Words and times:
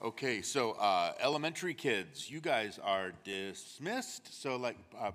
Okay, 0.00 0.42
so 0.42 0.76
uh, 0.78 1.12
elementary 1.18 1.74
kids, 1.74 2.30
you 2.30 2.40
guys 2.40 2.78
are 2.84 3.10
dismissed. 3.24 4.32
So, 4.40 4.54
like 4.54 4.76
uh, 4.96 5.10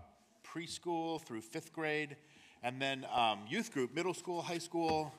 preschool 0.45 1.21
through 1.21 1.39
fifth 1.39 1.71
grade, 1.71 2.17
and 2.63 2.81
then 2.81 3.05
um, 3.15 3.39
youth 3.47 3.71
group, 3.71 3.95
middle 3.95 4.13
school, 4.13 4.41
high 4.41 4.57
school. 4.57 5.13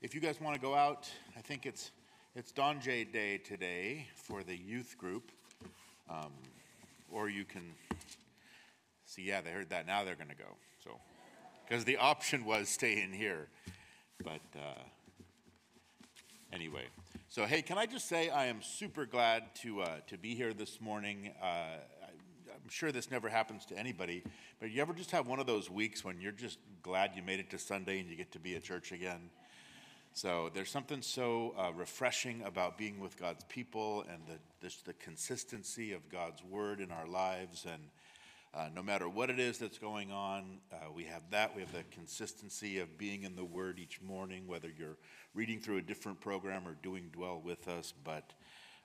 If 0.00 0.14
you 0.14 0.22
guys 0.22 0.40
want 0.40 0.54
to 0.54 0.60
go 0.60 0.74
out, 0.74 1.06
I 1.36 1.42
think 1.42 1.66
it's 1.66 1.90
it's 2.34 2.50
Don 2.50 2.80
J 2.80 3.04
Day 3.04 3.36
today 3.36 4.06
for 4.14 4.42
the 4.42 4.56
youth 4.56 4.96
group, 4.96 5.32
um, 6.08 6.32
or 7.12 7.28
you 7.28 7.44
can 7.44 7.74
see. 9.04 9.24
Yeah, 9.24 9.42
they 9.42 9.50
heard 9.50 9.68
that. 9.68 9.86
Now 9.86 10.02
they're 10.02 10.14
going 10.14 10.30
to 10.30 10.34
go. 10.34 10.56
So, 10.82 10.98
because 11.68 11.84
the 11.84 11.98
option 11.98 12.46
was 12.46 12.70
stay 12.70 13.02
in 13.02 13.12
here, 13.12 13.48
but 14.24 14.40
uh, 14.56 14.80
anyway. 16.54 16.84
So, 17.32 17.46
hey, 17.46 17.62
can 17.62 17.78
I 17.78 17.86
just 17.86 18.08
say 18.08 18.28
I 18.28 18.46
am 18.46 18.60
super 18.60 19.06
glad 19.06 19.54
to, 19.62 19.82
uh, 19.82 19.98
to 20.08 20.18
be 20.18 20.34
here 20.34 20.52
this 20.52 20.80
morning. 20.80 21.30
Uh, 21.40 21.44
I, 21.44 21.76
am 22.52 22.68
sure 22.68 22.90
this 22.90 23.08
never 23.08 23.28
happens 23.28 23.64
to 23.66 23.78
anybody, 23.78 24.24
but 24.58 24.72
you 24.72 24.82
ever 24.82 24.92
just 24.92 25.12
have 25.12 25.28
one 25.28 25.38
of 25.38 25.46
those 25.46 25.70
weeks 25.70 26.04
when 26.04 26.20
you're 26.20 26.32
just 26.32 26.58
glad 26.82 27.12
you 27.14 27.22
made 27.22 27.38
it 27.38 27.48
to 27.50 27.58
Sunday 27.60 28.00
and 28.00 28.10
you 28.10 28.16
get 28.16 28.32
to 28.32 28.40
be 28.40 28.56
at 28.56 28.64
church 28.64 28.90
again? 28.90 29.30
So, 30.12 30.50
there's 30.52 30.70
something 30.72 31.02
so 31.02 31.54
uh, 31.56 31.70
refreshing 31.72 32.42
about 32.42 32.76
being 32.76 32.98
with 32.98 33.16
God's 33.16 33.44
people 33.44 34.04
and 34.12 34.26
the, 34.26 34.40
this, 34.60 34.78
the 34.78 34.94
consistency 34.94 35.92
of 35.92 36.08
God's 36.08 36.42
word 36.42 36.80
in 36.80 36.90
our 36.90 37.06
lives. 37.06 37.64
And 37.64 37.80
uh, 38.52 38.68
no 38.74 38.82
matter 38.82 39.08
what 39.08 39.30
it 39.30 39.38
is 39.38 39.58
that's 39.58 39.78
going 39.78 40.10
on, 40.10 40.58
uh, 40.72 40.90
we 40.94 41.04
have 41.04 41.22
that. 41.30 41.54
We 41.54 41.62
have 41.62 41.72
the 41.72 41.84
consistency 41.92 42.80
of 42.80 42.98
being 42.98 43.22
in 43.22 43.36
the 43.36 43.44
Word 43.44 43.78
each 43.78 44.00
morning, 44.02 44.46
whether 44.46 44.68
you're 44.76 44.96
reading 45.34 45.60
through 45.60 45.78
a 45.78 45.82
different 45.82 46.20
program 46.20 46.66
or 46.66 46.74
doing 46.82 47.10
Dwell 47.12 47.40
with 47.44 47.68
us, 47.68 47.94
but 48.04 48.32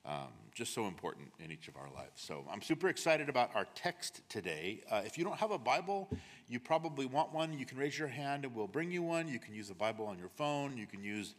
um, 0.05 0.27
just 0.53 0.73
so 0.75 0.85
important 0.85 1.29
in 1.39 1.51
each 1.51 1.67
of 1.67 1.75
our 1.77 1.89
lives. 1.95 2.21
So 2.21 2.45
I'm 2.51 2.61
super 2.61 2.89
excited 2.89 3.27
about 3.27 3.55
our 3.55 3.65
text 3.73 4.21
today. 4.29 4.83
Uh, 4.91 5.01
if 5.03 5.17
you 5.17 5.23
don't 5.23 5.37
have 5.37 5.49
a 5.49 5.57
Bible, 5.57 6.09
you 6.47 6.59
probably 6.59 7.07
want 7.07 7.33
one. 7.33 7.57
You 7.57 7.65
can 7.65 7.79
raise 7.79 7.97
your 7.97 8.07
hand 8.07 8.45
and 8.45 8.53
we'll 8.53 8.67
bring 8.67 8.91
you 8.91 9.01
one. 9.01 9.27
You 9.27 9.39
can 9.39 9.55
use 9.55 9.71
a 9.71 9.75
Bible 9.75 10.05
on 10.05 10.19
your 10.19 10.29
phone. 10.29 10.77
You 10.77 10.85
can 10.85 11.03
use 11.03 11.33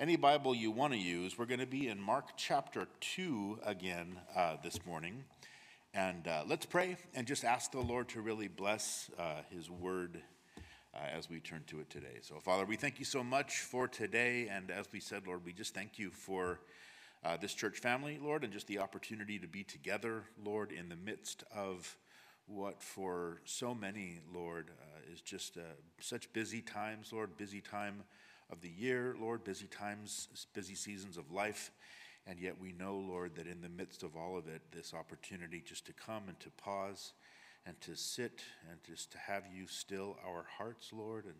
any 0.00 0.16
Bible 0.16 0.54
you 0.54 0.70
want 0.70 0.94
to 0.94 0.98
use. 0.98 1.36
We're 1.36 1.44
going 1.44 1.60
to 1.60 1.66
be 1.66 1.88
in 1.88 2.00
Mark 2.00 2.30
chapter 2.38 2.86
2 3.00 3.58
again 3.66 4.18
uh, 4.34 4.56
this 4.62 4.84
morning. 4.86 5.24
And 5.96 6.28
uh, 6.28 6.42
let's 6.46 6.66
pray 6.66 6.98
and 7.14 7.26
just 7.26 7.42
ask 7.42 7.72
the 7.72 7.80
Lord 7.80 8.10
to 8.10 8.20
really 8.20 8.48
bless 8.48 9.10
uh, 9.18 9.36
His 9.48 9.70
word 9.70 10.20
uh, 10.94 10.98
as 11.10 11.30
we 11.30 11.40
turn 11.40 11.62
to 11.68 11.80
it 11.80 11.88
today. 11.88 12.18
So, 12.20 12.38
Father, 12.38 12.66
we 12.66 12.76
thank 12.76 12.98
you 12.98 13.06
so 13.06 13.24
much 13.24 13.60
for 13.60 13.88
today. 13.88 14.46
And 14.52 14.70
as 14.70 14.88
we 14.92 15.00
said, 15.00 15.26
Lord, 15.26 15.42
we 15.42 15.54
just 15.54 15.72
thank 15.72 15.98
you 15.98 16.10
for 16.10 16.60
uh, 17.24 17.38
this 17.38 17.54
church 17.54 17.78
family, 17.78 18.18
Lord, 18.22 18.44
and 18.44 18.52
just 18.52 18.66
the 18.66 18.78
opportunity 18.78 19.38
to 19.38 19.46
be 19.46 19.64
together, 19.64 20.24
Lord, 20.44 20.70
in 20.70 20.90
the 20.90 20.96
midst 20.96 21.44
of 21.50 21.96
what 22.46 22.82
for 22.82 23.40
so 23.46 23.74
many, 23.74 24.20
Lord, 24.34 24.72
uh, 24.78 25.14
is 25.14 25.22
just 25.22 25.56
uh, 25.56 25.62
such 25.98 26.30
busy 26.34 26.60
times, 26.60 27.10
Lord, 27.10 27.38
busy 27.38 27.62
time 27.62 28.02
of 28.52 28.60
the 28.60 28.68
year, 28.68 29.16
Lord, 29.18 29.44
busy 29.44 29.66
times, 29.66 30.28
busy 30.52 30.74
seasons 30.74 31.16
of 31.16 31.32
life. 31.32 31.70
And 32.26 32.40
yet 32.40 32.60
we 32.60 32.72
know, 32.72 32.96
Lord, 32.96 33.36
that 33.36 33.46
in 33.46 33.60
the 33.60 33.68
midst 33.68 34.02
of 34.02 34.16
all 34.16 34.36
of 34.36 34.48
it, 34.48 34.60
this 34.72 34.92
opportunity 34.92 35.62
just 35.64 35.86
to 35.86 35.92
come 35.92 36.24
and 36.28 36.38
to 36.40 36.50
pause 36.50 37.12
and 37.66 37.80
to 37.82 37.94
sit 37.94 38.42
and 38.70 38.78
just 38.84 39.12
to 39.12 39.18
have 39.18 39.44
you 39.54 39.66
still 39.66 40.16
our 40.26 40.46
hearts, 40.58 40.90
Lord, 40.92 41.24
and 41.24 41.34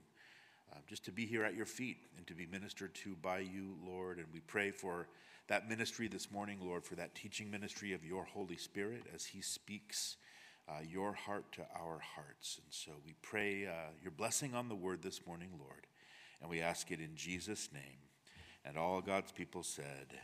uh, 0.73 0.79
just 0.89 1.05
to 1.05 1.12
be 1.12 1.27
here 1.27 1.45
at 1.45 1.55
your 1.55 1.67
feet 1.67 1.98
and 2.17 2.27
to 2.27 2.34
be 2.34 2.47
ministered 2.47 2.95
to 2.97 3.17
by 3.23 3.39
you, 3.39 3.77
Lord. 3.84 4.19
And 4.19 4.27
we 4.33 4.41
pray 4.41 4.70
for 4.70 5.09
that 5.48 5.69
ministry 5.69 6.09
this 6.09 6.31
morning, 6.31 6.59
Lord, 6.61 6.84
for 6.84 6.97
that 6.97 7.14
teaching 7.14 7.51
ministry 7.51 7.92
of 7.92 8.05
your 8.05 8.25
Holy 8.25 8.57
Spirit 8.57 9.05
as 9.14 9.25
he 9.27 9.41
speaks 9.41 10.17
uh, 10.69 10.81
your 10.89 11.12
heart 11.12 11.53
to 11.53 11.62
our 11.75 12.01
hearts. 12.01 12.59
And 12.62 12.73
so 12.73 12.91
we 13.05 13.14
pray 13.23 13.67
uh, 13.67 13.91
your 14.03 14.11
blessing 14.11 14.55
on 14.55 14.69
the 14.69 14.75
word 14.75 15.02
this 15.02 15.25
morning, 15.27 15.51
Lord. 15.58 15.86
And 16.41 16.51
we 16.51 16.61
ask 16.61 16.91
it 16.91 17.01
in 17.01 17.14
Jesus' 17.14 17.70
name. 17.73 17.98
And 18.64 18.77
all 18.77 19.01
God's 19.01 19.30
people 19.30 19.63
said, 19.63 20.19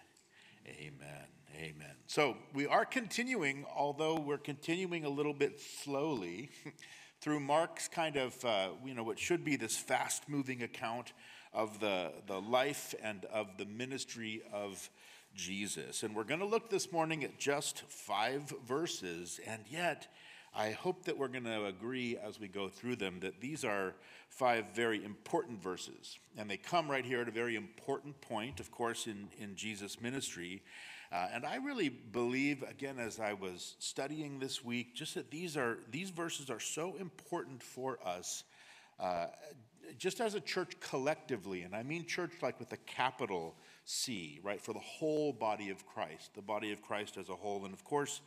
Amen. 0.66 1.26
Amen. 1.56 1.96
So 2.06 2.36
we 2.54 2.66
are 2.66 2.84
continuing, 2.84 3.66
although 3.74 4.18
we're 4.18 4.38
continuing 4.38 5.04
a 5.04 5.08
little 5.08 5.34
bit 5.34 5.60
slowly, 5.60 6.50
through 7.20 7.40
Mark's 7.40 7.88
kind 7.88 8.16
of, 8.16 8.44
uh, 8.44 8.70
you 8.84 8.94
know, 8.94 9.02
what 9.02 9.18
should 9.18 9.44
be 9.44 9.56
this 9.56 9.76
fast 9.76 10.28
moving 10.28 10.62
account 10.62 11.12
of 11.52 11.80
the, 11.80 12.12
the 12.26 12.40
life 12.40 12.94
and 13.02 13.24
of 13.26 13.56
the 13.58 13.64
ministry 13.64 14.42
of 14.52 14.88
Jesus. 15.34 16.02
And 16.02 16.14
we're 16.14 16.24
going 16.24 16.40
to 16.40 16.46
look 16.46 16.70
this 16.70 16.92
morning 16.92 17.24
at 17.24 17.38
just 17.38 17.82
five 17.88 18.52
verses, 18.66 19.40
and 19.46 19.62
yet 19.68 20.08
I 20.54 20.72
hope 20.72 21.04
that 21.04 21.16
we're 21.16 21.28
going 21.28 21.44
to 21.44 21.64
agree 21.66 22.18
as 22.18 22.38
we 22.38 22.46
go 22.46 22.68
through 22.68 22.96
them 22.96 23.20
that 23.20 23.40
these 23.40 23.64
are 23.64 23.94
five 24.28 24.66
very 24.74 25.02
important 25.02 25.62
verses. 25.62 26.18
And 26.36 26.50
they 26.50 26.58
come 26.58 26.90
right 26.90 27.04
here 27.04 27.22
at 27.22 27.28
a 27.28 27.32
very 27.32 27.56
important 27.56 28.20
point, 28.20 28.60
of 28.60 28.70
course, 28.70 29.06
in, 29.06 29.28
in 29.38 29.56
Jesus' 29.56 30.00
ministry. 30.00 30.62
Uh, 31.10 31.28
and 31.32 31.46
I 31.46 31.56
really 31.56 31.88
believe, 31.88 32.62
again, 32.62 32.98
as 32.98 33.18
I 33.18 33.32
was 33.32 33.76
studying 33.78 34.38
this 34.38 34.62
week, 34.62 34.94
just 34.94 35.14
that 35.14 35.30
these, 35.30 35.56
are, 35.56 35.78
these 35.90 36.10
verses 36.10 36.50
are 36.50 36.60
so 36.60 36.96
important 36.96 37.62
for 37.62 37.98
us. 38.04 38.44
Uh, 39.00 39.26
just 39.98 40.20
as 40.20 40.34
a 40.34 40.40
church 40.40 40.78
collectively, 40.80 41.62
and 41.62 41.74
I 41.74 41.82
mean 41.82 42.06
church 42.06 42.32
like 42.42 42.58
with 42.60 42.72
a 42.72 42.78
capital 42.78 43.56
C, 43.84 44.40
right, 44.42 44.60
for 44.60 44.72
the 44.72 44.80
whole 44.80 45.32
body 45.32 45.70
of 45.70 45.86
Christ, 45.86 46.34
the 46.34 46.42
body 46.42 46.72
of 46.72 46.82
Christ 46.82 47.16
as 47.16 47.28
a 47.28 47.34
whole. 47.34 47.64
And 47.64 47.74
of 47.74 47.84
course, 47.84 48.20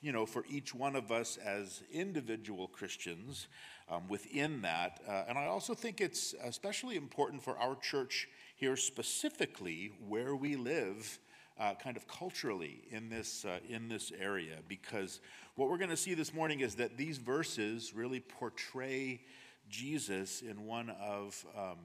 you 0.00 0.10
know, 0.12 0.26
for 0.26 0.44
each 0.50 0.74
one 0.74 0.96
of 0.96 1.12
us 1.12 1.36
as 1.36 1.82
individual 1.92 2.66
Christians 2.66 3.46
um, 3.88 4.08
within 4.08 4.62
that. 4.62 5.00
Uh, 5.08 5.24
and 5.28 5.38
I 5.38 5.46
also 5.46 5.74
think 5.74 6.00
it's 6.00 6.34
especially 6.44 6.96
important 6.96 7.42
for 7.42 7.56
our 7.58 7.76
church 7.76 8.28
here, 8.56 8.76
specifically 8.76 9.92
where 10.06 10.34
we 10.36 10.56
live. 10.56 11.18
Uh, 11.60 11.74
kind 11.74 11.98
of 11.98 12.08
culturally 12.08 12.82
in 12.90 13.10
this 13.10 13.44
uh, 13.44 13.58
in 13.68 13.86
this 13.86 14.10
area 14.18 14.56
because 14.68 15.20
what 15.54 15.68
we're 15.68 15.76
going 15.76 15.90
to 15.90 15.98
see 15.98 16.14
this 16.14 16.32
morning 16.32 16.60
is 16.60 16.74
that 16.76 16.96
these 16.96 17.18
verses 17.18 17.92
really 17.94 18.20
portray 18.20 19.20
Jesus 19.68 20.40
in 20.40 20.64
one 20.64 20.88
of 20.88 21.44
um, 21.56 21.76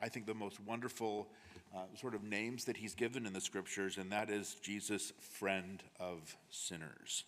I 0.00 0.10
think 0.10 0.26
the 0.26 0.34
most 0.34 0.60
wonderful 0.60 1.30
uh, 1.74 1.80
sort 2.00 2.14
of 2.14 2.22
names 2.22 2.64
that 2.64 2.76
he's 2.76 2.94
given 2.94 3.26
in 3.26 3.32
the 3.32 3.40
scriptures, 3.40 3.98
and 3.98 4.12
that 4.12 4.30
is 4.30 4.56
Jesus, 4.62 5.12
friend 5.20 5.82
of 5.98 6.36
sinners. 6.50 7.24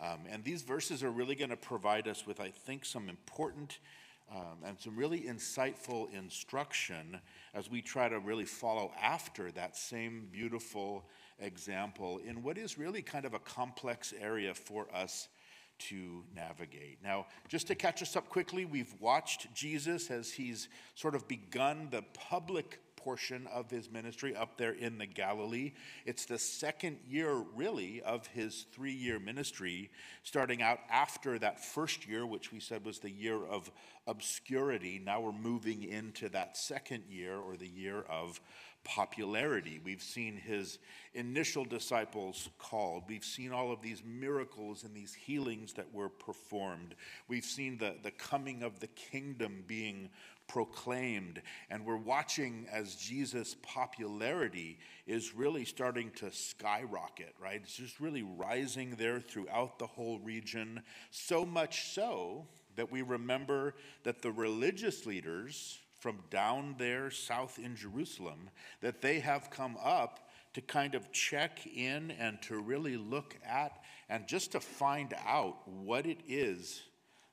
Um, 0.00 0.20
and 0.30 0.44
these 0.44 0.62
verses 0.62 1.02
are 1.02 1.10
really 1.10 1.34
going 1.34 1.50
to 1.50 1.56
provide 1.56 2.06
us 2.06 2.26
with, 2.26 2.40
I 2.40 2.50
think, 2.50 2.84
some 2.84 3.08
important 3.08 3.78
um, 4.30 4.58
and 4.64 4.78
some 4.78 4.94
really 4.94 5.22
insightful 5.22 6.12
instruction 6.12 7.18
as 7.54 7.70
we 7.70 7.80
try 7.80 8.08
to 8.08 8.18
really 8.18 8.44
follow 8.44 8.92
after 9.02 9.50
that 9.52 9.76
same 9.76 10.28
beautiful 10.30 11.04
example 11.40 12.18
in 12.18 12.42
what 12.42 12.58
is 12.58 12.78
really 12.78 13.02
kind 13.02 13.24
of 13.24 13.34
a 13.34 13.38
complex 13.38 14.12
area 14.20 14.54
for 14.54 14.86
us 14.94 15.28
to 15.78 16.24
navigate. 16.34 16.98
Now, 17.02 17.26
just 17.48 17.68
to 17.68 17.74
catch 17.74 18.02
us 18.02 18.16
up 18.16 18.28
quickly, 18.28 18.64
we've 18.64 18.94
watched 19.00 19.52
Jesus 19.54 20.10
as 20.10 20.32
he's 20.32 20.68
sort 20.94 21.14
of 21.14 21.26
begun 21.28 21.88
the 21.90 22.02
public 22.14 22.80
portion 23.08 23.46
of 23.50 23.70
his 23.70 23.90
ministry 23.90 24.36
up 24.36 24.58
there 24.58 24.72
in 24.72 24.98
the 24.98 25.06
Galilee. 25.06 25.72
It's 26.04 26.26
the 26.26 26.38
second 26.38 26.98
year, 27.08 27.42
really, 27.54 28.02
of 28.02 28.26
his 28.26 28.66
three 28.70 28.92
year 28.92 29.18
ministry, 29.18 29.90
starting 30.24 30.60
out 30.60 30.80
after 30.90 31.38
that 31.38 31.64
first 31.64 32.06
year, 32.06 32.26
which 32.26 32.52
we 32.52 32.60
said 32.60 32.84
was 32.84 32.98
the 32.98 33.10
year 33.10 33.42
of 33.46 33.70
obscurity. 34.06 35.00
Now 35.02 35.22
we're 35.22 35.32
moving 35.32 35.84
into 35.84 36.28
that 36.28 36.58
second 36.58 37.04
year, 37.08 37.38
or 37.38 37.56
the 37.56 37.66
year 37.66 38.04
of 38.10 38.42
popularity. 38.84 39.80
We've 39.82 40.02
seen 40.02 40.36
his 40.36 40.78
initial 41.14 41.64
disciples 41.64 42.50
called. 42.58 43.04
We've 43.08 43.24
seen 43.24 43.52
all 43.52 43.72
of 43.72 43.80
these 43.80 44.02
miracles 44.04 44.84
and 44.84 44.94
these 44.94 45.14
healings 45.14 45.72
that 45.74 45.94
were 45.94 46.10
performed. 46.10 46.94
We've 47.26 47.44
seen 47.44 47.78
the, 47.78 47.94
the 48.02 48.10
coming 48.10 48.62
of 48.62 48.80
the 48.80 48.86
kingdom 48.88 49.64
being 49.66 50.10
proclaimed. 50.48 51.42
And 51.70 51.84
we're 51.84 51.96
watching 51.96 52.66
as 52.72 52.96
Jesus' 52.96 53.54
popularity 53.62 54.78
is 55.06 55.34
really 55.34 55.64
starting 55.64 56.10
to 56.16 56.32
skyrocket, 56.32 57.34
right? 57.40 57.60
It's 57.62 57.76
just 57.76 58.00
really 58.00 58.22
rising 58.22 58.96
there 58.96 59.20
throughout 59.20 59.78
the 59.78 59.86
whole 59.86 60.18
region. 60.18 60.82
So 61.10 61.44
much 61.46 61.88
so 61.90 62.46
that 62.76 62.90
we 62.90 63.02
remember 63.02 63.74
that 64.04 64.22
the 64.22 64.32
religious 64.32 65.06
leaders 65.06 65.78
from 65.98 66.18
down 66.30 66.76
there 66.78 67.10
south 67.10 67.58
in 67.58 67.74
Jerusalem, 67.74 68.50
that 68.80 69.02
they 69.02 69.18
have 69.20 69.50
come 69.50 69.76
up 69.82 70.28
to 70.54 70.60
kind 70.60 70.94
of 70.94 71.12
check 71.12 71.66
in 71.66 72.12
and 72.12 72.40
to 72.42 72.58
really 72.60 72.96
look 72.96 73.36
at 73.44 73.80
and 74.08 74.26
just 74.26 74.52
to 74.52 74.60
find 74.60 75.14
out 75.26 75.68
what 75.68 76.06
it 76.06 76.20
is 76.26 76.82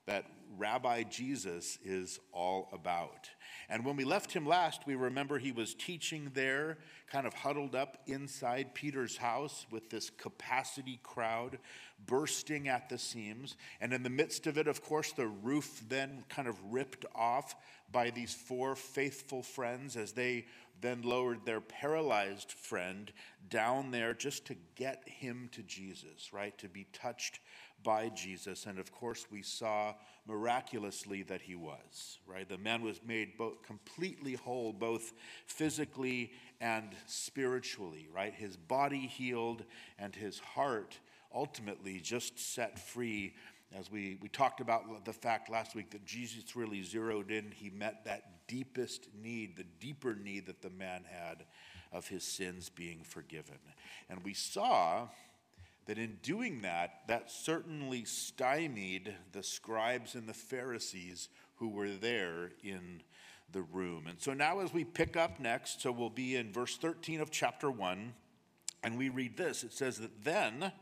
that 0.06 0.24
Rabbi 0.58 1.02
Jesus 1.02 1.78
is 1.84 2.18
all 2.32 2.68
about. 2.72 3.28
And 3.68 3.84
when 3.84 3.96
we 3.96 4.04
left 4.04 4.32
him 4.32 4.46
last, 4.46 4.86
we 4.86 4.94
remember 4.94 5.38
he 5.38 5.52
was 5.52 5.74
teaching 5.74 6.30
there, 6.34 6.78
kind 7.10 7.26
of 7.26 7.34
huddled 7.34 7.74
up 7.74 7.98
inside 8.06 8.74
Peter's 8.74 9.16
house 9.16 9.66
with 9.70 9.90
this 9.90 10.10
capacity 10.10 11.00
crowd 11.02 11.58
bursting 12.06 12.68
at 12.68 12.88
the 12.88 12.98
seams. 12.98 13.56
And 13.80 13.92
in 13.92 14.02
the 14.02 14.10
midst 14.10 14.46
of 14.46 14.56
it, 14.56 14.68
of 14.68 14.82
course, 14.82 15.12
the 15.12 15.26
roof 15.26 15.82
then 15.88 16.24
kind 16.28 16.48
of 16.48 16.56
ripped 16.72 17.04
off 17.14 17.54
by 17.90 18.10
these 18.10 18.32
four 18.32 18.76
faithful 18.76 19.42
friends 19.42 19.96
as 19.96 20.12
they 20.12 20.46
then 20.80 21.02
lowered 21.02 21.44
their 21.44 21.60
paralyzed 21.60 22.52
friend 22.52 23.12
down 23.48 23.90
there 23.90 24.12
just 24.12 24.46
to 24.46 24.56
get 24.74 25.02
him 25.08 25.48
to 25.52 25.62
Jesus, 25.62 26.32
right? 26.32 26.56
To 26.58 26.68
be 26.68 26.86
touched 26.92 27.40
by 27.86 28.08
Jesus. 28.08 28.66
And 28.66 28.80
of 28.80 28.90
course, 28.90 29.26
we 29.30 29.42
saw 29.42 29.94
miraculously 30.26 31.22
that 31.22 31.40
he 31.40 31.54
was, 31.54 32.18
right? 32.26 32.48
The 32.48 32.58
man 32.58 32.82
was 32.82 33.00
made 33.06 33.38
both 33.38 33.62
completely 33.62 34.34
whole, 34.34 34.72
both 34.72 35.12
physically 35.46 36.32
and 36.60 36.96
spiritually, 37.06 38.08
right? 38.12 38.34
His 38.34 38.56
body 38.56 39.06
healed 39.06 39.62
and 40.00 40.14
his 40.16 40.40
heart 40.40 40.98
ultimately 41.32 42.00
just 42.00 42.40
set 42.40 42.76
free. 42.76 43.34
As 43.72 43.88
we, 43.88 44.18
we 44.20 44.28
talked 44.28 44.60
about 44.60 45.04
the 45.04 45.12
fact 45.12 45.48
last 45.48 45.76
week 45.76 45.90
that 45.90 46.04
Jesus 46.04 46.56
really 46.56 46.82
zeroed 46.82 47.30
in, 47.30 47.52
he 47.52 47.70
met 47.70 48.04
that 48.04 48.48
deepest 48.48 49.06
need, 49.22 49.56
the 49.56 49.66
deeper 49.78 50.16
need 50.16 50.46
that 50.46 50.60
the 50.60 50.70
man 50.70 51.04
had 51.08 51.44
of 51.92 52.08
his 52.08 52.24
sins 52.24 52.68
being 52.68 53.04
forgiven. 53.04 53.58
And 54.10 54.24
we 54.24 54.34
saw 54.34 55.06
that 55.86 55.98
in 55.98 56.18
doing 56.22 56.62
that, 56.62 57.02
that 57.08 57.30
certainly 57.30 58.04
stymied 58.04 59.14
the 59.32 59.42
scribes 59.42 60.14
and 60.14 60.28
the 60.28 60.34
Pharisees 60.34 61.28
who 61.56 61.68
were 61.68 61.90
there 61.90 62.50
in 62.62 63.02
the 63.52 63.62
room. 63.62 64.06
And 64.08 64.20
so 64.20 64.34
now, 64.34 64.60
as 64.60 64.72
we 64.72 64.84
pick 64.84 65.16
up 65.16 65.40
next, 65.40 65.80
so 65.80 65.92
we'll 65.92 66.10
be 66.10 66.36
in 66.36 66.52
verse 66.52 66.76
13 66.76 67.20
of 67.20 67.30
chapter 67.30 67.70
1, 67.70 68.12
and 68.82 68.98
we 68.98 69.08
read 69.08 69.36
this 69.36 69.64
it 69.64 69.72
says 69.72 69.98
that 69.98 70.24
then 70.24 70.72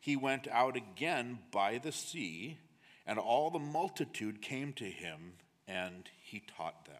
he 0.00 0.16
went 0.16 0.48
out 0.48 0.76
again 0.76 1.38
by 1.52 1.78
the 1.78 1.92
sea, 1.92 2.58
and 3.06 3.18
all 3.18 3.50
the 3.50 3.58
multitude 3.58 4.42
came 4.42 4.72
to 4.74 4.84
him, 4.84 5.34
and 5.68 6.08
he 6.22 6.42
taught 6.56 6.84
them. 6.86 6.96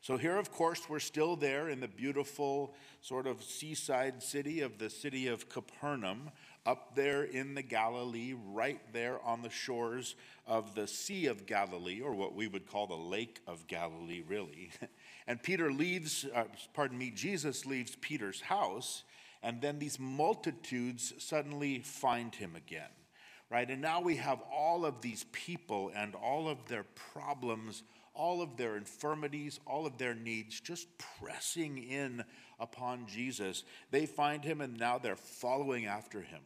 So, 0.00 0.16
here, 0.16 0.36
of 0.36 0.52
course, 0.52 0.88
we're 0.88 1.00
still 1.00 1.34
there 1.34 1.68
in 1.68 1.80
the 1.80 1.88
beautiful 1.88 2.74
sort 3.00 3.26
of 3.26 3.42
seaside 3.42 4.22
city 4.22 4.60
of 4.60 4.78
the 4.78 4.88
city 4.88 5.26
of 5.26 5.48
Capernaum, 5.48 6.30
up 6.68 6.94
there 6.94 7.24
in 7.24 7.54
the 7.54 7.62
Galilee, 7.62 8.34
right 8.52 8.80
there 8.92 9.18
on 9.24 9.40
the 9.40 9.48
shores 9.48 10.16
of 10.46 10.74
the 10.74 10.86
Sea 10.86 11.24
of 11.24 11.46
Galilee, 11.46 12.02
or 12.02 12.12
what 12.12 12.34
we 12.34 12.46
would 12.46 12.66
call 12.66 12.86
the 12.86 12.94
Lake 12.94 13.40
of 13.46 13.66
Galilee, 13.66 14.22
really. 14.28 14.70
And 15.26 15.42
Peter 15.42 15.70
leaves, 15.70 16.24
uh, 16.34 16.44
pardon 16.72 16.96
me, 16.96 17.10
Jesus 17.10 17.66
leaves 17.66 17.94
Peter's 18.00 18.40
house, 18.40 19.04
and 19.42 19.60
then 19.60 19.78
these 19.78 19.98
multitudes 19.98 21.12
suddenly 21.18 21.80
find 21.80 22.34
him 22.34 22.56
again, 22.56 22.88
right? 23.50 23.68
And 23.68 23.82
now 23.82 24.00
we 24.00 24.16
have 24.16 24.40
all 24.50 24.86
of 24.86 25.02
these 25.02 25.26
people 25.30 25.92
and 25.94 26.14
all 26.14 26.48
of 26.48 26.66
their 26.68 26.84
problems 27.12 27.82
all 28.14 28.42
of 28.42 28.56
their 28.56 28.76
infirmities, 28.76 29.60
all 29.64 29.86
of 29.86 29.96
their 29.96 30.14
needs, 30.14 30.60
just 30.60 30.88
pressing 30.98 31.78
in 31.78 32.24
upon 32.58 33.06
Jesus. 33.06 33.62
They 33.92 34.06
find 34.06 34.44
him 34.44 34.60
and 34.60 34.76
now 34.76 34.98
they're 34.98 35.14
following 35.14 35.86
after 35.86 36.20
him. 36.20 36.40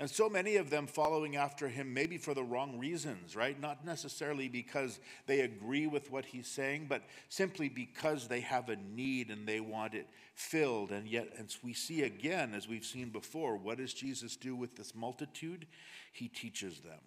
And 0.00 0.08
so 0.08 0.30
many 0.30 0.56
of 0.56 0.70
them 0.70 0.86
following 0.86 1.36
after 1.36 1.68
him, 1.68 1.92
maybe 1.92 2.16
for 2.16 2.32
the 2.32 2.42
wrong 2.42 2.78
reasons, 2.78 3.36
right? 3.36 3.60
Not 3.60 3.84
necessarily 3.84 4.48
because 4.48 4.98
they 5.26 5.40
agree 5.40 5.86
with 5.86 6.10
what 6.10 6.24
he's 6.24 6.46
saying, 6.46 6.86
but 6.88 7.02
simply 7.28 7.68
because 7.68 8.26
they 8.26 8.40
have 8.40 8.70
a 8.70 8.76
need 8.76 9.28
and 9.28 9.46
they 9.46 9.60
want 9.60 9.92
it 9.92 10.08
filled. 10.34 10.90
And 10.90 11.06
yet, 11.06 11.28
as 11.38 11.58
we 11.62 11.74
see 11.74 12.04
again, 12.04 12.54
as 12.54 12.66
we've 12.66 12.82
seen 12.82 13.10
before, 13.10 13.58
what 13.58 13.76
does 13.76 13.92
Jesus 13.92 14.36
do 14.36 14.56
with 14.56 14.74
this 14.74 14.94
multitude? 14.94 15.66
He 16.14 16.28
teaches 16.28 16.80
them. 16.80 17.00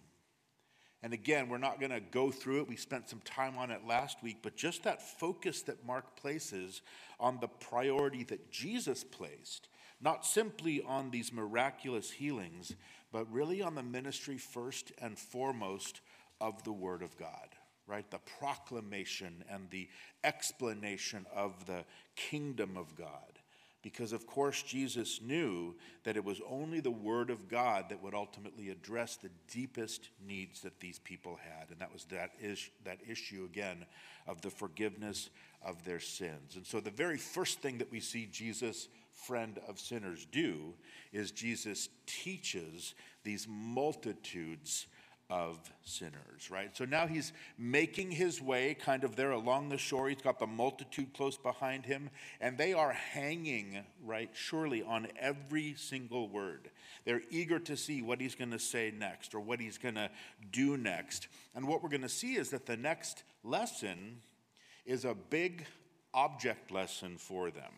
And 1.02 1.12
again, 1.12 1.48
we're 1.48 1.58
not 1.58 1.80
going 1.80 1.90
to 1.90 2.00
go 2.00 2.30
through 2.30 2.60
it. 2.60 2.68
We 2.68 2.76
spent 2.76 3.10
some 3.10 3.22
time 3.24 3.58
on 3.58 3.72
it 3.72 3.84
last 3.84 4.22
week, 4.22 4.36
but 4.40 4.54
just 4.54 4.84
that 4.84 5.02
focus 5.02 5.62
that 5.62 5.84
Mark 5.84 6.14
places 6.14 6.80
on 7.18 7.40
the 7.40 7.48
priority 7.48 8.22
that 8.22 8.52
Jesus 8.52 9.02
placed 9.02 9.66
not 10.04 10.26
simply 10.26 10.82
on 10.86 11.10
these 11.10 11.32
miraculous 11.32 12.10
healings, 12.10 12.74
but 13.10 13.32
really 13.32 13.62
on 13.62 13.74
the 13.74 13.82
ministry 13.82 14.36
first 14.36 14.92
and 15.00 15.18
foremost 15.18 16.02
of 16.40 16.62
the 16.64 16.72
Word 16.72 17.02
of 17.02 17.16
God, 17.16 17.48
right? 17.86 18.08
The 18.10 18.20
proclamation 18.38 19.42
and 19.50 19.70
the 19.70 19.88
explanation 20.22 21.24
of 21.34 21.64
the 21.66 21.84
kingdom 22.16 22.76
of 22.76 22.94
God. 22.94 23.08
Because, 23.82 24.12
of 24.12 24.26
course, 24.26 24.62
Jesus 24.62 25.20
knew 25.22 25.74
that 26.04 26.16
it 26.16 26.24
was 26.24 26.40
only 26.48 26.80
the 26.80 26.90
Word 26.90 27.28
of 27.30 27.48
God 27.48 27.86
that 27.90 28.02
would 28.02 28.14
ultimately 28.14 28.70
address 28.70 29.16
the 29.16 29.28
deepest 29.52 30.08
needs 30.26 30.62
that 30.62 30.80
these 30.80 30.98
people 30.98 31.36
had. 31.36 31.70
And 31.70 31.78
that 31.80 31.92
was 31.92 32.04
that, 32.06 32.30
is, 32.40 32.70
that 32.84 32.98
issue, 33.06 33.44
again, 33.44 33.84
of 34.26 34.40
the 34.40 34.50
forgiveness 34.50 35.28
of 35.62 35.84
their 35.84 36.00
sins. 36.00 36.56
And 36.56 36.66
so, 36.66 36.80
the 36.80 36.90
very 36.90 37.18
first 37.18 37.60
thing 37.60 37.78
that 37.78 37.92
we 37.92 38.00
see 38.00 38.26
Jesus 38.26 38.88
friend 39.14 39.58
of 39.68 39.78
sinners 39.78 40.26
do 40.30 40.74
is 41.12 41.30
Jesus 41.30 41.88
teaches 42.06 42.94
these 43.22 43.46
multitudes 43.48 44.86
of 45.30 45.58
sinners, 45.84 46.50
right? 46.50 46.76
So 46.76 46.84
now 46.84 47.06
he's 47.06 47.32
making 47.56 48.10
his 48.10 48.42
way 48.42 48.74
kind 48.74 49.04
of 49.04 49.16
there 49.16 49.30
along 49.30 49.68
the 49.68 49.78
shore. 49.78 50.08
He's 50.08 50.20
got 50.20 50.38
the 50.38 50.46
multitude 50.46 51.14
close 51.14 51.38
behind 51.38 51.86
him, 51.86 52.10
and 52.40 52.58
they 52.58 52.74
are 52.74 52.92
hanging, 52.92 53.84
right, 54.04 54.30
surely 54.34 54.82
on 54.82 55.08
every 55.18 55.74
single 55.76 56.28
word. 56.28 56.70
They're 57.04 57.22
eager 57.30 57.58
to 57.60 57.76
see 57.76 58.02
what 58.02 58.20
he's 58.20 58.34
going 58.34 58.50
to 58.50 58.58
say 58.58 58.92
next 58.96 59.34
or 59.34 59.40
what 59.40 59.60
he's 59.60 59.78
going 59.78 59.94
to 59.94 60.10
do 60.52 60.76
next. 60.76 61.28
And 61.54 61.66
what 61.66 61.82
we're 61.82 61.88
going 61.88 62.02
to 62.02 62.08
see 62.08 62.34
is 62.34 62.50
that 62.50 62.66
the 62.66 62.76
next 62.76 63.24
lesson 63.42 64.20
is 64.84 65.04
a 65.04 65.14
big 65.14 65.64
object 66.12 66.70
lesson 66.70 67.16
for 67.16 67.50
them. 67.50 67.72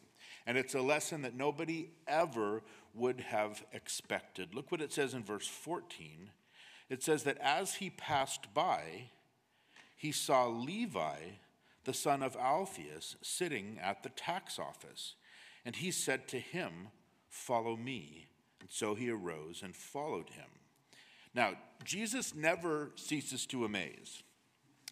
And 0.46 0.56
it's 0.56 0.74
a 0.74 0.80
lesson 0.80 1.22
that 1.22 1.34
nobody 1.34 1.90
ever 2.06 2.62
would 2.94 3.20
have 3.20 3.64
expected. 3.72 4.54
Look 4.54 4.70
what 4.70 4.80
it 4.80 4.92
says 4.92 5.12
in 5.12 5.24
verse 5.24 5.48
14. 5.48 6.30
It 6.88 7.02
says 7.02 7.24
that 7.24 7.38
as 7.38 7.74
he 7.74 7.90
passed 7.90 8.54
by, 8.54 9.10
he 9.96 10.12
saw 10.12 10.46
Levi, 10.46 11.16
the 11.84 11.94
son 11.94 12.22
of 12.22 12.36
Alphaeus, 12.36 13.16
sitting 13.22 13.78
at 13.82 14.02
the 14.02 14.08
tax 14.10 14.58
office. 14.58 15.14
And 15.64 15.76
he 15.76 15.90
said 15.90 16.28
to 16.28 16.38
him, 16.38 16.88
Follow 17.28 17.76
me. 17.76 18.28
And 18.60 18.70
so 18.70 18.94
he 18.94 19.10
arose 19.10 19.62
and 19.62 19.74
followed 19.74 20.30
him. 20.30 20.46
Now, 21.34 21.54
Jesus 21.84 22.34
never 22.34 22.92
ceases 22.94 23.46
to 23.46 23.64
amaze. 23.64 24.22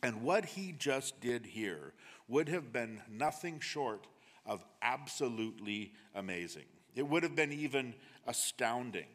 And 0.03 0.23
what 0.23 0.45
he 0.45 0.73
just 0.73 1.21
did 1.21 1.47
here 1.47 1.95
would 2.29 2.49
have 2.49 2.73
been 2.73 3.01
nothing 3.11 3.61
short 3.61 4.07
of 4.47 4.65
absolutely 4.83 5.93
amazing. 6.15 6.65
It 6.95 7.07
would 7.09 7.23
have 7.23 7.35
been 7.35 7.53
even 7.53 7.95
astounding. 8.27 9.07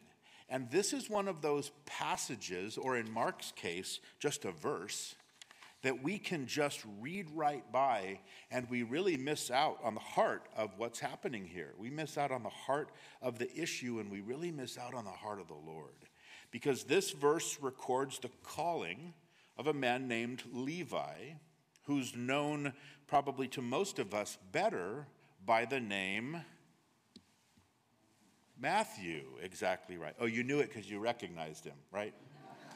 And 0.48 0.70
this 0.70 0.92
is 0.92 1.08
one 1.08 1.28
of 1.28 1.42
those 1.42 1.70
passages, 1.86 2.76
or 2.76 2.96
in 2.96 3.10
Mark's 3.10 3.52
case, 3.52 4.00
just 4.18 4.44
a 4.44 4.50
verse, 4.50 5.14
that 5.82 6.02
we 6.02 6.18
can 6.18 6.46
just 6.46 6.84
read 7.00 7.26
right 7.34 7.70
by 7.72 8.18
and 8.50 8.68
we 8.68 8.82
really 8.82 9.16
miss 9.16 9.50
out 9.50 9.78
on 9.82 9.94
the 9.94 10.00
heart 10.00 10.46
of 10.56 10.70
what's 10.76 11.00
happening 11.00 11.46
here. 11.46 11.72
We 11.78 11.88
miss 11.88 12.18
out 12.18 12.30
on 12.30 12.42
the 12.42 12.50
heart 12.50 12.90
of 13.22 13.38
the 13.38 13.50
issue 13.56 13.98
and 13.98 14.10
we 14.10 14.20
really 14.20 14.50
miss 14.50 14.76
out 14.76 14.94
on 14.94 15.04
the 15.04 15.10
heart 15.10 15.40
of 15.40 15.48
the 15.48 15.54
Lord. 15.54 15.94
Because 16.50 16.84
this 16.84 17.12
verse 17.12 17.58
records 17.62 18.18
the 18.18 18.30
calling 18.42 19.14
of 19.56 19.68
a 19.68 19.72
man 19.72 20.08
named 20.08 20.42
Levi, 20.52 21.14
who's 21.84 22.14
known 22.14 22.72
probably 23.06 23.48
to 23.48 23.62
most 23.62 23.98
of 23.98 24.12
us 24.12 24.36
better 24.52 25.06
by 25.44 25.64
the 25.64 25.80
name 25.80 26.42
Matthew. 28.60 29.22
Exactly 29.42 29.96
right. 29.96 30.14
Oh, 30.20 30.26
you 30.26 30.44
knew 30.44 30.60
it 30.60 30.68
because 30.68 30.88
you 30.88 30.98
recognized 30.98 31.64
him, 31.64 31.76
right? 31.90 32.12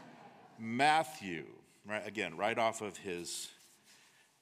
Matthew, 0.59 1.45
right? 1.87 2.07
Again, 2.07 2.37
right 2.37 2.59
off 2.59 2.81
of 2.81 2.97
his 2.97 3.51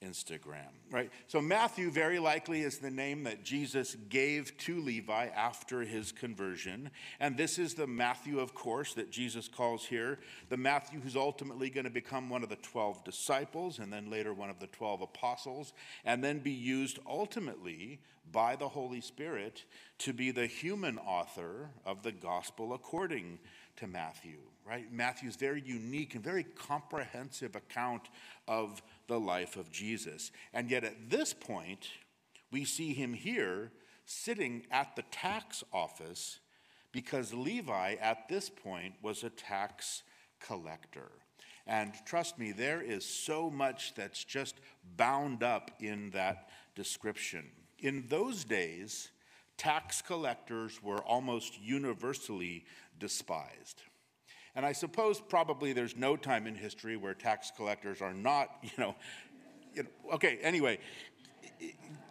Instagram, 0.03 0.69
right? 0.91 1.09
So 1.27 1.41
Matthew 1.41 1.89
very 1.89 2.19
likely 2.19 2.61
is 2.61 2.77
the 2.77 2.91
name 2.91 3.23
that 3.23 3.43
Jesus 3.43 3.95
gave 4.09 4.55
to 4.59 4.79
Levi 4.79 5.27
after 5.35 5.81
his 5.81 6.11
conversion. 6.11 6.91
And 7.19 7.37
this 7.37 7.57
is 7.57 7.73
the 7.73 7.87
Matthew, 7.87 8.39
of 8.39 8.53
course, 8.53 8.93
that 8.93 9.11
Jesus 9.11 9.47
calls 9.47 9.85
here, 9.85 10.19
the 10.49 10.57
Matthew 10.57 10.99
who's 10.99 11.15
ultimately 11.15 11.69
going 11.69 11.85
to 11.85 11.89
become 11.89 12.29
one 12.29 12.43
of 12.43 12.49
the 12.49 12.57
12 12.57 13.03
disciples 13.03 13.79
and 13.79 13.91
then 13.91 14.09
later 14.09 14.33
one 14.33 14.49
of 14.49 14.59
the 14.59 14.67
12 14.67 15.01
apostles, 15.01 15.73
and 16.05 16.23
then 16.23 16.39
be 16.39 16.51
used 16.51 16.99
ultimately 17.07 17.99
by 18.31 18.55
the 18.55 18.69
Holy 18.69 19.01
Spirit 19.01 19.63
to 19.99 20.13
be 20.13 20.31
the 20.31 20.47
human 20.47 20.97
author 20.97 21.69
of 21.85 22.03
the 22.03 22.11
gospel 22.11 22.73
according 22.73 23.39
to 23.77 23.87
Matthew, 23.87 24.37
right? 24.67 24.91
Matthew's 24.91 25.35
very 25.35 25.61
unique 25.65 26.15
and 26.15 26.23
very 26.23 26.43
comprehensive 26.43 27.55
account 27.55 28.09
of 28.47 28.81
the 29.07 29.19
life 29.19 29.55
of 29.57 29.71
Jesus. 29.71 30.31
And 30.53 30.69
yet 30.69 30.83
at 30.83 31.09
this 31.09 31.33
point, 31.33 31.89
we 32.51 32.65
see 32.65 32.93
him 32.93 33.13
here 33.13 33.71
sitting 34.05 34.65
at 34.71 34.95
the 34.95 35.03
tax 35.11 35.63
office 35.73 36.39
because 36.91 37.33
Levi 37.33 37.95
at 37.95 38.27
this 38.29 38.49
point 38.49 38.93
was 39.01 39.23
a 39.23 39.29
tax 39.29 40.03
collector. 40.39 41.11
And 41.65 41.93
trust 42.05 42.37
me, 42.37 42.51
there 42.51 42.81
is 42.81 43.05
so 43.05 43.49
much 43.49 43.93
that's 43.95 44.23
just 44.23 44.55
bound 44.97 45.43
up 45.43 45.71
in 45.79 46.11
that 46.11 46.49
description. 46.75 47.49
In 47.79 48.05
those 48.09 48.43
days, 48.43 49.09
tax 49.57 50.01
collectors 50.01 50.81
were 50.83 51.01
almost 51.01 51.59
universally 51.59 52.65
despised. 52.99 53.81
And 54.55 54.65
I 54.65 54.71
suppose 54.71 55.19
probably 55.19 55.73
there's 55.73 55.95
no 55.95 56.15
time 56.15 56.45
in 56.45 56.55
history 56.55 56.95
where 56.95 57.13
tax 57.13 57.51
collectors 57.55 58.01
are 58.01 58.13
not, 58.13 58.49
you 58.63 58.71
know, 58.77 58.95
you 59.73 59.83
know 59.83 59.89
okay, 60.13 60.39
anyway, 60.41 60.79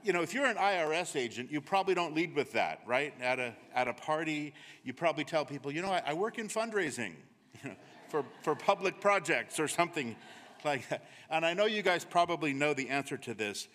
you 0.02 0.12
know, 0.12 0.22
if 0.22 0.34
you're 0.34 0.46
an 0.46 0.56
IRS 0.56 1.14
agent, 1.16 1.50
you 1.50 1.60
probably 1.60 1.94
don't 1.94 2.14
lead 2.14 2.34
with 2.34 2.52
that, 2.52 2.80
right? 2.86 3.14
At 3.20 3.38
a, 3.38 3.54
at 3.74 3.86
a 3.86 3.94
party, 3.94 4.52
you 4.82 4.92
probably 4.92 5.24
tell 5.24 5.44
people, 5.44 5.70
you 5.70 5.82
know, 5.82 5.90
I, 5.90 6.02
I 6.06 6.14
work 6.14 6.38
in 6.38 6.48
fundraising 6.48 7.14
you 7.62 7.70
know, 7.70 7.76
for, 8.08 8.24
for 8.42 8.54
public 8.54 9.00
projects 9.00 9.60
or 9.60 9.68
something 9.68 10.16
like 10.64 10.88
that. 10.88 11.08
And 11.30 11.46
I 11.46 11.54
know 11.54 11.66
you 11.66 11.82
guys 11.82 12.04
probably 12.04 12.52
know 12.52 12.74
the 12.74 12.88
answer 12.88 13.16
to 13.18 13.34
this, 13.34 13.68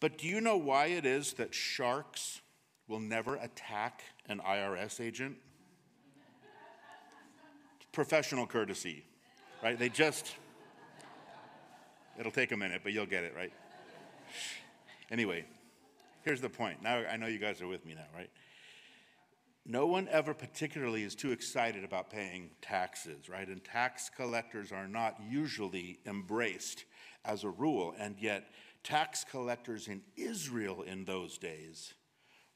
but 0.00 0.18
do 0.18 0.26
you 0.26 0.40
know 0.40 0.56
why 0.56 0.86
it 0.86 1.06
is 1.06 1.34
that 1.34 1.54
sharks 1.54 2.40
will 2.88 3.00
never 3.00 3.36
attack 3.36 4.02
an 4.28 4.40
IRS 4.46 5.00
agent? 5.00 5.36
Professional 7.94 8.44
courtesy, 8.44 9.04
right? 9.62 9.78
They 9.78 9.88
just, 9.88 10.34
it'll 12.18 12.32
take 12.32 12.50
a 12.50 12.56
minute, 12.56 12.80
but 12.82 12.92
you'll 12.92 13.06
get 13.06 13.22
it, 13.22 13.34
right? 13.36 13.52
Anyway, 15.12 15.44
here's 16.22 16.40
the 16.40 16.48
point. 16.48 16.82
Now 16.82 17.04
I 17.10 17.16
know 17.16 17.28
you 17.28 17.38
guys 17.38 17.62
are 17.62 17.68
with 17.68 17.86
me 17.86 17.94
now, 17.94 18.06
right? 18.12 18.28
No 19.64 19.86
one 19.86 20.08
ever 20.10 20.34
particularly 20.34 21.04
is 21.04 21.14
too 21.14 21.30
excited 21.30 21.84
about 21.84 22.10
paying 22.10 22.50
taxes, 22.60 23.28
right? 23.28 23.46
And 23.46 23.62
tax 23.64 24.10
collectors 24.14 24.72
are 24.72 24.88
not 24.88 25.16
usually 25.30 26.00
embraced 26.04 26.84
as 27.24 27.44
a 27.44 27.48
rule. 27.48 27.94
And 27.98 28.16
yet, 28.18 28.50
tax 28.82 29.24
collectors 29.24 29.86
in 29.86 30.02
Israel 30.16 30.82
in 30.82 31.04
those 31.04 31.38
days 31.38 31.94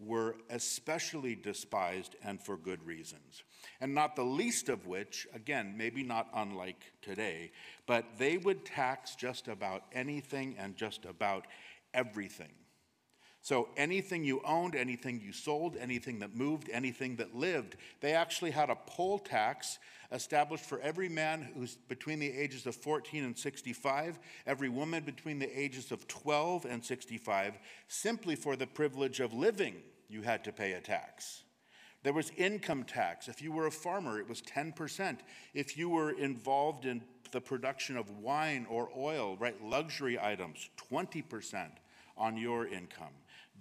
were 0.00 0.36
especially 0.50 1.34
despised 1.34 2.14
and 2.22 2.40
for 2.40 2.56
good 2.56 2.84
reasons. 2.84 3.42
And 3.80 3.94
not 3.94 4.14
the 4.14 4.24
least 4.24 4.68
of 4.68 4.86
which, 4.86 5.26
again, 5.34 5.74
maybe 5.76 6.02
not 6.02 6.28
unlike 6.34 6.84
today, 7.02 7.50
but 7.86 8.04
they 8.18 8.38
would 8.38 8.64
tax 8.64 9.16
just 9.16 9.48
about 9.48 9.82
anything 9.92 10.56
and 10.58 10.76
just 10.76 11.04
about 11.04 11.46
everything. 11.94 12.52
So 13.42 13.68
anything 13.76 14.24
you 14.24 14.40
owned, 14.44 14.74
anything 14.74 15.20
you 15.20 15.32
sold, 15.32 15.76
anything 15.76 16.18
that 16.18 16.34
moved, 16.34 16.68
anything 16.72 17.16
that 17.16 17.34
lived, 17.34 17.76
they 18.00 18.12
actually 18.12 18.50
had 18.50 18.68
a 18.68 18.78
poll 18.86 19.18
tax 19.18 19.78
established 20.10 20.64
for 20.64 20.80
every 20.80 21.08
man 21.08 21.48
who's 21.54 21.76
between 21.88 22.18
the 22.18 22.30
ages 22.30 22.66
of 22.66 22.74
14 22.74 23.24
and 23.24 23.36
65, 23.36 24.18
every 24.46 24.68
woman 24.68 25.02
between 25.04 25.38
the 25.38 25.58
ages 25.58 25.92
of 25.92 26.08
12 26.08 26.64
and 26.64 26.84
65, 26.84 27.58
simply 27.88 28.34
for 28.34 28.56
the 28.56 28.66
privilege 28.66 29.20
of 29.20 29.32
living, 29.32 29.76
you 30.08 30.22
had 30.22 30.44
to 30.44 30.52
pay 30.52 30.72
a 30.72 30.80
tax. 30.80 31.42
There 32.02 32.12
was 32.12 32.30
income 32.36 32.84
tax. 32.84 33.28
If 33.28 33.42
you 33.42 33.52
were 33.52 33.66
a 33.66 33.72
farmer, 33.72 34.18
it 34.18 34.28
was 34.28 34.40
10%. 34.42 35.18
If 35.52 35.76
you 35.76 35.90
were 35.90 36.12
involved 36.12 36.86
in 36.86 37.02
the 37.32 37.40
production 37.40 37.96
of 37.96 38.10
wine 38.10 38.66
or 38.70 38.88
oil, 38.96 39.36
right, 39.38 39.60
luxury 39.62 40.18
items, 40.18 40.70
20% 40.90 41.68
on 42.16 42.36
your 42.36 42.66
income. 42.66 43.12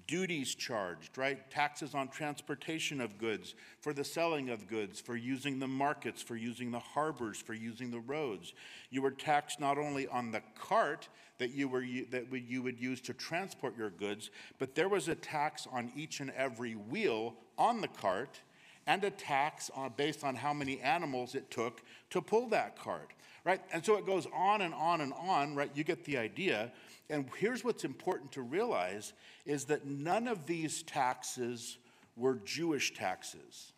Duties 0.07 0.55
charged, 0.55 1.17
right? 1.17 1.49
Taxes 1.51 1.93
on 1.93 2.07
transportation 2.07 3.01
of 3.01 3.17
goods, 3.17 3.55
for 3.81 3.93
the 3.93 4.05
selling 4.05 4.49
of 4.49 4.67
goods, 4.67 5.01
for 5.01 5.17
using 5.17 5.59
the 5.59 5.67
markets, 5.67 6.21
for 6.21 6.37
using 6.37 6.71
the 6.71 6.79
harbors, 6.79 7.41
for 7.41 7.53
using 7.53 7.91
the 7.91 7.99
roads. 7.99 8.53
You 8.89 9.01
were 9.01 9.11
taxed 9.11 9.59
not 9.59 9.77
only 9.77 10.07
on 10.07 10.31
the 10.31 10.41
cart 10.57 11.09
that 11.39 11.51
you, 11.51 11.67
were, 11.67 11.85
that 12.09 12.31
you 12.31 12.63
would 12.63 12.79
use 12.79 13.01
to 13.01 13.13
transport 13.13 13.77
your 13.77 13.89
goods, 13.89 14.31
but 14.59 14.75
there 14.75 14.89
was 14.89 15.09
a 15.09 15.15
tax 15.15 15.67
on 15.71 15.91
each 15.95 16.21
and 16.21 16.31
every 16.31 16.73
wheel 16.73 17.35
on 17.57 17.81
the 17.81 17.89
cart 17.89 18.39
and 18.87 19.03
a 19.03 19.11
tax 19.11 19.69
on, 19.75 19.91
based 19.97 20.23
on 20.23 20.35
how 20.35 20.53
many 20.53 20.79
animals 20.79 21.35
it 21.35 21.51
took 21.51 21.81
to 22.09 22.21
pull 22.21 22.47
that 22.47 22.79
cart, 22.79 23.11
right? 23.43 23.61
And 23.73 23.85
so 23.85 23.97
it 23.97 24.05
goes 24.05 24.25
on 24.33 24.61
and 24.61 24.73
on 24.73 25.01
and 25.01 25.13
on, 25.13 25.53
right? 25.55 25.69
You 25.75 25.83
get 25.83 26.05
the 26.05 26.17
idea. 26.17 26.71
And 27.09 27.29
here's 27.37 27.63
what's 27.63 27.85
important 27.85 28.33
to 28.33 28.41
realize 28.41 29.13
is 29.45 29.65
that 29.65 29.85
none 29.85 30.27
of 30.27 30.45
these 30.45 30.83
taxes 30.83 31.77
were 32.15 32.35
Jewish 32.43 32.93
taxes. 32.93 33.71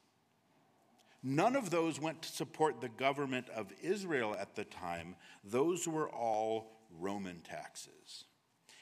None 1.21 1.55
of 1.55 1.69
those 1.69 2.00
went 2.00 2.21
to 2.24 2.29
support 2.29 2.81
the 2.81 2.89
government 2.89 3.48
of 3.50 3.71
Israel 3.83 4.36
at 4.39 4.55
the 4.55 4.63
time. 4.63 5.15
Those 5.43 5.88
were 5.88 6.09
all 6.09 6.71
Roman 6.98 7.41
taxes. 7.41 8.25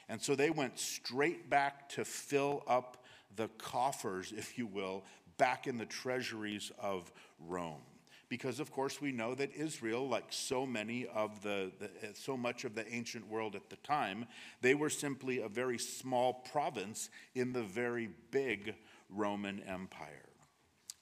And 0.08 0.22
so 0.22 0.36
they 0.36 0.52
went 0.52 0.80
straight 0.80 1.50
back 1.50 1.90
to 1.90 2.06
fill 2.06 2.64
up 2.68 3.04
the 3.36 3.50
coffers, 3.58 4.32
if 4.32 4.58
you 4.58 4.68
will, 4.68 5.04
back 5.38 5.68
in 5.68 5.78
the 5.78 5.86
treasuries 5.86 6.72
of 6.80 7.12
Rome 7.40 7.82
because 8.30 8.60
of 8.60 8.72
course 8.72 9.02
we 9.02 9.12
know 9.12 9.36
that 9.36 9.56
Israel, 9.56 10.08
like 10.08 10.26
so 10.30 10.66
many 10.66 11.06
of 11.08 11.42
the, 11.42 11.72
the, 11.80 11.90
so 12.14 12.36
much 12.36 12.66
of 12.66 12.76
the 12.76 12.88
ancient 12.94 13.28
world 13.30 13.56
at 13.56 13.70
the 13.70 13.76
time, 13.78 14.26
they 14.62 14.76
were 14.76 14.90
simply 14.90 15.42
a 15.42 15.48
very 15.48 15.78
small 15.78 16.34
province 16.52 17.10
in 17.36 17.54
the 17.54 17.64
very 17.64 18.10
big 18.32 18.76
Roman 19.10 19.62
Empire. 19.64 20.30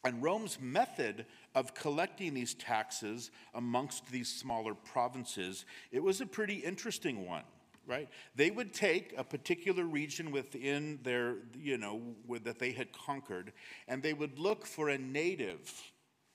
And 0.03 0.21
Rome's 0.21 0.59
method 0.61 1.25
of 1.55 1.73
collecting 1.73 2.35
these 2.35 2.53
taxes 2.53 3.31
amongst 3.55 4.05
these 4.11 4.31
smaller 4.31 4.75
provinces, 4.75 5.65
it 5.91 6.03
was 6.03 6.21
a 6.21 6.25
pretty 6.25 6.55
interesting 6.55 7.25
one 7.25 7.43
right? 7.87 8.09
They 8.35 8.49
would 8.49 8.73
take 8.73 9.13
a 9.15 9.23
particular 9.23 9.83
region 9.83 10.31
within 10.31 10.99
their, 11.03 11.35
you 11.55 11.77
know, 11.77 12.01
that 12.43 12.57
they 12.59 12.71
had 12.71 12.91
conquered, 12.91 13.53
and 13.87 14.01
they 14.01 14.13
would 14.13 14.39
look 14.39 14.65
for 14.65 14.89
a 14.89 14.97
native 14.97 15.71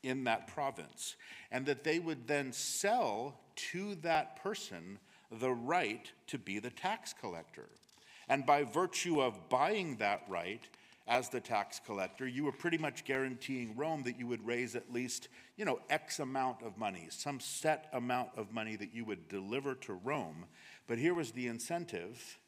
in 0.03 0.25
that 0.25 0.47
province, 0.47 1.17
and 1.51 1.67
that 1.67 1.85
they 1.85 1.99
would 1.99 2.27
then 2.27 2.53
sell 2.53 3.41
to 3.57 3.95
that 3.97 4.43
person 4.43 4.99
the 5.31 5.51
right 5.51 6.11
to 6.27 6.39
be 6.39 6.59
the 6.59 6.71
tax 6.71 7.13
collector. 7.13 7.69
And 8.29 8.47
by 8.47 8.65
virtue 8.65 9.21
of 9.21 9.49
buying 9.49 9.97
that 9.97 10.23
right 10.29 10.63
as 11.07 11.29
the 11.29 11.41
tax 11.41 11.81
collector, 11.85 12.27
you 12.27 12.45
were 12.45 12.53
pretty 12.53 12.79
much 12.79 13.05
guaranteeing 13.05 13.77
Rome 13.77 14.05
that 14.05 14.19
you 14.19 14.27
would 14.29 14.47
raise 14.47 14.77
at 14.77 14.93
least, 14.93 15.29
you 15.57 15.65
know, 15.65 15.81
X 15.91 16.21
amount 16.21 16.63
of 16.63 16.79
money, 16.79 17.09
some 17.11 17.41
set 17.41 17.89
amount 17.93 18.31
of 18.37 18.53
money 18.53 18.77
that 18.77 18.95
you 18.95 19.05
would 19.05 19.29
deliver 19.29 19.75
to 19.75 19.95
Rome. 19.95 20.47
But 20.87 20.99
here 20.99 21.15
was 21.15 21.33
the 21.33 21.49
incentive 21.49 22.39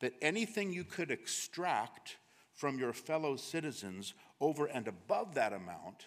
that 0.00 0.12
anything 0.20 0.72
you 0.72 0.84
could 0.84 1.10
extract 1.10 2.18
from 2.52 2.78
your 2.78 2.92
fellow 2.92 3.36
citizens 3.36 4.14
over 4.40 4.66
and 4.66 4.86
above 4.88 5.34
that 5.34 5.52
amount 5.52 6.06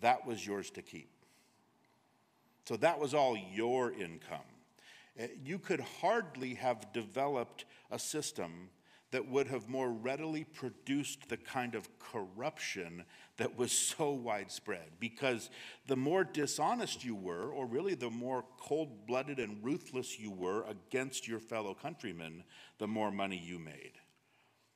that 0.00 0.26
was 0.26 0.46
yours 0.46 0.70
to 0.70 0.82
keep. 0.82 1.10
So 2.66 2.76
that 2.76 2.98
was 2.98 3.14
all 3.14 3.36
your 3.36 3.92
income. 3.92 4.38
Eh, 5.18 5.28
you 5.42 5.58
could 5.58 5.80
hardly 5.80 6.54
have 6.54 6.92
developed 6.92 7.64
a 7.90 7.98
system 7.98 8.68
that 9.10 9.26
would 9.26 9.46
have 9.46 9.68
more 9.68 9.90
readily 9.90 10.44
produced 10.44 11.28
the 11.28 11.36
kind 11.36 11.74
of 11.74 11.88
corruption 11.98 13.04
that 13.38 13.56
was 13.56 13.72
so 13.72 14.10
widespread. 14.10 14.90
Because 15.00 15.48
the 15.86 15.96
more 15.96 16.24
dishonest 16.24 17.04
you 17.04 17.14
were, 17.14 17.50
or 17.50 17.66
really 17.66 17.94
the 17.94 18.10
more 18.10 18.44
cold 18.58 19.06
blooded 19.06 19.38
and 19.38 19.64
ruthless 19.64 20.18
you 20.18 20.30
were 20.30 20.64
against 20.64 21.26
your 21.26 21.40
fellow 21.40 21.72
countrymen, 21.72 22.44
the 22.78 22.86
more 22.86 23.10
money 23.10 23.38
you 23.42 23.58
made. 23.58 23.92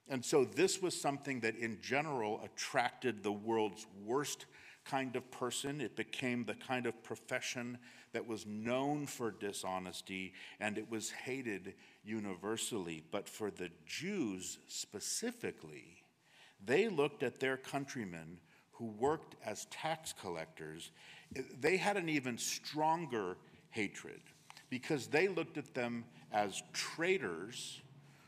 And 0.09 0.25
so 0.25 0.45
this 0.45 0.81
was 0.81 0.99
something 0.99 1.41
that 1.41 1.57
in 1.57 1.79
general 1.81 2.41
attracted 2.43 3.23
the 3.23 3.33
world's 3.33 3.87
worst 4.05 4.47
kind 4.85 5.17
of 5.17 5.31
person. 5.31 5.81
It 5.81 5.97
became 5.97 6.45
the 6.45 6.55
kind 6.55 6.87
of 6.87 7.03
profession 7.03 7.79
that 8.13 8.27
was 8.27 8.47
known 8.47 9.07
for 9.07 9.31
dishonesty 9.31 10.35
and 10.61 10.79
it 10.79 10.91
was 10.91 11.11
hated 11.11 11.75
universally. 12.05 13.03
But 13.11 13.29
for 13.29 13.51
the 13.51 13.71
Jews 13.87 14.59
specifically, 14.69 16.03
they 16.65 16.89
looked 16.89 17.23
at 17.23 17.41
their 17.41 17.57
countrymen 17.57 18.39
who 18.73 18.87
worked 18.87 19.37
as 19.45 19.67
tax 19.67 20.13
collectors, 20.13 20.91
they 21.61 21.77
had 21.77 21.97
an 21.97 22.09
even 22.09 22.37
stronger 22.37 23.37
hatred 23.71 24.21
because 24.71 25.07
they 25.07 25.29
looked 25.29 25.57
at 25.59 25.75
them 25.75 26.05
as 26.33 26.63
traitors 26.73 27.81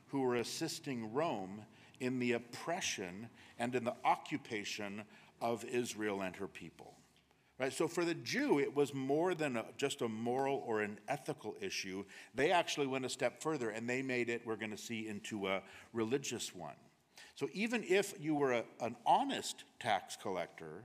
who 0.07 0.21
were 0.21 0.37
assisting 0.37 1.13
Rome 1.13 1.63
in 2.01 2.19
the 2.19 2.33
oppression 2.33 3.29
and 3.59 3.75
in 3.75 3.85
the 3.85 3.95
occupation 4.05 5.03
of 5.41 5.65
Israel 5.65 6.23
and 6.23 6.37
her 6.37 6.49
people. 6.49 6.95
Right? 7.59 7.73
So 7.73 7.87
for 7.87 8.05
the 8.05 8.15
Jew, 8.15 8.59
it 8.59 8.75
was 8.75 8.93
more 8.93 9.35
than 9.35 9.57
a, 9.57 9.65
just 9.77 10.03
a 10.03 10.09
moral 10.09 10.65
or 10.67 10.81
an 10.81 10.99
ethical 11.07 11.55
issue. 11.61 12.05
They 12.35 12.51
actually 12.51 12.89
went 12.89 13.05
a 13.05 13.09
step 13.09 13.41
further 13.41 13.71
and 13.71 13.89
they 13.89 14.03
made 14.03 14.29
it, 14.29 14.43
we're 14.45 14.57
going 14.57 14.73
to 14.73 14.77
see, 14.77 15.07
into 15.07 15.47
a 15.47 15.63
religious 15.93 16.53
one. 16.53 16.75
So 17.37 17.49
even 17.53 17.85
if 17.89 18.15
you 18.21 18.35
were 18.35 18.53
a, 18.53 18.65
an 18.81 18.97
honest 19.07 19.65
tax 19.79 20.17
collector, 20.21 20.83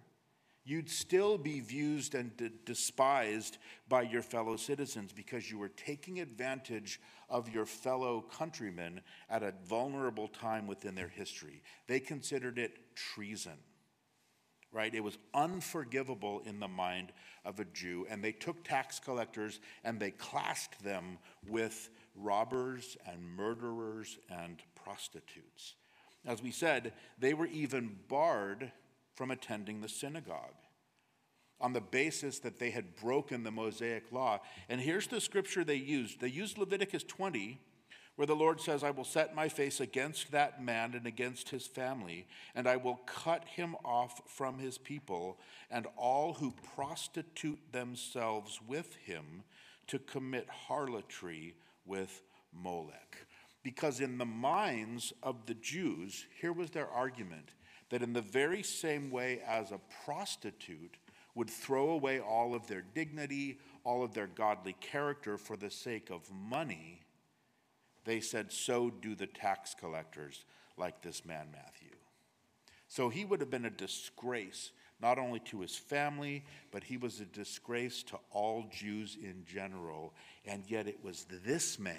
you'd 0.63 0.91
still 0.91 1.39
be 1.39 1.59
viewed 1.59 2.13
and 2.13 2.37
d- 2.37 2.51
despised 2.65 3.57
by 3.87 4.03
your 4.03 4.21
fellow 4.21 4.55
citizens 4.55 5.11
because 5.11 5.49
you 5.49 5.57
were 5.57 5.69
taking 5.69 6.19
advantage 6.19 7.01
of 7.29 7.49
your 7.49 7.65
fellow 7.65 8.21
countrymen 8.21 9.01
at 9.27 9.41
a 9.41 9.53
vulnerable 9.67 10.27
time 10.27 10.67
within 10.67 10.93
their 10.93 11.07
history. 11.07 11.63
They 11.87 11.99
considered 11.99 12.59
it 12.59 12.95
treason 12.95 13.57
right? 14.71 14.93
It 14.93 15.03
was 15.03 15.17
unforgivable 15.33 16.41
in 16.45 16.59
the 16.59 16.67
mind 16.67 17.11
of 17.45 17.59
a 17.59 17.65
Jew. 17.65 18.05
And 18.09 18.23
they 18.23 18.31
took 18.31 18.63
tax 18.63 18.99
collectors 18.99 19.59
and 19.83 19.99
they 19.99 20.11
classed 20.11 20.83
them 20.83 21.17
with 21.47 21.89
robbers 22.15 22.97
and 23.05 23.23
murderers 23.23 24.17
and 24.29 24.61
prostitutes. 24.75 25.75
As 26.25 26.43
we 26.43 26.51
said, 26.51 26.93
they 27.17 27.33
were 27.33 27.47
even 27.47 27.97
barred 28.07 28.71
from 29.15 29.31
attending 29.31 29.81
the 29.81 29.89
synagogue 29.89 30.55
on 31.61 31.73
the 31.73 31.81
basis 31.81 32.39
that 32.39 32.59
they 32.59 32.69
had 32.69 32.95
broken 32.95 33.43
the 33.43 33.51
Mosaic 33.51 34.11
law. 34.11 34.39
And 34.69 34.79
here's 34.79 35.07
the 35.07 35.19
scripture 35.19 35.63
they 35.63 35.75
used 35.75 36.19
they 36.19 36.29
used 36.29 36.57
Leviticus 36.57 37.03
20 37.03 37.59
where 38.19 38.27
the 38.27 38.35
Lord 38.35 38.59
says, 38.59 38.83
I 38.83 38.91
will 38.91 39.05
set 39.05 39.33
my 39.33 39.47
face 39.47 39.79
against 39.79 40.33
that 40.33 40.61
man 40.61 40.93
and 40.93 41.07
against 41.07 41.47
his 41.47 41.65
family, 41.65 42.27
and 42.53 42.67
I 42.67 42.75
will 42.75 42.99
cut 43.05 43.45
him 43.45 43.77
off 43.85 44.21
from 44.27 44.59
his 44.59 44.77
people, 44.77 45.39
and 45.71 45.87
all 45.95 46.33
who 46.33 46.53
prostitute 46.75 47.71
themselves 47.71 48.59
with 48.67 48.93
him 48.95 49.43
to 49.87 49.99
commit 49.99 50.49
harlotry 50.49 51.55
with 51.85 52.21
Molech. 52.51 53.25
Because 53.63 54.01
in 54.01 54.17
the 54.17 54.25
minds 54.25 55.13
of 55.23 55.45
the 55.45 55.53
Jews, 55.53 56.25
here 56.41 56.51
was 56.51 56.71
their 56.71 56.89
argument 56.89 57.53
that 57.89 58.03
in 58.03 58.11
the 58.11 58.21
very 58.21 58.63
same 58.63 59.11
way 59.11 59.39
as 59.47 59.71
a 59.71 59.79
prostitute 60.03 60.97
would 61.35 61.49
throw 61.49 61.91
away 61.91 62.19
all 62.19 62.53
of 62.53 62.67
their 62.67 62.83
dignity, 62.93 63.59
all 63.85 64.03
of 64.03 64.13
their 64.13 64.27
godly 64.27 64.75
character 64.81 65.37
for 65.37 65.55
the 65.55 65.71
sake 65.71 66.09
of 66.09 66.29
money, 66.29 66.99
they 68.09 68.19
said, 68.19 68.51
So 68.51 68.89
do 68.89 69.13
the 69.13 69.27
tax 69.27 69.75
collectors, 69.79 70.43
like 70.77 71.01
this 71.01 71.23
man 71.25 71.47
Matthew. 71.51 71.95
So 72.87 73.09
he 73.09 73.23
would 73.23 73.39
have 73.39 73.51
been 73.51 73.65
a 73.65 73.69
disgrace, 73.69 74.71
not 74.99 75.19
only 75.19 75.39
to 75.41 75.61
his 75.61 75.75
family, 75.75 76.43
but 76.71 76.83
he 76.83 76.97
was 76.97 77.19
a 77.19 77.25
disgrace 77.25 78.01
to 78.03 78.17
all 78.31 78.65
Jews 78.71 79.15
in 79.21 79.45
general. 79.45 80.15
And 80.43 80.63
yet 80.67 80.87
it 80.87 81.03
was 81.03 81.27
this 81.45 81.77
man, 81.77 81.95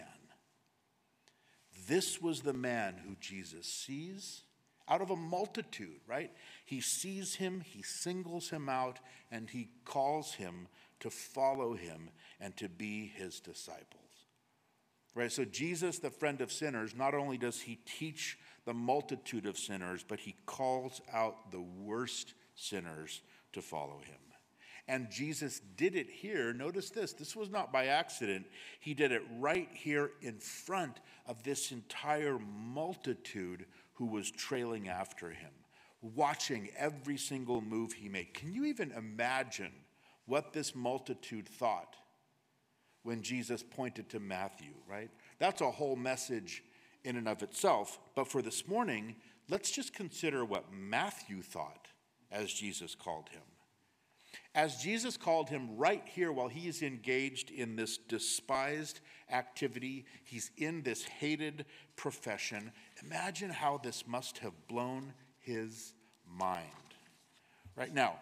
this 1.86 2.20
was 2.20 2.40
the 2.40 2.52
man 2.52 2.96
who 3.06 3.14
Jesus 3.20 3.66
sees 3.66 4.42
out 4.88 5.02
of 5.02 5.10
a 5.10 5.16
multitude, 5.16 6.00
right? 6.08 6.32
He 6.64 6.80
sees 6.80 7.36
him, 7.36 7.60
he 7.60 7.82
singles 7.82 8.50
him 8.50 8.68
out, 8.68 8.98
and 9.30 9.48
he 9.48 9.68
calls 9.84 10.34
him 10.34 10.66
to 10.98 11.10
follow 11.10 11.74
him 11.74 12.10
and 12.40 12.56
to 12.56 12.68
be 12.68 13.06
his 13.06 13.38
disciple. 13.38 13.99
Right? 15.14 15.32
So, 15.32 15.44
Jesus, 15.44 15.98
the 15.98 16.10
friend 16.10 16.40
of 16.40 16.52
sinners, 16.52 16.94
not 16.94 17.14
only 17.14 17.36
does 17.36 17.60
he 17.60 17.80
teach 17.84 18.38
the 18.64 18.74
multitude 18.74 19.46
of 19.46 19.58
sinners, 19.58 20.04
but 20.06 20.20
he 20.20 20.36
calls 20.46 21.00
out 21.12 21.50
the 21.50 21.60
worst 21.60 22.34
sinners 22.54 23.22
to 23.52 23.62
follow 23.62 23.98
him. 24.04 24.18
And 24.86 25.10
Jesus 25.10 25.60
did 25.76 25.94
it 25.94 26.10
here. 26.10 26.52
Notice 26.52 26.90
this 26.90 27.12
this 27.12 27.36
was 27.36 27.48
not 27.48 27.72
by 27.72 27.86
accident. 27.86 28.46
He 28.80 28.92
did 28.92 29.12
it 29.12 29.22
right 29.38 29.68
here 29.72 30.10
in 30.20 30.38
front 30.38 30.98
of 31.26 31.42
this 31.42 31.70
entire 31.70 32.38
multitude 32.38 33.66
who 33.94 34.06
was 34.06 34.30
trailing 34.30 34.88
after 34.88 35.30
him, 35.30 35.52
watching 36.02 36.70
every 36.76 37.16
single 37.16 37.60
move 37.60 37.92
he 37.92 38.08
made. 38.08 38.34
Can 38.34 38.52
you 38.52 38.64
even 38.64 38.90
imagine 38.92 39.72
what 40.26 40.52
this 40.52 40.74
multitude 40.74 41.48
thought? 41.48 41.96
When 43.02 43.22
Jesus 43.22 43.62
pointed 43.62 44.08
to 44.10 44.20
Matthew, 44.20 44.72
right? 44.88 45.10
That's 45.38 45.60
a 45.60 45.70
whole 45.70 45.96
message 45.96 46.62
in 47.04 47.16
and 47.16 47.28
of 47.28 47.42
itself. 47.42 47.98
But 48.14 48.28
for 48.28 48.42
this 48.42 48.68
morning, 48.68 49.16
let's 49.48 49.70
just 49.70 49.94
consider 49.94 50.44
what 50.44 50.72
Matthew 50.72 51.42
thought 51.42 51.88
as 52.30 52.52
Jesus 52.52 52.94
called 52.94 53.28
him. 53.30 53.42
As 54.54 54.82
Jesus 54.82 55.16
called 55.16 55.48
him 55.48 55.76
right 55.76 56.02
here 56.06 56.32
while 56.32 56.48
he 56.48 56.68
is 56.68 56.82
engaged 56.82 57.50
in 57.50 57.76
this 57.76 57.96
despised 57.96 59.00
activity, 59.30 60.04
he's 60.24 60.50
in 60.56 60.82
this 60.82 61.04
hated 61.04 61.66
profession. 61.96 62.72
Imagine 63.04 63.50
how 63.50 63.78
this 63.78 64.06
must 64.06 64.38
have 64.38 64.52
blown 64.68 65.12
his 65.38 65.94
mind. 66.26 66.66
Right 67.76 67.94
now, 67.94 68.18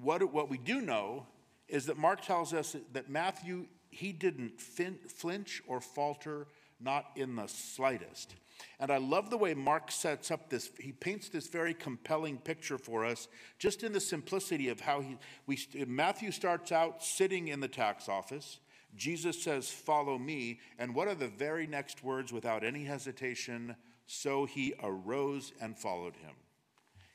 what, 0.00 0.32
what 0.32 0.50
we 0.50 0.58
do 0.58 0.80
know 0.80 1.26
is 1.68 1.86
that 1.86 1.96
Mark 1.96 2.22
tells 2.22 2.52
us 2.52 2.76
that 2.92 3.08
Matthew 3.08 3.66
he 3.92 4.10
didn't 4.10 4.60
fin- 4.60 4.98
flinch 5.06 5.62
or 5.68 5.80
falter, 5.80 6.46
not 6.80 7.06
in 7.14 7.36
the 7.36 7.46
slightest. 7.46 8.34
And 8.80 8.90
I 8.90 8.96
love 8.96 9.28
the 9.28 9.36
way 9.36 9.54
Mark 9.54 9.90
sets 9.90 10.30
up 10.30 10.48
this, 10.48 10.70
he 10.80 10.92
paints 10.92 11.28
this 11.28 11.48
very 11.48 11.74
compelling 11.74 12.38
picture 12.38 12.78
for 12.78 13.04
us, 13.04 13.28
just 13.58 13.82
in 13.82 13.92
the 13.92 14.00
simplicity 14.00 14.68
of 14.70 14.80
how 14.80 15.02
he, 15.02 15.18
we, 15.46 15.58
Matthew 15.86 16.32
starts 16.32 16.72
out 16.72 17.02
sitting 17.02 17.48
in 17.48 17.60
the 17.60 17.68
tax 17.68 18.08
office. 18.08 18.60
Jesus 18.96 19.42
says, 19.42 19.70
Follow 19.70 20.18
me. 20.18 20.60
And 20.78 20.94
what 20.94 21.08
are 21.08 21.14
the 21.14 21.28
very 21.28 21.66
next 21.66 22.02
words 22.02 22.32
without 22.32 22.64
any 22.64 22.84
hesitation? 22.84 23.76
So 24.06 24.46
he 24.46 24.74
arose 24.82 25.52
and 25.60 25.78
followed 25.78 26.16
him. 26.16 26.34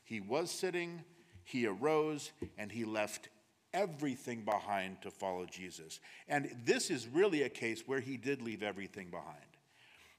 He 0.03 0.19
was 0.19 0.51
sitting, 0.51 1.03
he 1.43 1.65
arose, 1.65 2.31
and 2.57 2.71
he 2.71 2.85
left 2.85 3.29
everything 3.77 4.43
behind 4.43 5.01
to 5.03 5.11
follow 5.11 5.45
Jesus. 5.45 5.99
And 6.27 6.49
this 6.65 6.89
is 6.89 7.07
really 7.07 7.43
a 7.43 7.49
case 7.49 7.83
where 7.85 7.99
he 7.99 8.17
did 8.17 8.41
leave 8.41 8.63
everything 8.63 9.09
behind. 9.09 9.37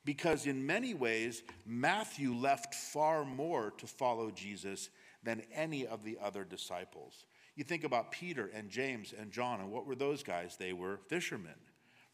Because 0.05 0.47
in 0.47 0.65
many 0.65 0.95
ways, 0.95 1.43
Matthew 1.67 2.33
left 2.35 2.75
far 2.75 3.25
more 3.25 3.73
to 3.79 3.87
follow 3.87 4.31
Jesus 4.31 4.91
than 5.25 5.43
any 5.53 5.87
of 5.87 6.05
the 6.05 6.19
other 6.23 6.45
disciples. 6.45 7.25
You 7.57 7.65
think 7.65 7.83
about 7.83 8.13
Peter 8.13 8.51
and 8.55 8.71
James 8.71 9.13
and 9.19 9.33
John, 9.33 9.61
and 9.61 9.73
what 9.73 9.87
were 9.87 9.97
those 9.97 10.23
guys? 10.23 10.57
They 10.57 10.73
were 10.73 11.01
fishermen, 11.09 11.59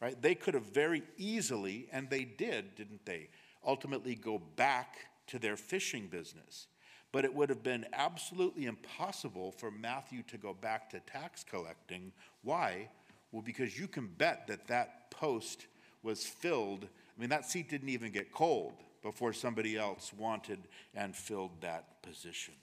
right? 0.00 0.20
They 0.20 0.34
could 0.34 0.54
have 0.54 0.72
very 0.72 1.02
easily, 1.18 1.88
and 1.92 2.08
they 2.08 2.24
did, 2.24 2.74
didn't 2.74 3.04
they, 3.04 3.28
ultimately 3.64 4.14
go 4.14 4.40
back 4.56 4.96
to 5.26 5.38
their 5.38 5.56
fishing 5.56 6.06
business. 6.06 6.66
But 7.14 7.24
it 7.24 7.32
would 7.32 7.48
have 7.48 7.62
been 7.62 7.86
absolutely 7.92 8.66
impossible 8.66 9.52
for 9.52 9.70
Matthew 9.70 10.24
to 10.24 10.36
go 10.36 10.52
back 10.52 10.90
to 10.90 10.98
tax 10.98 11.44
collecting. 11.44 12.10
Why? 12.42 12.88
Well, 13.30 13.40
because 13.40 13.78
you 13.78 13.86
can 13.86 14.08
bet 14.08 14.48
that 14.48 14.66
that 14.66 15.12
post 15.12 15.68
was 16.02 16.26
filled. 16.26 16.82
I 16.82 17.20
mean, 17.20 17.28
that 17.28 17.48
seat 17.48 17.70
didn't 17.70 17.90
even 17.90 18.10
get 18.10 18.32
cold 18.32 18.72
before 19.00 19.32
somebody 19.32 19.76
else 19.76 20.12
wanted 20.12 20.58
and 20.92 21.14
filled 21.14 21.52
that 21.60 22.02
position. 22.02 22.54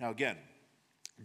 Now, 0.00 0.08
again, 0.08 0.38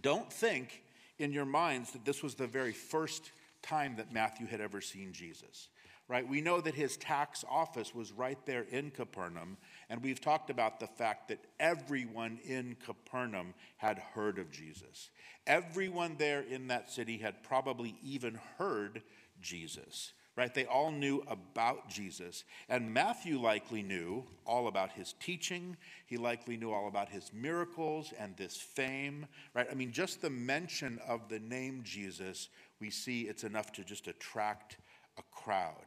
don't 0.02 0.32
think 0.32 0.84
in 1.20 1.32
your 1.32 1.46
minds 1.46 1.92
that 1.92 2.04
this 2.04 2.22
was 2.22 2.36
the 2.36 2.48
very 2.48 2.74
first 2.74 3.32
time 3.62 3.96
that 3.96 4.12
Matthew 4.12 4.46
had 4.46 4.60
ever 4.60 4.82
seen 4.82 5.14
Jesus 5.14 5.70
right? 6.14 6.30
We 6.30 6.42
know 6.42 6.62
that 6.62 6.76
his 6.76 6.96
tax 6.96 7.44
office 7.50 7.96
was 7.96 8.12
right 8.12 8.38
there 8.46 8.68
in 8.70 8.92
Capernaum, 8.92 9.58
and 9.90 10.04
we've 10.04 10.22
talked 10.22 10.52
about 10.52 10.80
the 10.80 10.86
fact 10.86 11.30
that 11.30 11.44
everyone 11.60 12.38
in 12.46 12.78
Capernaum 12.86 13.56
had 13.78 13.98
heard 13.98 14.38
of 14.38 14.52
Jesus. 14.52 15.10
Everyone 15.48 16.16
there 16.20 16.42
in 16.42 16.68
that 16.68 16.92
city 16.92 17.18
had 17.18 17.42
probably 17.42 17.96
even 18.04 18.40
heard 18.60 19.02
Jesus, 19.42 20.14
right? 20.38 20.54
They 20.54 20.68
all 20.68 20.92
knew 20.92 21.24
about 21.28 21.90
Jesus. 21.90 22.44
And 22.70 22.94
Matthew 22.94 23.40
likely 23.40 23.82
knew 23.82 24.24
all 24.46 24.68
about 24.68 24.92
his 24.92 25.16
teaching, 25.20 25.76
he 26.06 26.18
likely 26.18 26.58
knew 26.58 26.72
all 26.72 26.88
about 26.88 27.10
his 27.10 27.32
miracles 27.34 28.14
and 28.20 28.38
this 28.38 28.56
fame, 28.56 29.26
right? 29.56 29.66
I 29.72 29.74
mean, 29.74 29.92
just 29.92 30.22
the 30.22 30.30
mention 30.30 31.00
of 31.08 31.28
the 31.28 31.40
name 31.40 31.82
Jesus, 31.84 32.50
we 32.80 32.92
see 32.92 33.22
it's 33.22 33.44
enough 33.44 33.72
to 33.72 33.84
just 33.84 34.08
attract 34.08 34.78
a 35.18 35.24
crowd. 35.32 35.86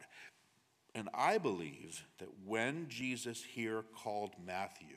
And 0.96 1.10
I 1.12 1.36
believe 1.36 2.06
that 2.18 2.30
when 2.46 2.86
Jesus 2.88 3.44
here 3.44 3.84
called 4.02 4.30
Matthew, 4.42 4.96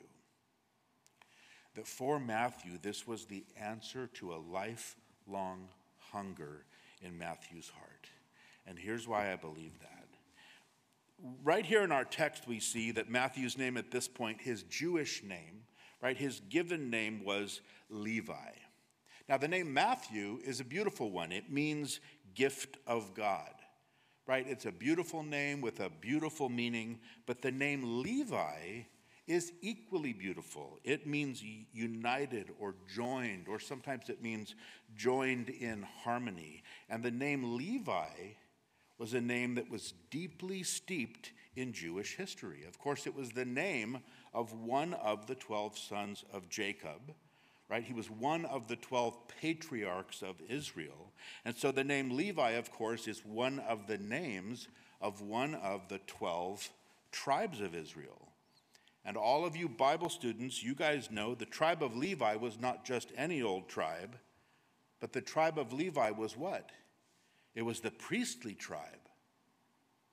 that 1.74 1.86
for 1.86 2.18
Matthew, 2.18 2.78
this 2.80 3.06
was 3.06 3.26
the 3.26 3.44
answer 3.54 4.06
to 4.14 4.32
a 4.32 4.42
lifelong 4.50 5.68
hunger 5.98 6.64
in 7.02 7.18
Matthew's 7.18 7.68
heart. 7.68 8.08
And 8.66 8.78
here's 8.78 9.06
why 9.06 9.30
I 9.30 9.36
believe 9.36 9.78
that. 9.80 10.06
Right 11.44 11.66
here 11.66 11.82
in 11.82 11.92
our 11.92 12.06
text, 12.06 12.48
we 12.48 12.60
see 12.60 12.92
that 12.92 13.10
Matthew's 13.10 13.58
name 13.58 13.76
at 13.76 13.90
this 13.90 14.08
point, 14.08 14.40
his 14.40 14.62
Jewish 14.62 15.22
name, 15.22 15.64
right? 16.00 16.16
His 16.16 16.40
given 16.48 16.88
name 16.88 17.26
was 17.26 17.60
Levi. 17.90 18.52
Now, 19.28 19.36
the 19.36 19.48
name 19.48 19.74
Matthew 19.74 20.40
is 20.46 20.60
a 20.60 20.64
beautiful 20.64 21.10
one. 21.10 21.30
It 21.30 21.52
means 21.52 22.00
gift 22.34 22.78
of 22.86 23.12
God, 23.12 23.52
right? 24.30 24.46
It's 24.46 24.66
a 24.66 24.70
beautiful 24.70 25.24
name 25.24 25.60
with 25.60 25.80
a 25.80 25.90
beautiful 25.90 26.48
meaning, 26.48 27.00
but 27.26 27.42
the 27.42 27.50
name 27.50 28.00
Levi 28.00 28.82
is 29.26 29.52
equally 29.60 30.12
beautiful. 30.12 30.78
It 30.84 31.04
means 31.04 31.42
united 31.72 32.52
or 32.60 32.76
joined, 32.94 33.48
or 33.48 33.58
sometimes 33.58 34.08
it 34.08 34.22
means 34.22 34.54
joined 34.94 35.48
in 35.48 35.82
harmony. 36.04 36.62
And 36.88 37.02
the 37.02 37.10
name 37.10 37.56
Levi 37.56 38.36
was 38.98 39.14
a 39.14 39.20
name 39.20 39.56
that 39.56 39.68
was 39.68 39.94
deeply 40.12 40.62
steeped 40.62 41.32
in 41.56 41.72
Jewish 41.72 42.14
history. 42.14 42.64
Of 42.68 42.78
course, 42.78 43.08
it 43.08 43.16
was 43.16 43.30
the 43.30 43.44
name 43.44 43.98
of 44.32 44.52
one 44.52 44.94
of 44.94 45.26
the 45.26 45.34
12 45.34 45.76
sons 45.76 46.24
of 46.32 46.48
Jacob 46.48 47.14
right? 47.70 47.84
He 47.84 47.94
was 47.94 48.10
one 48.10 48.44
of 48.46 48.66
the 48.66 48.76
12 48.76 49.16
patriarchs 49.40 50.22
of 50.22 50.34
Israel. 50.48 51.12
And 51.44 51.56
so 51.56 51.70
the 51.70 51.84
name 51.84 52.16
Levi, 52.16 52.50
of 52.50 52.72
course, 52.72 53.06
is 53.06 53.24
one 53.24 53.60
of 53.60 53.86
the 53.86 53.98
names 53.98 54.66
of 55.00 55.22
one 55.22 55.54
of 55.54 55.88
the 55.88 56.00
12 56.06 56.68
tribes 57.12 57.60
of 57.60 57.74
Israel. 57.74 58.28
And 59.04 59.16
all 59.16 59.46
of 59.46 59.56
you 59.56 59.68
Bible 59.68 60.08
students, 60.08 60.62
you 60.62 60.74
guys 60.74 61.10
know 61.10 61.34
the 61.34 61.46
tribe 61.46 61.82
of 61.82 61.96
Levi 61.96 62.34
was 62.36 62.58
not 62.60 62.84
just 62.84 63.12
any 63.16 63.40
old 63.40 63.68
tribe, 63.68 64.16
but 64.98 65.12
the 65.12 65.22
tribe 65.22 65.58
of 65.58 65.72
Levi 65.72 66.10
was 66.10 66.36
what? 66.36 66.70
It 67.54 67.62
was 67.62 67.80
the 67.80 67.90
priestly 67.90 68.54
tribe 68.54 69.08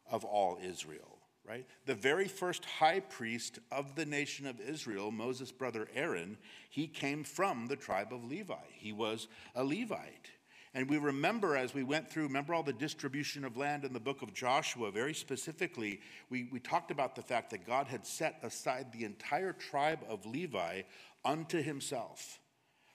of 0.10 0.24
all 0.24 0.60
Israel 0.64 1.17
right? 1.48 1.66
The 1.86 1.96
very 1.96 2.28
first 2.28 2.66
high 2.66 3.00
priest 3.00 3.60
of 3.72 3.96
the 3.96 4.06
nation 4.06 4.46
of 4.46 4.60
Israel, 4.60 5.12
Moses' 5.12 5.52
brother 5.52 5.88
Aaron, 5.96 6.38
he 6.70 6.88
came 6.88 7.24
from 7.24 7.68
the 7.68 7.76
tribe 7.76 8.12
of 8.12 8.26
Levi. 8.26 8.56
He 8.74 8.92
was 8.92 9.28
a 9.56 9.64
Levite. 9.64 10.32
And 10.74 10.90
we 10.90 10.98
remember 10.98 11.56
as 11.56 11.74
we 11.74 11.84
went 11.84 12.10
through, 12.10 12.24
remember 12.24 12.54
all 12.54 12.64
the 12.64 12.74
distribution 12.74 13.46
of 13.46 13.58
land 13.58 13.86
in 13.86 13.94
the 13.94 14.00
book 14.00 14.22
of 14.22 14.34
Joshua, 14.34 14.92
very 14.92 15.14
specifically, 15.14 16.02
we, 16.30 16.50
we 16.52 16.60
talked 16.60 16.92
about 16.92 17.16
the 17.16 17.22
fact 17.22 17.50
that 17.52 17.66
God 17.66 17.88
had 17.88 18.06
set 18.06 18.40
aside 18.44 18.92
the 18.92 19.06
entire 19.06 19.54
tribe 19.54 20.00
of 20.08 20.26
Levi 20.26 20.82
unto 21.24 21.62
himself 21.62 22.40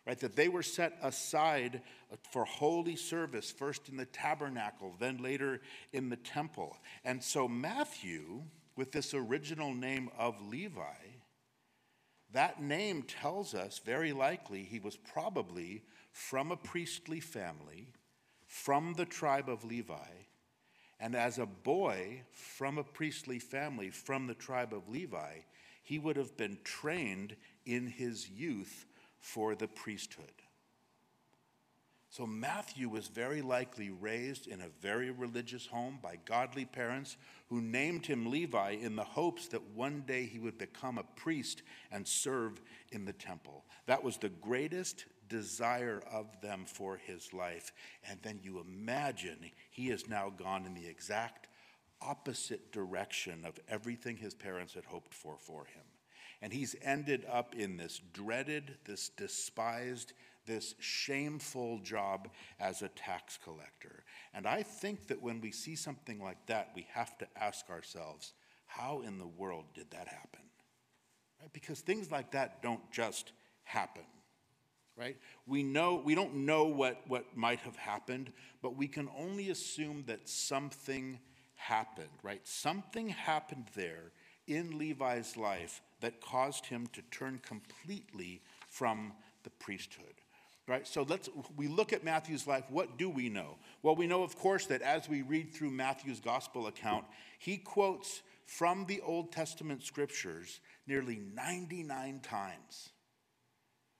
right? 0.06 0.18
That 0.18 0.36
they 0.36 0.48
were 0.48 0.62
set 0.62 0.98
aside 1.02 1.82
for 2.32 2.44
holy 2.44 2.96
service, 2.96 3.50
first 3.50 3.88
in 3.88 3.96
the 3.96 4.06
tabernacle, 4.06 4.94
then 4.98 5.22
later 5.22 5.60
in 5.92 6.08
the 6.08 6.16
temple. 6.16 6.76
And 7.04 7.22
so 7.22 7.46
Matthew, 7.46 8.42
with 8.76 8.92
this 8.92 9.14
original 9.14 9.72
name 9.74 10.10
of 10.18 10.40
Levi, 10.48 10.82
that 12.32 12.62
name 12.62 13.02
tells 13.02 13.54
us 13.54 13.80
very 13.84 14.12
likely 14.12 14.62
he 14.62 14.80
was 14.80 14.96
probably 14.96 15.82
from 16.12 16.50
a 16.50 16.56
priestly 16.56 17.20
family, 17.20 17.88
from 18.46 18.94
the 18.94 19.04
tribe 19.04 19.48
of 19.48 19.64
Levi. 19.64 19.94
And 20.98 21.14
as 21.14 21.38
a 21.38 21.46
boy 21.46 22.22
from 22.32 22.78
a 22.78 22.84
priestly 22.84 23.38
family, 23.38 23.90
from 23.90 24.26
the 24.26 24.34
tribe 24.34 24.72
of 24.72 24.88
Levi, 24.88 25.40
he 25.82 25.98
would 25.98 26.16
have 26.16 26.36
been 26.36 26.58
trained 26.64 27.36
in 27.66 27.86
his 27.86 28.28
youth 28.30 28.86
for 29.22 29.54
the 29.54 29.68
priesthood. 29.68 30.26
So 32.10 32.26
Matthew 32.26 32.90
was 32.90 33.08
very 33.08 33.40
likely 33.40 33.88
raised 33.88 34.46
in 34.46 34.60
a 34.60 34.68
very 34.82 35.10
religious 35.10 35.66
home 35.66 35.98
by 36.02 36.18
godly 36.26 36.66
parents 36.66 37.16
who 37.48 37.62
named 37.62 38.04
him 38.04 38.30
Levi 38.30 38.72
in 38.72 38.96
the 38.96 39.04
hopes 39.04 39.48
that 39.48 39.62
one 39.74 40.02
day 40.06 40.26
he 40.26 40.38
would 40.38 40.58
become 40.58 40.98
a 40.98 41.04
priest 41.16 41.62
and 41.90 42.06
serve 42.06 42.60
in 42.90 43.06
the 43.06 43.14
temple. 43.14 43.64
That 43.86 44.04
was 44.04 44.18
the 44.18 44.28
greatest 44.28 45.06
desire 45.30 46.02
of 46.12 46.26
them 46.42 46.66
for 46.66 46.98
his 46.98 47.32
life. 47.32 47.72
And 48.06 48.18
then 48.22 48.40
you 48.42 48.60
imagine 48.60 49.38
he 49.70 49.88
has 49.88 50.06
now 50.06 50.28
gone 50.28 50.66
in 50.66 50.74
the 50.74 50.86
exact 50.86 51.48
opposite 52.02 52.72
direction 52.72 53.46
of 53.46 53.58
everything 53.68 54.18
his 54.18 54.34
parents 54.34 54.74
had 54.74 54.84
hoped 54.84 55.14
for 55.14 55.38
for 55.38 55.64
him. 55.64 55.84
And 56.42 56.52
he's 56.52 56.74
ended 56.82 57.24
up 57.30 57.54
in 57.54 57.76
this 57.76 58.00
dreaded, 58.12 58.74
this 58.84 59.08
despised, 59.10 60.12
this 60.44 60.74
shameful 60.80 61.78
job 61.78 62.28
as 62.58 62.82
a 62.82 62.88
tax 62.88 63.38
collector. 63.42 64.02
And 64.34 64.46
I 64.46 64.64
think 64.64 65.06
that 65.06 65.22
when 65.22 65.40
we 65.40 65.52
see 65.52 65.76
something 65.76 66.20
like 66.20 66.44
that, 66.46 66.72
we 66.74 66.86
have 66.92 67.16
to 67.18 67.28
ask 67.36 67.70
ourselves, 67.70 68.32
how 68.66 69.02
in 69.02 69.18
the 69.18 69.26
world 69.26 69.66
did 69.72 69.90
that 69.92 70.08
happen? 70.08 70.40
Right? 71.40 71.52
Because 71.52 71.80
things 71.80 72.10
like 72.10 72.32
that 72.32 72.60
don't 72.60 72.90
just 72.90 73.30
happen. 73.62 74.02
Right? 74.96 75.16
We 75.46 75.62
know 75.62 76.02
we 76.04 76.14
don't 76.14 76.44
know 76.44 76.64
what, 76.64 77.00
what 77.06 77.36
might 77.36 77.60
have 77.60 77.76
happened, 77.76 78.32
but 78.60 78.76
we 78.76 78.88
can 78.88 79.08
only 79.16 79.48
assume 79.48 80.04
that 80.06 80.28
something 80.28 81.18
happened, 81.54 82.10
right? 82.22 82.46
Something 82.46 83.08
happened 83.08 83.68
there 83.74 84.12
in 84.46 84.76
Levi's 84.78 85.36
life 85.36 85.80
that 86.02 86.20
caused 86.20 86.66
him 86.66 86.86
to 86.92 87.02
turn 87.10 87.40
completely 87.42 88.42
from 88.68 89.12
the 89.44 89.50
priesthood. 89.50 90.14
Right? 90.68 90.86
So 90.86 91.02
let's 91.02 91.28
we 91.56 91.66
look 91.66 91.92
at 91.92 92.04
Matthew's 92.04 92.46
life. 92.46 92.64
What 92.70 92.96
do 92.96 93.10
we 93.10 93.28
know? 93.28 93.56
Well, 93.82 93.96
we 93.96 94.06
know, 94.06 94.22
of 94.22 94.38
course, 94.38 94.66
that 94.66 94.80
as 94.82 95.08
we 95.08 95.22
read 95.22 95.52
through 95.52 95.70
Matthew's 95.70 96.20
gospel 96.20 96.68
account, 96.68 97.04
he 97.40 97.56
quotes 97.56 98.22
from 98.46 98.86
the 98.86 99.00
Old 99.00 99.32
Testament 99.32 99.82
scriptures 99.82 100.60
nearly 100.86 101.20
99 101.34 102.20
times. 102.20 102.90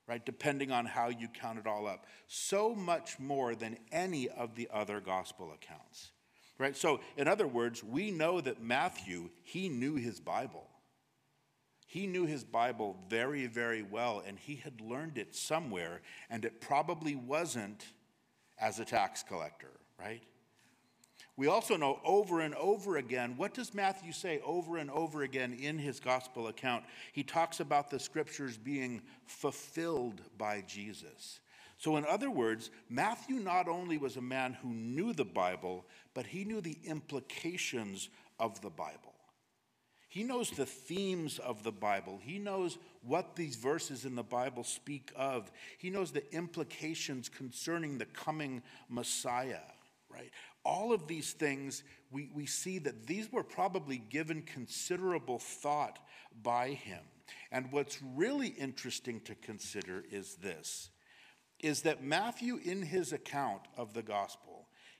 Right, 0.09 0.25
depending 0.25 0.73
on 0.73 0.85
how 0.85 1.09
you 1.09 1.29
count 1.29 1.59
it 1.59 1.67
all 1.67 1.87
up. 1.87 2.07
So 2.27 2.75
much 2.75 3.19
more 3.19 3.55
than 3.55 3.79
any 3.93 4.29
of 4.29 4.57
the 4.57 4.69
other 4.73 5.01
gospel 5.01 5.53
accounts. 5.55 6.11
Right? 6.59 6.77
So, 6.77 7.01
in 7.17 7.29
other 7.29 7.47
words, 7.47 7.83
we 7.83 8.11
know 8.11 8.41
that 8.41 8.63
Matthew, 8.63 9.31
he 9.43 9.69
knew 9.69 9.95
his 9.95 10.21
Bible. 10.21 10.69
He 11.93 12.07
knew 12.07 12.25
his 12.25 12.43
Bible 12.43 12.97
very, 13.11 13.47
very 13.47 13.83
well, 13.83 14.23
and 14.27 14.39
he 14.39 14.57
had 14.57 14.81
learned 14.81 15.19
it 15.19 15.35
somewhere, 15.35 16.01
and 16.31 16.43
it 16.43 16.59
probably 16.59 17.15
wasn't 17.15 17.85
as 18.59 18.79
a 18.79 18.85
tax 18.87 19.23
collector, 19.23 19.73
right? 20.01 20.23
We 21.37 21.49
also 21.49 21.77
know 21.77 22.01
over 22.03 22.41
and 22.41 22.55
over 22.55 22.97
again, 22.97 23.35
what 23.37 23.53
does 23.53 23.75
Matthew 23.75 24.13
say 24.13 24.41
over 24.43 24.79
and 24.79 24.91
over 24.91 25.21
again 25.21 25.53
in 25.53 25.77
his 25.77 26.01
gospel 26.01 26.49
account? 26.49 26.85
He 27.13 27.23
talks 27.23 27.61
about 27.61 27.91
the 27.91 28.01
scriptures 28.01 28.57
being 28.57 29.03
fulfilled 29.27 30.23
by 30.39 30.63
Jesus. 30.67 31.41
So, 31.77 31.99
in 31.99 32.07
other 32.07 32.31
words, 32.31 32.71
Matthew 32.89 33.37
not 33.37 33.69
only 33.69 33.99
was 33.99 34.17
a 34.17 34.23
man 34.23 34.55
who 34.55 34.71
knew 34.71 35.13
the 35.13 35.27
Bible, 35.27 35.85
but 36.15 36.25
he 36.25 36.47
knew 36.47 36.63
the 36.63 36.79
implications 36.87 38.09
of 38.41 38.63
the 38.63 38.71
Bible. 38.71 39.12
He 40.13 40.25
knows 40.25 40.51
the 40.51 40.67
themes 40.67 41.39
of 41.39 41.63
the 41.63 41.73
Bible. 41.73 42.21
He 42.23 42.39
knows 42.39 42.77
what 43.01 43.35
these 43.35 43.57
verses 43.57 44.05
in 44.05 44.15
the 44.15 44.23
Bible 44.23 44.63
speak 44.63 45.11
of. 45.17 45.51
He 45.79 45.89
knows 45.89 46.11
the 46.11 46.31
implications 46.35 47.31
concerning 47.31 47.97
the 47.97 48.05
coming 48.05 48.61
Messiah, 48.91 49.63
right? 50.11 50.31
All 50.67 50.93
of 50.93 51.07
these 51.07 51.33
things, 51.33 51.83
we, 52.11 52.29
we 52.35 52.45
see 52.45 52.79
that 52.81 53.07
these 53.07 53.33
were 53.33 53.43
probably 53.43 54.03
given 54.11 54.43
considerable 54.43 55.39
thought 55.39 55.99
by 56.43 56.73
him. 56.73 57.01
And 57.51 57.73
what's 57.73 57.99
really 58.15 58.49
interesting 58.49 59.19
to 59.21 59.35
consider 59.37 60.05
is 60.11 60.35
this 60.35 60.91
is 61.59 61.83
that 61.83 62.05
Matthew, 62.05 62.61
in 62.63 62.83
his 62.83 63.15
account 63.15 63.63
of 63.79 63.95
the 63.95 64.03
gospel, 64.03 64.52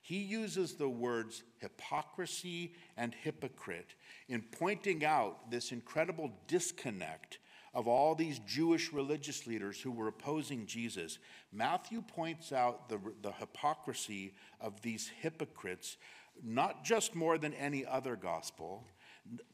he 0.03 0.17
uses 0.17 0.73
the 0.73 0.89
words 0.89 1.43
hypocrisy 1.59 2.73
and 2.97 3.15
hypocrite 3.15 3.95
in 4.27 4.41
pointing 4.41 5.05
out 5.05 5.49
this 5.49 5.71
incredible 5.71 6.29
disconnect 6.45 7.39
of 7.73 7.87
all 7.87 8.13
these 8.13 8.39
Jewish 8.39 8.91
religious 8.91 9.47
leaders 9.47 9.79
who 9.79 9.91
were 9.91 10.09
opposing 10.09 10.65
Jesus. 10.65 11.19
Matthew 11.53 12.01
points 12.01 12.51
out 12.51 12.89
the, 12.89 12.99
the 13.21 13.31
hypocrisy 13.31 14.33
of 14.59 14.81
these 14.81 15.09
hypocrites, 15.21 15.95
not 16.43 16.83
just 16.83 17.15
more 17.15 17.37
than 17.37 17.53
any 17.53 17.85
other 17.85 18.17
gospel, 18.17 18.85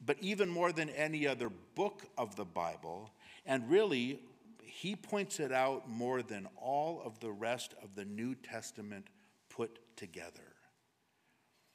but 0.04 0.16
even 0.20 0.48
more 0.48 0.72
than 0.72 0.90
any 0.90 1.28
other 1.28 1.48
book 1.76 2.02
of 2.18 2.34
the 2.34 2.44
Bible. 2.44 3.12
And 3.46 3.70
really, 3.70 4.18
he 4.64 4.96
points 4.96 5.38
it 5.38 5.52
out 5.52 5.88
more 5.88 6.22
than 6.22 6.48
all 6.60 7.00
of 7.04 7.20
the 7.20 7.30
rest 7.30 7.74
of 7.84 7.94
the 7.94 8.04
New 8.04 8.34
Testament 8.34 9.06
put 9.50 9.78
together. 9.96 10.54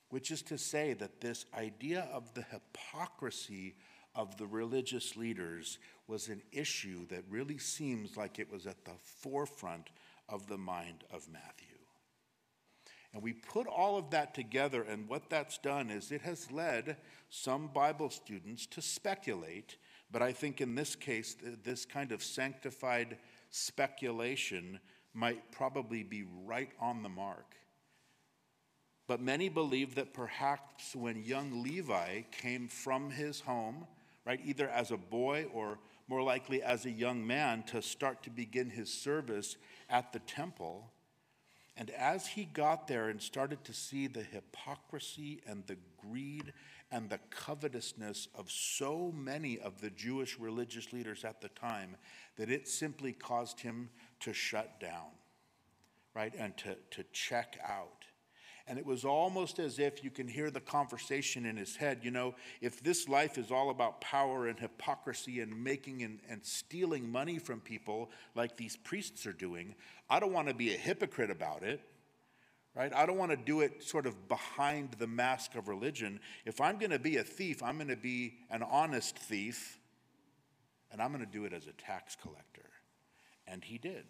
Which 0.09 0.31
is 0.31 0.41
to 0.43 0.57
say 0.57 0.93
that 0.93 1.21
this 1.21 1.45
idea 1.53 2.07
of 2.11 2.33
the 2.33 2.43
hypocrisy 2.43 3.75
of 4.15 4.37
the 4.37 4.47
religious 4.47 5.15
leaders 5.15 5.77
was 6.07 6.29
an 6.29 6.41
issue 6.51 7.05
that 7.07 7.23
really 7.29 7.57
seems 7.57 8.15
like 8.15 8.39
it 8.39 8.51
was 8.51 8.65
at 8.65 8.85
the 8.85 8.97
forefront 9.03 9.89
of 10.29 10.47
the 10.47 10.57
mind 10.57 11.03
of 11.11 11.27
Matthew. 11.31 11.67
And 13.13 13.23
we 13.23 13.33
put 13.33 13.67
all 13.67 13.97
of 13.97 14.09
that 14.11 14.33
together, 14.33 14.83
and 14.83 15.07
what 15.07 15.29
that's 15.29 15.57
done 15.57 15.89
is 15.89 16.11
it 16.11 16.21
has 16.21 16.51
led 16.51 16.97
some 17.29 17.67
Bible 17.67 18.09
students 18.09 18.65
to 18.67 18.81
speculate 18.81 19.77
But 20.11 20.21
I 20.21 20.31
think 20.31 20.61
in 20.61 20.75
this 20.75 20.95
case, 20.95 21.35
this 21.63 21.85
kind 21.85 22.11
of 22.11 22.23
sanctified 22.23 23.17
speculation 23.49 24.79
might 25.13 25.51
probably 25.51 26.03
be 26.03 26.23
right 26.45 26.69
on 26.79 27.03
the 27.03 27.09
mark. 27.09 27.55
But 29.07 29.21
many 29.21 29.49
believe 29.49 29.95
that 29.95 30.13
perhaps 30.13 30.95
when 30.95 31.23
young 31.23 31.61
Levi 31.61 32.21
came 32.31 32.67
from 32.67 33.11
his 33.11 33.39
home, 33.41 33.85
right, 34.25 34.39
either 34.43 34.69
as 34.69 34.91
a 34.91 34.97
boy 34.97 35.45
or 35.53 35.77
more 36.07 36.23
likely 36.23 36.61
as 36.61 36.85
a 36.85 36.91
young 36.91 37.25
man 37.25 37.63
to 37.63 37.81
start 37.81 38.23
to 38.23 38.29
begin 38.29 38.69
his 38.69 38.91
service 38.91 39.57
at 39.89 40.11
the 40.11 40.19
temple, 40.19 40.91
and 41.77 41.89
as 41.91 42.25
he 42.25 42.45
got 42.45 42.87
there 42.87 43.09
and 43.09 43.21
started 43.21 43.63
to 43.65 43.73
see 43.73 44.07
the 44.07 44.23
hypocrisy 44.23 45.41
and 45.45 45.65
the 45.67 45.77
greed 45.97 46.53
and 46.91 47.09
the 47.09 47.19
covetousness 47.29 48.27
of 48.33 48.49
so 48.49 49.11
many 49.15 49.59
of 49.59 49.81
the 49.81 49.89
Jewish 49.89 50.39
religious 50.39 50.93
leaders 50.93 51.25
at 51.25 51.41
the 51.41 51.49
time, 51.49 51.97
that 52.37 52.49
it 52.49 52.67
simply 52.67 53.11
caused 53.11 53.59
him 53.59 53.89
to 54.21 54.33
shut 54.33 54.79
down, 54.79 55.09
right, 56.13 56.33
and 56.37 56.55
to, 56.57 56.77
to 56.91 57.03
check 57.11 57.59
out. 57.67 58.04
And 58.67 58.79
it 58.79 58.85
was 58.85 59.05
almost 59.05 59.59
as 59.59 59.77
if 59.77 60.03
you 60.03 60.09
can 60.09 60.27
hear 60.27 60.49
the 60.49 60.59
conversation 60.59 61.45
in 61.45 61.55
his 61.55 61.75
head. 61.75 61.99
You 62.01 62.09
know, 62.09 62.33
if 62.61 62.81
this 62.81 63.07
life 63.07 63.37
is 63.37 63.51
all 63.51 63.69
about 63.69 64.01
power 64.01 64.47
and 64.47 64.59
hypocrisy 64.59 65.41
and 65.41 65.63
making 65.63 66.01
and, 66.01 66.19
and 66.27 66.43
stealing 66.43 67.11
money 67.11 67.37
from 67.37 67.59
people 67.59 68.09
like 68.33 68.57
these 68.57 68.75
priests 68.75 69.27
are 69.27 69.33
doing, 69.33 69.75
I 70.09 70.19
don't 70.19 70.33
want 70.33 70.47
to 70.47 70.55
be 70.55 70.73
a 70.73 70.77
hypocrite 70.77 71.29
about 71.29 71.61
it, 71.61 71.79
right? 72.75 72.91
I 72.91 73.05
don't 73.05 73.17
want 73.17 73.31
to 73.31 73.37
do 73.37 73.61
it 73.61 73.83
sort 73.83 74.07
of 74.07 74.27
behind 74.27 74.95
the 74.97 75.07
mask 75.07 75.53
of 75.53 75.67
religion. 75.67 76.19
If 76.43 76.59
I'm 76.59 76.79
going 76.79 76.91
to 76.91 76.99
be 76.99 77.17
a 77.17 77.23
thief, 77.23 77.61
I'm 77.61 77.75
going 77.75 77.89
to 77.89 77.95
be 77.95 78.33
an 78.49 78.63
honest 78.63 79.15
thief, 79.15 79.79
and 80.91 80.99
I'm 80.99 81.11
going 81.11 81.23
to 81.23 81.31
do 81.31 81.45
it 81.45 81.53
as 81.53 81.67
a 81.67 81.73
tax 81.73 82.17
collector. 82.19 82.69
And 83.47 83.63
he 83.63 83.77
did. 83.77 84.05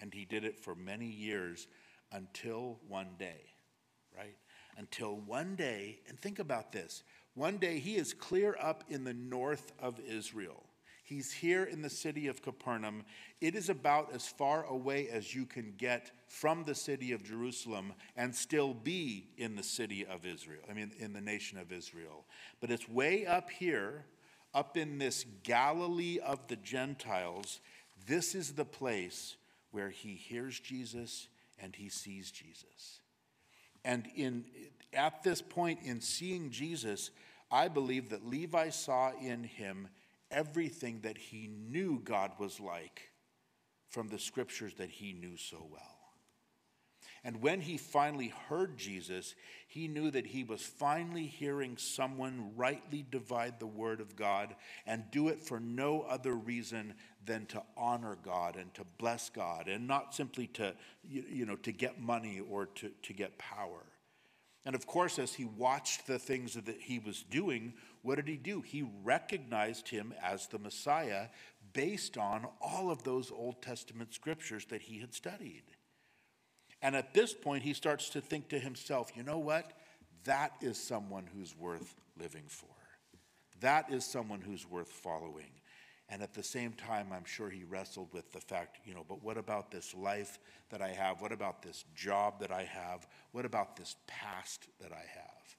And 0.00 0.14
he 0.14 0.24
did 0.24 0.44
it 0.44 0.58
for 0.58 0.74
many 0.74 1.06
years 1.06 1.66
until 2.12 2.78
one 2.88 3.10
day, 3.18 3.40
right? 4.16 4.36
Until 4.76 5.16
one 5.16 5.56
day, 5.56 6.00
and 6.08 6.18
think 6.18 6.38
about 6.38 6.72
this 6.72 7.02
one 7.38 7.58
day 7.58 7.78
he 7.78 7.94
is 7.94 8.14
clear 8.14 8.56
up 8.60 8.82
in 8.88 9.04
the 9.04 9.14
north 9.14 9.72
of 9.78 10.00
Israel. 10.00 10.64
He's 11.04 11.32
here 11.32 11.62
in 11.62 11.82
the 11.82 11.88
city 11.88 12.26
of 12.26 12.42
Capernaum. 12.42 13.04
It 13.40 13.54
is 13.54 13.68
about 13.68 14.12
as 14.12 14.26
far 14.26 14.64
away 14.64 15.08
as 15.08 15.34
you 15.34 15.46
can 15.46 15.72
get 15.78 16.10
from 16.26 16.64
the 16.64 16.74
city 16.74 17.12
of 17.12 17.22
Jerusalem 17.22 17.94
and 18.16 18.34
still 18.34 18.74
be 18.74 19.28
in 19.38 19.54
the 19.54 19.62
city 19.62 20.04
of 20.04 20.26
Israel, 20.26 20.62
I 20.68 20.74
mean, 20.74 20.90
in 20.98 21.12
the 21.12 21.20
nation 21.20 21.58
of 21.58 21.72
Israel. 21.72 22.24
But 22.60 22.72
it's 22.72 22.88
way 22.88 23.24
up 23.24 23.50
here, 23.50 24.04
up 24.52 24.76
in 24.76 24.98
this 24.98 25.24
Galilee 25.44 26.18
of 26.18 26.46
the 26.48 26.56
Gentiles. 26.56 27.60
This 28.04 28.34
is 28.34 28.52
the 28.52 28.64
place 28.64 29.36
where 29.70 29.90
he 29.90 30.14
hears 30.14 30.58
Jesus 30.58 31.28
and 31.60 31.74
he 31.74 31.88
sees 31.88 32.30
Jesus. 32.30 33.00
And 33.84 34.08
in, 34.14 34.44
at 34.92 35.22
this 35.22 35.40
point 35.40 35.80
in 35.82 36.00
seeing 36.00 36.50
Jesus, 36.50 37.10
I 37.50 37.68
believe 37.68 38.10
that 38.10 38.26
Levi 38.26 38.70
saw 38.70 39.12
in 39.20 39.44
him 39.44 39.88
everything 40.30 41.00
that 41.02 41.16
he 41.16 41.48
knew 41.48 42.00
God 42.04 42.32
was 42.38 42.60
like 42.60 43.10
from 43.88 44.08
the 44.08 44.18
scriptures 44.18 44.74
that 44.74 44.90
he 44.90 45.12
knew 45.12 45.36
so 45.36 45.66
well. 45.70 45.97
And 47.28 47.42
when 47.42 47.60
he 47.60 47.76
finally 47.76 48.32
heard 48.48 48.78
Jesus, 48.78 49.34
he 49.66 49.86
knew 49.86 50.10
that 50.12 50.28
he 50.28 50.44
was 50.44 50.62
finally 50.62 51.26
hearing 51.26 51.76
someone 51.76 52.52
rightly 52.56 53.04
divide 53.10 53.60
the 53.60 53.66
word 53.66 54.00
of 54.00 54.16
God 54.16 54.56
and 54.86 55.04
do 55.10 55.28
it 55.28 55.38
for 55.38 55.60
no 55.60 56.06
other 56.08 56.32
reason 56.32 56.94
than 57.26 57.44
to 57.48 57.62
honor 57.76 58.16
God 58.24 58.56
and 58.56 58.72
to 58.72 58.84
bless 58.96 59.28
God 59.28 59.68
and 59.68 59.86
not 59.86 60.14
simply 60.14 60.46
to, 60.54 60.74
you 61.06 61.44
know, 61.44 61.56
to 61.56 61.70
get 61.70 62.00
money 62.00 62.40
or 62.40 62.64
to, 62.64 62.90
to 63.02 63.12
get 63.12 63.36
power. 63.36 63.84
And 64.64 64.74
of 64.74 64.86
course, 64.86 65.18
as 65.18 65.34
he 65.34 65.44
watched 65.44 66.06
the 66.06 66.18
things 66.18 66.54
that 66.54 66.80
he 66.80 66.98
was 66.98 67.22
doing, 67.24 67.74
what 68.00 68.14
did 68.14 68.28
he 68.28 68.38
do? 68.38 68.62
He 68.62 68.90
recognized 69.04 69.86
him 69.90 70.14
as 70.22 70.46
the 70.46 70.58
Messiah 70.58 71.26
based 71.74 72.16
on 72.16 72.46
all 72.62 72.90
of 72.90 73.02
those 73.02 73.30
Old 73.30 73.60
Testament 73.60 74.14
scriptures 74.14 74.64
that 74.70 74.80
he 74.80 74.98
had 75.00 75.12
studied. 75.12 75.64
And 76.82 76.94
at 76.94 77.14
this 77.14 77.34
point, 77.34 77.62
he 77.62 77.72
starts 77.72 78.08
to 78.10 78.20
think 78.20 78.48
to 78.50 78.58
himself, 78.58 79.10
you 79.14 79.22
know 79.22 79.38
what? 79.38 79.72
That 80.24 80.52
is 80.60 80.78
someone 80.78 81.28
who's 81.34 81.56
worth 81.56 81.94
living 82.18 82.44
for. 82.46 82.68
That 83.60 83.90
is 83.90 84.04
someone 84.04 84.40
who's 84.40 84.68
worth 84.68 84.88
following. 84.88 85.50
And 86.10 86.22
at 86.22 86.32
the 86.32 86.42
same 86.42 86.72
time, 86.72 87.08
I'm 87.12 87.24
sure 87.24 87.50
he 87.50 87.64
wrestled 87.64 88.08
with 88.14 88.32
the 88.32 88.40
fact, 88.40 88.78
you 88.84 88.94
know, 88.94 89.04
but 89.06 89.22
what 89.22 89.36
about 89.36 89.70
this 89.70 89.94
life 89.94 90.38
that 90.70 90.80
I 90.80 90.88
have? 90.88 91.20
What 91.20 91.32
about 91.32 91.62
this 91.62 91.84
job 91.94 92.40
that 92.40 92.50
I 92.50 92.62
have? 92.62 93.06
What 93.32 93.44
about 93.44 93.76
this 93.76 93.96
past 94.06 94.68
that 94.80 94.92
I 94.92 95.04
have? 95.14 95.56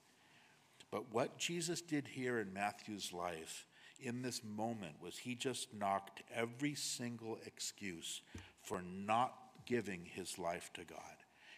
But 0.91 1.13
what 1.13 1.37
Jesus 1.37 1.81
did 1.81 2.07
here 2.07 2.39
in 2.39 2.51
Matthew's 2.51 3.13
life 3.13 3.67
in 3.99 4.21
this 4.23 4.41
moment 4.43 4.95
was 5.01 5.17
he 5.17 5.35
just 5.35 5.73
knocked 5.73 6.23
every 6.33 6.73
single 6.73 7.37
excuse 7.45 8.21
for 8.63 8.81
not 8.81 9.33
giving 9.69 10.01
his 10.03 10.37
life 10.39 10.71
to 10.73 10.83
God. 10.83 10.99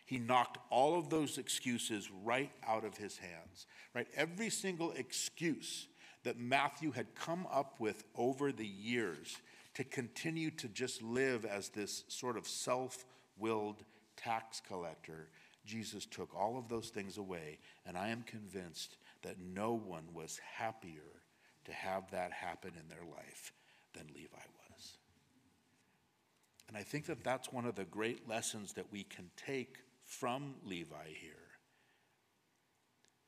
He 0.06 0.20
knocked 0.20 0.58
all 0.70 1.00
of 1.00 1.10
those 1.10 1.38
excuses 1.38 2.12
right 2.24 2.52
out 2.68 2.84
of 2.84 2.98
his 2.98 3.18
hands, 3.18 3.66
right? 3.96 4.08
Every 4.16 4.50
single 4.50 4.92
excuse 4.92 5.88
that 6.24 6.38
Matthew 6.38 6.92
had 6.92 7.16
come 7.16 7.48
up 7.50 7.80
with 7.80 8.04
over 8.18 8.52
the 8.52 8.68
years 8.68 9.38
to 9.76 9.86
continue 9.86 10.52
to 10.52 10.68
just 10.68 11.02
live 11.02 11.46
as 11.46 11.70
this 11.70 12.04
sort 12.10 12.38
of 12.38 12.46
self 12.46 13.06
willed 13.38 13.86
tax 14.18 14.62
collector, 14.68 15.30
Jesus 15.66 16.06
took 16.06 16.36
all 16.36 16.58
of 16.58 16.68
those 16.68 16.90
things 16.90 17.18
away. 17.18 17.60
And 17.86 17.98
I 17.98 18.10
am 18.10 18.24
convinced 18.24 18.98
that 19.24 19.40
no 19.40 19.74
one 19.74 20.14
was 20.14 20.42
happier 20.58 21.22
to 21.66 21.72
have 21.72 22.12
that 22.12 22.34
happen 22.34 22.72
in 22.78 22.90
their 22.90 23.06
life 23.10 23.54
than 23.94 24.08
Levi 24.14 24.28
was. 24.34 24.61
And 26.72 26.80
I 26.80 26.84
think 26.84 27.08
that 27.08 27.22
that's 27.22 27.52
one 27.52 27.66
of 27.66 27.76
the 27.76 27.84
great 27.84 28.30
lessons 28.30 28.72
that 28.74 28.94
we 28.94 29.04
can 29.04 29.30
take 29.36 29.80
from 30.06 30.56
Levi 30.66 31.10
here. 31.20 31.34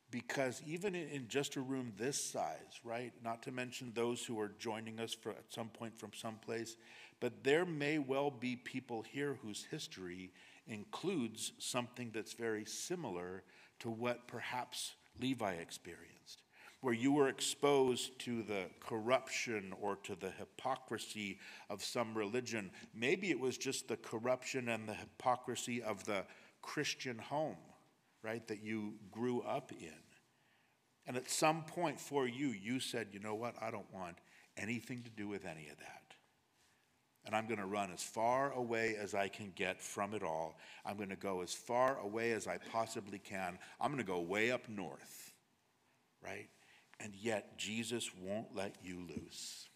Because 0.09 0.61
even 0.65 0.95
in 0.95 1.27
just 1.27 1.57
a 1.57 1.61
room 1.61 1.91
this 1.97 2.23
size, 2.23 2.79
right, 2.85 3.11
not 3.21 3.43
to 3.43 3.51
mention 3.51 3.91
those 3.93 4.23
who 4.23 4.39
are 4.39 4.53
joining 4.59 5.01
us 5.01 5.13
for, 5.13 5.31
at 5.31 5.43
some 5.49 5.67
point 5.67 5.99
from 5.99 6.11
someplace, 6.13 6.77
but 7.19 7.43
there 7.43 7.65
may 7.65 7.97
well 7.97 8.31
be 8.31 8.55
people 8.55 9.01
here 9.01 9.37
whose 9.41 9.65
history 9.69 10.31
includes 10.65 11.51
something 11.59 12.11
that's 12.13 12.33
very 12.33 12.63
similar 12.63 13.43
to 13.79 13.89
what 13.89 14.25
perhaps 14.25 14.93
Levi 15.19 15.55
experienced 15.55 16.42
where 16.83 16.93
you 16.93 17.13
were 17.13 17.29
exposed 17.29 18.19
to 18.19 18.43
the 18.43 18.65
corruption 18.81 19.73
or 19.81 19.95
to 20.03 20.17
the 20.17 20.31
hypocrisy 20.31 21.39
of 21.69 21.81
some 21.81 22.13
religion. 22.13 22.69
Maybe 22.93 23.31
it 23.31 23.39
was 23.39 23.57
just 23.57 23.87
the 23.87 23.95
corruption 23.95 24.67
and 24.67 24.87
the 24.87 24.93
hypocrisy 24.93 25.81
of 25.81 26.03
the 26.03 26.25
Christian 26.61 27.17
home, 27.17 27.55
right, 28.21 28.45
that 28.49 28.61
you 28.61 28.95
grew 29.11 29.39
up 29.43 29.71
in. 29.71 29.93
And 31.07 31.15
at 31.15 31.29
some 31.29 31.63
point 31.63 32.01
for 32.01 32.27
you, 32.27 32.49
you 32.49 32.81
said, 32.81 33.07
you 33.13 33.21
know 33.21 33.35
what, 33.35 33.55
I 33.61 33.71
don't 33.71 33.91
want 33.93 34.17
anything 34.57 35.03
to 35.03 35.09
do 35.09 35.29
with 35.29 35.45
any 35.45 35.69
of 35.69 35.77
that. 35.77 36.01
And 37.25 37.33
I'm 37.33 37.47
going 37.47 37.61
to 37.61 37.65
run 37.65 37.91
as 37.93 38.03
far 38.03 38.51
away 38.51 38.97
as 39.01 39.13
I 39.13 39.29
can 39.29 39.53
get 39.55 39.81
from 39.81 40.13
it 40.13 40.21
all. 40.21 40.57
I'm 40.85 40.97
going 40.97 41.07
to 41.07 41.15
go 41.15 41.43
as 41.43 41.53
far 41.53 41.97
away 41.99 42.33
as 42.33 42.45
I 42.45 42.57
possibly 42.57 43.19
can. 43.19 43.57
I'm 43.79 43.89
going 43.89 44.03
to 44.03 44.11
go 44.11 44.19
way 44.19 44.51
up 44.51 44.67
north, 44.67 45.31
right? 46.21 46.49
And 46.99 47.13
yet, 47.15 47.57
Jesus 47.57 48.09
won't 48.21 48.55
let 48.55 48.75
you 48.83 49.05
loose. 49.07 49.67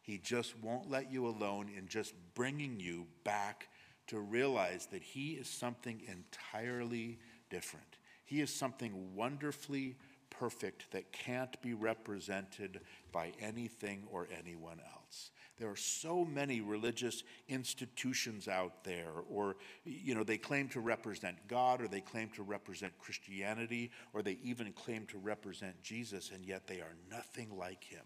He 0.00 0.18
just 0.18 0.58
won't 0.58 0.90
let 0.90 1.12
you 1.12 1.26
alone 1.26 1.70
in 1.76 1.86
just 1.86 2.14
bringing 2.34 2.80
you 2.80 3.06
back 3.24 3.68
to 4.08 4.18
realize 4.18 4.86
that 4.86 5.02
He 5.02 5.32
is 5.32 5.48
something 5.48 6.00
entirely 6.08 7.18
different. 7.50 7.86
He 8.24 8.40
is 8.40 8.52
something 8.52 9.14
wonderfully 9.14 9.96
perfect 10.30 10.90
that 10.90 11.12
can't 11.12 11.60
be 11.62 11.74
represented 11.74 12.80
by 13.12 13.32
anything 13.40 14.04
or 14.10 14.26
anyone 14.36 14.80
else. 14.94 15.30
There 15.62 15.70
are 15.70 15.76
so 15.76 16.24
many 16.24 16.60
religious 16.60 17.22
institutions 17.48 18.48
out 18.48 18.82
there, 18.82 19.12
or, 19.30 19.54
you 19.84 20.12
know, 20.12 20.24
they 20.24 20.36
claim 20.36 20.68
to 20.70 20.80
represent 20.80 21.36
God, 21.46 21.80
or 21.80 21.86
they 21.86 22.00
claim 22.00 22.30
to 22.30 22.42
represent 22.42 22.98
Christianity, 22.98 23.92
or 24.12 24.22
they 24.22 24.38
even 24.42 24.72
claim 24.72 25.06
to 25.06 25.18
represent 25.18 25.80
Jesus, 25.80 26.32
and 26.34 26.44
yet 26.44 26.66
they 26.66 26.80
are 26.80 26.96
nothing 27.08 27.56
like 27.56 27.84
him. 27.84 28.02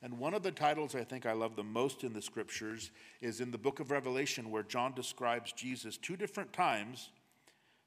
And 0.00 0.20
one 0.20 0.34
of 0.34 0.44
the 0.44 0.52
titles 0.52 0.94
I 0.94 1.02
think 1.02 1.26
I 1.26 1.32
love 1.32 1.56
the 1.56 1.64
most 1.64 2.04
in 2.04 2.12
the 2.12 2.22
scriptures 2.22 2.92
is 3.20 3.40
in 3.40 3.50
the 3.50 3.58
book 3.58 3.80
of 3.80 3.90
Revelation, 3.90 4.52
where 4.52 4.62
John 4.62 4.94
describes 4.94 5.50
Jesus 5.50 5.96
two 5.96 6.16
different 6.16 6.52
times. 6.52 7.10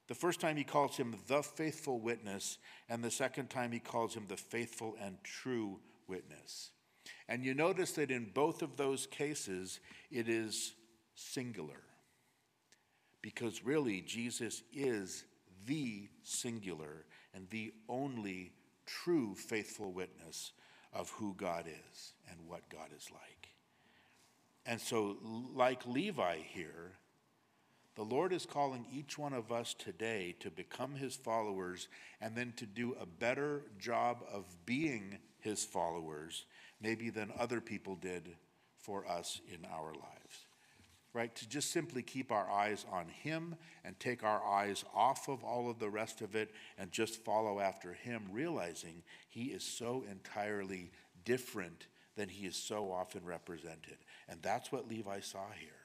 The 0.10 0.16
first 0.16 0.42
time 0.42 0.58
he 0.58 0.66
calls 0.66 0.98
him 0.98 1.16
the 1.30 1.44
faithful 1.44 2.02
witness, 2.02 2.58
and 2.90 3.02
the 3.02 3.10
second 3.10 3.50
time 3.50 3.72
he 3.72 3.80
calls 3.80 4.16
him 4.16 4.26
the 4.28 4.36
faithful 4.36 4.98
and 5.02 5.16
true 5.24 5.80
witness. 6.10 6.72
And 7.28 7.44
you 7.44 7.54
notice 7.54 7.92
that 7.94 8.12
in 8.12 8.32
both 8.34 8.62
of 8.62 8.78
those 8.78 9.06
cases, 9.08 9.80
it 10.12 10.28
is 10.28 10.74
singular. 11.16 11.82
Because 13.22 13.64
really, 13.64 14.02
Jesus 14.02 14.64
is 14.74 15.26
the 15.66 16.08
singular 16.24 17.06
and 17.34 17.50
the 17.50 17.74
only 17.88 18.54
true 18.86 19.36
faithful 19.36 19.92
witness 19.92 20.54
of 20.94 21.10
who 21.12 21.36
God 21.36 21.66
is 21.68 22.14
and 22.30 22.40
what 22.48 22.70
God 22.70 22.90
is 22.96 23.10
like. 23.12 23.50
And 24.66 24.80
so, 24.80 25.18
like 25.54 25.86
Levi 25.86 26.38
here, 26.38 26.94
the 27.96 28.04
Lord 28.04 28.32
is 28.34 28.46
calling 28.46 28.86
each 28.92 29.18
one 29.18 29.34
of 29.34 29.52
us 29.52 29.74
today 29.74 30.36
to 30.40 30.50
become 30.50 30.96
his 30.96 31.16
followers 31.16 31.88
and 32.22 32.36
then 32.36 32.54
to 32.58 32.66
do 32.66 32.96
a 33.00 33.06
better 33.06 33.64
job 33.78 34.24
of 34.32 34.46
being 34.66 35.18
his 35.40 35.66
followers, 35.66 36.46
maybe 36.82 37.10
than 37.10 37.32
other 37.38 37.62
people 37.62 37.96
did 37.96 38.36
for 38.82 39.08
us 39.08 39.42
in 39.48 39.66
our 39.72 39.94
lives. 39.94 40.46
Right? 41.12 41.36
To 41.36 41.50
just 41.50 41.72
simply 41.72 42.04
keep 42.04 42.32
our 42.32 42.50
eyes 42.50 42.86
on 42.92 43.08
him 43.08 43.56
and 43.84 44.00
take 44.00 44.24
our 44.24 44.44
eyes 44.46 44.86
off 44.94 45.28
of 45.28 45.44
all 45.44 45.70
of 45.70 45.80
the 45.80 45.90
rest 45.90 46.22
of 46.22 46.36
it 46.36 46.52
and 46.78 46.92
just 46.92 47.24
follow 47.26 47.60
after 47.60 47.94
him, 47.94 48.26
realizing 48.32 49.02
he 49.28 49.46
is 49.46 49.64
so 49.64 50.06
entirely 50.10 50.92
different 51.26 51.88
than 52.16 52.30
he 52.30 52.46
is 52.46 52.56
so 52.56 52.92
often 52.92 53.26
represented. 53.26 53.98
And 54.28 54.40
that's 54.42 54.72
what 54.72 54.88
Levi 54.88 55.22
saw 55.22 55.48
here. 55.60 55.79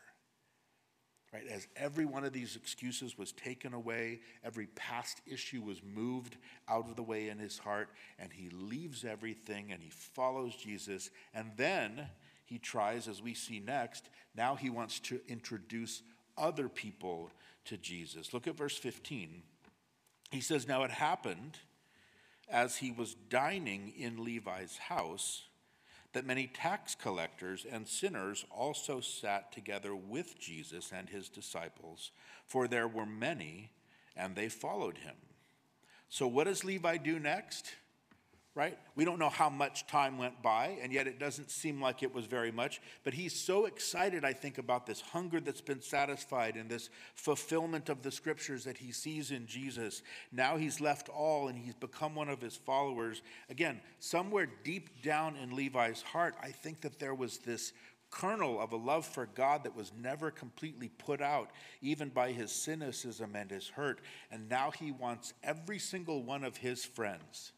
Right? 1.34 1.48
As 1.48 1.66
every 1.74 2.04
one 2.04 2.24
of 2.24 2.32
these 2.32 2.54
excuses 2.54 3.18
was 3.18 3.32
taken 3.32 3.74
away, 3.74 4.20
every 4.44 4.68
past 4.76 5.20
issue 5.26 5.62
was 5.62 5.82
moved 5.82 6.36
out 6.68 6.88
of 6.88 6.94
the 6.94 7.02
way 7.02 7.28
in 7.28 7.40
his 7.40 7.58
heart, 7.58 7.88
and 8.20 8.32
he 8.32 8.50
leaves 8.50 9.04
everything 9.04 9.72
and 9.72 9.82
he 9.82 9.90
follows 9.90 10.54
Jesus. 10.54 11.10
And 11.34 11.50
then 11.56 12.06
he 12.44 12.58
tries, 12.58 13.08
as 13.08 13.20
we 13.20 13.34
see 13.34 13.58
next, 13.58 14.10
now 14.36 14.54
he 14.54 14.70
wants 14.70 15.00
to 15.00 15.20
introduce 15.26 16.02
other 16.38 16.68
people 16.68 17.32
to 17.64 17.76
Jesus. 17.78 18.32
Look 18.32 18.46
at 18.46 18.56
verse 18.56 18.78
15. 18.78 19.42
He 20.30 20.40
says, 20.40 20.68
Now 20.68 20.84
it 20.84 20.92
happened 20.92 21.58
as 22.48 22.76
he 22.76 22.92
was 22.92 23.14
dining 23.14 23.92
in 23.98 24.22
Levi's 24.22 24.76
house 24.76 25.48
that 26.14 26.26
many 26.26 26.46
tax 26.46 26.94
collectors 26.94 27.66
and 27.70 27.86
sinners 27.86 28.44
also 28.50 29.00
sat 29.00 29.52
together 29.52 29.94
with 29.94 30.38
Jesus 30.38 30.92
and 30.96 31.08
his 31.08 31.28
disciples, 31.28 32.10
for 32.46 32.66
there 32.66 32.88
were 32.88 33.06
many, 33.06 33.70
and 34.16 34.34
they 34.34 34.48
followed 34.48 34.98
him. 34.98 35.16
So, 36.08 36.26
what 36.26 36.44
does 36.44 36.64
Levi 36.64 36.96
do 36.96 37.18
next? 37.18 37.74
Right? 38.54 38.78
We 38.94 39.04
don't 39.04 39.18
know 39.18 39.28
how 39.28 39.50
much 39.50 39.86
time 39.88 40.16
went 40.16 40.40
by, 40.40 40.78
and 40.80 40.92
yet 40.92 41.08
it 41.08 41.18
doesn't 41.18 41.50
seem 41.50 41.80
like 41.80 42.04
it 42.04 42.14
was 42.14 42.26
very 42.26 42.52
much. 42.52 42.80
But 43.02 43.14
he's 43.14 43.34
so 43.34 43.66
excited, 43.66 44.24
I 44.24 44.32
think, 44.32 44.58
about 44.58 44.86
this 44.86 45.00
hunger 45.00 45.40
that's 45.40 45.60
been 45.60 45.80
satisfied 45.80 46.54
and 46.54 46.70
this 46.70 46.88
fulfillment 47.16 47.88
of 47.88 48.02
the 48.02 48.12
scriptures 48.12 48.62
that 48.64 48.78
he 48.78 48.92
sees 48.92 49.32
in 49.32 49.46
Jesus. 49.46 50.02
Now 50.30 50.56
he's 50.56 50.80
left 50.80 51.08
all 51.08 51.48
and 51.48 51.58
he's 51.58 51.74
become 51.74 52.14
one 52.14 52.28
of 52.28 52.40
his 52.40 52.56
followers. 52.56 53.22
Again, 53.50 53.80
somewhere 53.98 54.48
deep 54.62 55.02
down 55.02 55.34
in 55.36 55.56
Levi's 55.56 56.02
heart, 56.02 56.36
I 56.40 56.50
think 56.50 56.80
that 56.82 57.00
there 57.00 57.14
was 57.14 57.38
this 57.38 57.72
kernel 58.10 58.60
of 58.60 58.72
a 58.72 58.76
love 58.76 59.04
for 59.04 59.26
God 59.26 59.64
that 59.64 59.74
was 59.74 59.90
never 60.00 60.30
completely 60.30 60.88
put 60.88 61.20
out, 61.20 61.50
even 61.82 62.08
by 62.08 62.30
his 62.30 62.52
cynicism 62.52 63.34
and 63.34 63.50
his 63.50 63.66
hurt. 63.66 64.00
And 64.30 64.48
now 64.48 64.70
he 64.70 64.92
wants 64.92 65.34
every 65.42 65.80
single 65.80 66.22
one 66.22 66.44
of 66.44 66.56
his 66.56 66.84
friends 66.84 67.50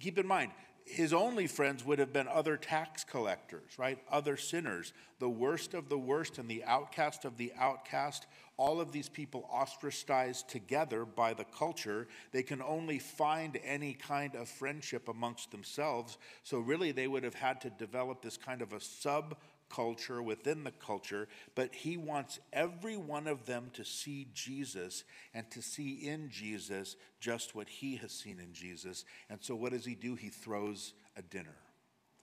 Keep 0.00 0.18
in 0.18 0.26
mind, 0.26 0.52
his 0.84 1.12
only 1.12 1.46
friends 1.46 1.84
would 1.84 1.98
have 1.98 2.12
been 2.12 2.28
other 2.28 2.56
tax 2.56 3.04
collectors, 3.04 3.78
right? 3.78 3.98
Other 4.10 4.36
sinners, 4.36 4.92
the 5.20 5.28
worst 5.28 5.74
of 5.74 5.88
the 5.88 5.98
worst 5.98 6.38
and 6.38 6.48
the 6.48 6.64
outcast 6.64 7.24
of 7.24 7.36
the 7.36 7.52
outcast. 7.58 8.26
All 8.56 8.80
of 8.80 8.92
these 8.92 9.08
people 9.08 9.48
ostracized 9.50 10.48
together 10.48 11.04
by 11.04 11.34
the 11.34 11.44
culture. 11.44 12.08
They 12.32 12.42
can 12.42 12.60
only 12.60 12.98
find 12.98 13.58
any 13.64 13.94
kind 13.94 14.34
of 14.34 14.48
friendship 14.48 15.08
amongst 15.08 15.50
themselves. 15.50 16.18
So, 16.42 16.58
really, 16.58 16.92
they 16.92 17.08
would 17.08 17.24
have 17.24 17.34
had 17.34 17.60
to 17.62 17.70
develop 17.70 18.22
this 18.22 18.36
kind 18.36 18.60
of 18.60 18.72
a 18.72 18.80
sub 18.80 19.36
culture, 19.72 20.22
within 20.22 20.64
the 20.64 20.70
culture, 20.70 21.28
but 21.54 21.74
he 21.74 21.96
wants 21.96 22.38
every 22.52 22.96
one 22.96 23.26
of 23.26 23.46
them 23.46 23.70
to 23.74 23.84
see 23.84 24.28
Jesus 24.34 25.04
and 25.34 25.50
to 25.50 25.62
see 25.62 25.92
in 26.06 26.28
Jesus 26.30 26.96
just 27.20 27.54
what 27.54 27.68
he 27.68 27.96
has 27.96 28.12
seen 28.12 28.38
in 28.38 28.52
Jesus. 28.52 29.04
And 29.30 29.38
so, 29.42 29.54
what 29.54 29.72
does 29.72 29.84
he 29.84 29.94
do? 29.94 30.14
He 30.14 30.28
throws 30.28 30.94
a 31.16 31.22
dinner. 31.22 31.56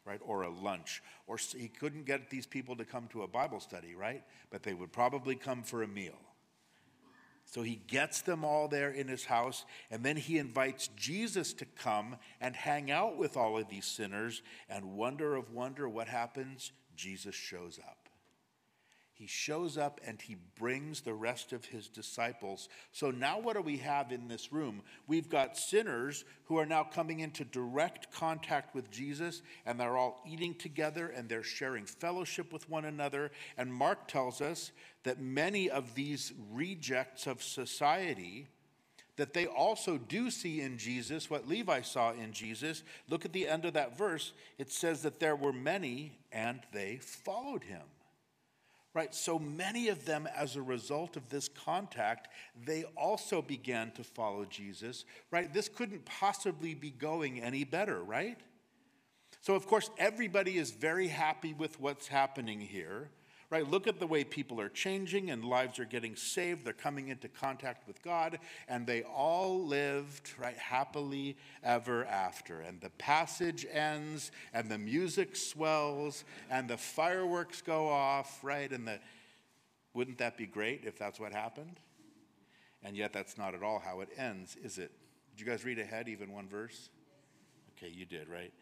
Right, 0.06 0.22
or 0.26 0.42
a 0.42 0.50
lunch, 0.50 1.04
or 1.28 1.38
he 1.38 1.68
couldn't 1.68 2.06
get 2.06 2.32
these 2.32 2.48
people 2.48 2.76
to 2.78 2.86
come 2.86 3.08
to 3.10 3.22
a 3.22 3.28
Bible 3.28 3.60
study, 3.60 3.94
right? 3.94 4.24
But 4.50 4.64
they 4.64 4.74
would 4.74 4.92
probably 4.92 5.36
come 5.36 5.62
for 5.62 5.84
a 5.84 5.88
meal. 5.88 6.18
So 7.52 7.64
he 7.64 7.82
gets 7.88 8.22
them 8.22 8.46
all 8.46 8.68
there 8.68 8.92
in 8.92 9.08
his 9.08 9.26
house, 9.26 9.66
and 9.90 10.04
then 10.04 10.18
he 10.18 10.38
invites 10.38 10.90
Jesus 10.96 11.52
to 11.56 11.66
come 11.66 12.18
and 12.40 12.56
hang 12.56 12.92
out 12.92 13.18
with 13.18 13.38
all 13.38 13.58
of 13.58 13.70
these 13.70 13.86
sinners. 13.86 14.44
And 14.70 14.96
wonder 14.96 15.36
of 15.36 15.52
wonder, 15.52 15.90
what 15.90 16.08
happens? 16.08 16.72
Jesus 17.00 17.34
shows 17.34 17.80
up. 17.80 18.10
He 19.14 19.28
shows 19.28 19.78
up 19.78 20.00
and 20.06 20.22
he 20.22 20.38
brings 20.58 21.02
the 21.02 21.14
rest 21.14 21.52
of 21.52 21.66
his 21.66 21.90
disciples. 21.90 22.70
So 22.92 23.12
now, 23.12 23.40
what 23.40 23.56
do 23.56 23.62
we 23.62 23.78
have 23.78 24.12
in 24.12 24.28
this 24.28 24.54
room? 24.54 24.82
We've 25.08 25.30
got 25.30 25.58
sinners 25.58 26.24
who 26.46 26.58
are 26.58 26.66
now 26.66 26.84
coming 26.84 27.20
into 27.20 27.44
direct 27.44 28.14
contact 28.14 28.74
with 28.74 28.90
Jesus, 28.92 29.42
and 29.66 29.78
they're 29.78 29.98
all 29.98 30.22
eating 30.26 30.56
together 30.56 31.08
and 31.08 31.28
they're 31.28 31.44
sharing 31.44 31.86
fellowship 31.86 32.54
with 32.54 32.70
one 32.70 32.86
another. 32.86 33.32
And 33.58 33.74
Mark 33.74 34.08
tells 34.08 34.40
us 34.40 34.72
that 35.04 35.22
many 35.22 35.70
of 35.70 35.96
these 35.96 36.32
rejects 36.52 37.28
of 37.28 37.44
society 37.44 38.48
that 39.20 39.34
they 39.34 39.46
also 39.46 39.98
do 39.98 40.32
see 40.32 40.62
in 40.62 40.78
Jesus 40.78 41.30
what 41.30 41.48
Levi 41.48 41.82
saw 41.82 42.14
in 42.14 42.32
Jesus. 42.32 42.84
Look 43.10 43.26
at 43.26 43.34
the 43.34 43.50
end 43.50 43.66
of 43.66 43.74
that 43.74 43.98
verse. 43.98 44.32
It 44.58 44.72
says 44.72 45.02
that 45.02 45.20
there 45.20 45.36
were 45.36 45.52
many 45.52 46.18
and 46.32 46.62
they 46.72 47.00
followed 47.02 47.64
him. 47.64 47.82
Right? 48.94 49.14
So 49.14 49.38
many 49.38 49.90
of 49.90 50.06
them, 50.06 50.28
as 50.36 50.56
a 50.56 50.62
result 50.62 51.18
of 51.18 51.28
this 51.30 51.50
contact, 51.50 52.30
they 52.66 52.86
also 52.96 53.42
began 53.42 53.92
to 53.92 54.06
follow 54.06 54.46
Jesus. 54.46 55.04
Right? 55.32 55.54
This 55.54 55.68
couldn't 55.68 56.06
possibly 56.06 56.74
be 56.74 56.90
going 56.90 57.42
any 57.42 57.66
better, 57.66 58.02
right? 58.02 58.40
So, 59.42 59.54
of 59.54 59.68
course, 59.68 59.90
everybody 59.98 60.58
is 60.58 60.72
very 60.72 61.08
happy 61.08 61.54
with 61.54 61.80
what's 61.80 62.08
happening 62.08 62.62
here 62.62 63.10
right? 63.50 63.70
Look 63.70 63.88
at 63.88 64.00
the 64.00 64.06
way 64.06 64.24
people 64.24 64.62
are 64.62 64.70
changing 64.70 65.32
and 65.32 65.44
lives 65.44 65.80
are 65.80 65.86
getting 65.86 66.16
saved. 66.16 66.64
They're 66.64 66.74
coming 66.74 67.08
into 67.08 67.28
contact 67.28 67.88
with 67.88 68.02
God, 68.04 68.40
and 68.68 68.86
they 68.86 69.04
all 69.04 69.66
lived, 69.66 70.32
right, 70.38 70.58
happily 70.58 71.36
ever 71.64 72.06
after. 72.06 72.62
And 72.62 72.80
the 72.80 72.92
passage 72.92 73.66
ends, 73.72 74.32
and 74.54 74.70
the 74.70 74.78
music 74.78 75.36
swells, 75.36 76.24
and 76.50 76.70
the 76.70 76.78
fireworks 76.78 77.62
go 77.62 77.88
off, 77.88 78.44
right? 78.44 78.72
And 78.72 78.88
the 78.88 79.00
wouldn't 79.96 80.20
that 80.20 80.38
be 80.38 80.46
great 80.46 80.84
if 80.86 81.00
that's 81.00 81.20
what 81.20 81.34
happened? 81.34 81.80
And 82.84 82.96
yet, 82.96 83.12
that's 83.12 83.38
not 83.38 83.56
at 83.56 83.64
all 83.64 83.80
how 83.80 84.02
it 84.02 84.10
ends, 84.16 84.56
is 84.64 84.78
it? 84.78 84.92
Did 85.32 85.42
you 85.42 85.46
guys 85.52 85.66
read 85.66 85.80
ahead, 85.80 86.08
even 86.08 86.32
one 86.32 86.48
verse? 86.48 86.90
Okay, 87.78 87.92
you 87.92 88.06
did, 88.06 88.30
right? 88.30 88.54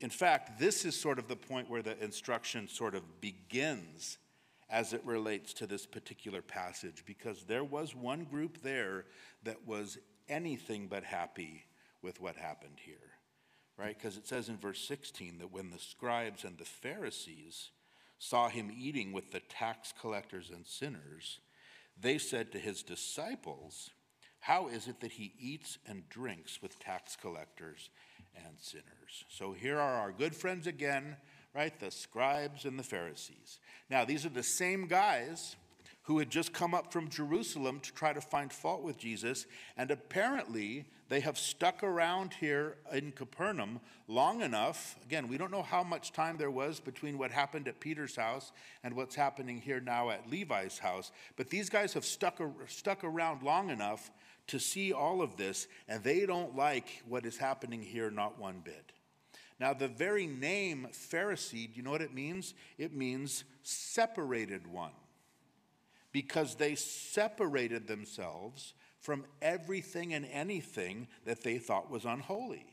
In 0.00 0.10
fact, 0.10 0.58
this 0.58 0.84
is 0.84 0.98
sort 0.98 1.18
of 1.18 1.28
the 1.28 1.36
point 1.36 1.68
where 1.68 1.82
the 1.82 2.02
instruction 2.02 2.66
sort 2.66 2.94
of 2.94 3.20
begins 3.20 4.18
as 4.70 4.92
it 4.92 5.04
relates 5.04 5.52
to 5.54 5.66
this 5.66 5.84
particular 5.84 6.40
passage 6.40 7.02
because 7.04 7.44
there 7.44 7.64
was 7.64 7.94
one 7.94 8.24
group 8.24 8.62
there 8.62 9.04
that 9.42 9.66
was 9.66 9.98
anything 10.28 10.86
but 10.86 11.02
happy 11.02 11.64
with 12.02 12.20
what 12.20 12.36
happened 12.36 12.78
here, 12.84 12.94
right? 13.76 13.96
Because 13.98 14.16
it 14.16 14.26
says 14.26 14.48
in 14.48 14.56
verse 14.56 14.82
16 14.86 15.38
that 15.38 15.52
when 15.52 15.70
the 15.70 15.78
scribes 15.78 16.44
and 16.44 16.56
the 16.56 16.64
Pharisees 16.64 17.70
saw 18.18 18.48
him 18.48 18.72
eating 18.74 19.12
with 19.12 19.32
the 19.32 19.40
tax 19.40 19.92
collectors 20.00 20.50
and 20.54 20.66
sinners, 20.66 21.40
they 22.00 22.16
said 22.16 22.52
to 22.52 22.58
his 22.58 22.82
disciples, 22.82 23.90
How 24.38 24.68
is 24.68 24.86
it 24.86 25.00
that 25.00 25.12
he 25.12 25.32
eats 25.38 25.78
and 25.86 26.08
drinks 26.08 26.62
with 26.62 26.78
tax 26.78 27.16
collectors 27.16 27.90
and 28.36 28.54
sinners? 28.60 29.24
So 29.28 29.52
here 29.52 29.78
are 29.78 29.96
our 29.96 30.12
good 30.12 30.34
friends 30.34 30.66
again 30.66 31.16
right? 31.54 31.78
The 31.78 31.90
scribes 31.90 32.64
and 32.64 32.78
the 32.78 32.84
Pharisees. 32.84 33.58
Now, 33.88 34.04
these 34.04 34.24
are 34.24 34.30
the 34.30 34.42
same 34.42 34.86
guys 34.86 35.56
who 36.04 36.18
had 36.18 36.30
just 36.30 36.52
come 36.52 36.74
up 36.74 36.92
from 36.92 37.08
Jerusalem 37.08 37.78
to 37.80 37.92
try 37.92 38.12
to 38.12 38.20
find 38.20 38.52
fault 38.52 38.82
with 38.82 38.96
Jesus, 38.96 39.46
and 39.76 39.90
apparently 39.90 40.86
they 41.08 41.20
have 41.20 41.38
stuck 41.38 41.82
around 41.82 42.34
here 42.34 42.76
in 42.92 43.12
Capernaum 43.12 43.80
long 44.08 44.40
enough. 44.42 44.96
Again, 45.04 45.28
we 45.28 45.38
don't 45.38 45.50
know 45.50 45.62
how 45.62 45.82
much 45.82 46.12
time 46.12 46.36
there 46.36 46.50
was 46.50 46.80
between 46.80 47.18
what 47.18 47.30
happened 47.30 47.68
at 47.68 47.80
Peter's 47.80 48.16
house 48.16 48.52
and 48.82 48.94
what's 48.94 49.14
happening 49.14 49.60
here 49.60 49.80
now 49.80 50.10
at 50.10 50.28
Levi's 50.30 50.78
house, 50.78 51.12
but 51.36 51.50
these 51.50 51.68
guys 51.68 51.92
have 51.92 52.04
stuck, 52.04 52.40
stuck 52.66 53.04
around 53.04 53.42
long 53.42 53.70
enough 53.70 54.10
to 54.46 54.58
see 54.58 54.92
all 54.92 55.22
of 55.22 55.36
this, 55.36 55.68
and 55.86 56.02
they 56.02 56.26
don't 56.26 56.56
like 56.56 57.02
what 57.06 57.24
is 57.24 57.36
happening 57.36 57.82
here 57.82 58.10
not 58.10 58.38
one 58.38 58.62
bit. 58.64 58.92
Now, 59.60 59.74
the 59.74 59.88
very 59.88 60.26
name 60.26 60.88
Pharisee, 60.92 61.70
do 61.70 61.72
you 61.74 61.82
know 61.82 61.90
what 61.90 62.00
it 62.00 62.14
means? 62.14 62.54
It 62.78 62.94
means 62.94 63.44
separated 63.62 64.66
one. 64.66 64.92
Because 66.12 66.54
they 66.54 66.74
separated 66.74 67.86
themselves 67.86 68.72
from 68.98 69.24
everything 69.40 70.14
and 70.14 70.26
anything 70.32 71.08
that 71.26 71.42
they 71.42 71.58
thought 71.58 71.90
was 71.90 72.06
unholy. 72.06 72.66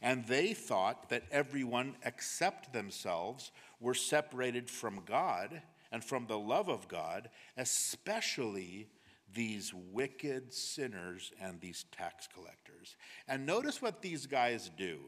And 0.00 0.26
they 0.26 0.54
thought 0.54 1.10
that 1.10 1.24
everyone 1.30 1.94
except 2.04 2.72
themselves 2.72 3.52
were 3.78 3.94
separated 3.94 4.68
from 4.68 5.02
God 5.06 5.62
and 5.92 6.02
from 6.02 6.26
the 6.26 6.38
love 6.38 6.68
of 6.68 6.88
God, 6.88 7.28
especially 7.56 8.88
these 9.32 9.72
wicked 9.74 10.52
sinners 10.52 11.32
and 11.40 11.60
these 11.60 11.84
tax 11.92 12.28
collectors. 12.34 12.96
And 13.28 13.46
notice 13.46 13.80
what 13.80 14.02
these 14.02 14.26
guys 14.26 14.70
do. 14.76 14.98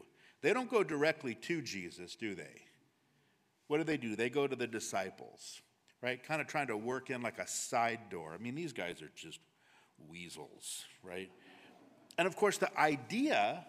They 0.41 0.53
don't 0.53 0.69
go 0.69 0.83
directly 0.83 1.35
to 1.35 1.61
Jesus, 1.61 2.15
do 2.15 2.35
they? 2.35 2.61
What 3.67 3.77
do 3.77 3.83
they 3.83 3.97
do? 3.97 4.15
They 4.15 4.29
go 4.29 4.47
to 4.47 4.55
the 4.55 4.67
disciples, 4.67 5.61
right? 6.01 6.23
Kind 6.23 6.41
of 6.41 6.47
trying 6.47 6.67
to 6.67 6.77
work 6.77 7.09
in 7.09 7.21
like 7.21 7.39
a 7.39 7.47
side 7.47 8.09
door. 8.09 8.33
I 8.33 8.41
mean, 8.41 8.55
these 8.55 8.73
guys 8.73 9.01
are 9.01 9.11
just 9.15 9.39
weasels, 10.09 10.85
right? 11.03 11.29
And 12.17 12.27
of 12.27 12.35
course, 12.35 12.57
the 12.57 12.75
idea 12.79 13.65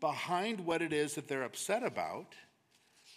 behind 0.00 0.60
what 0.60 0.82
it 0.82 0.92
is 0.92 1.14
that 1.14 1.28
they're 1.28 1.44
upset 1.44 1.82
about, 1.82 2.34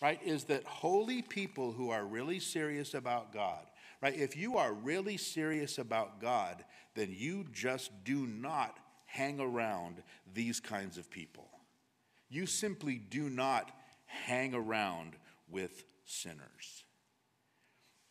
right, 0.02 0.22
is 0.24 0.46
that 0.46 0.64
holy 0.66 1.22
people 1.22 1.72
who 1.72 1.90
are 1.90 2.06
really 2.06 2.40
serious 2.40 2.94
about 2.94 3.34
God, 3.34 3.66
right, 4.02 4.16
if 4.16 4.38
you 4.38 4.58
are 4.58 4.74
really 4.74 5.18
serious 5.18 5.78
about 5.78 6.22
God, 6.22 6.64
then 6.96 7.14
you 7.18 7.46
just 7.52 7.92
do 8.04 8.28
not 8.28 8.78
hang 9.06 9.40
around 9.40 10.04
these 10.34 10.60
kinds 10.60 10.98
of 10.98 11.10
people. 11.10 11.49
You 12.30 12.46
simply 12.46 12.96
do 12.96 13.30
not 13.30 13.72
hang 14.06 14.54
around 14.54 15.16
with 15.50 15.84
sinners. 16.06 16.84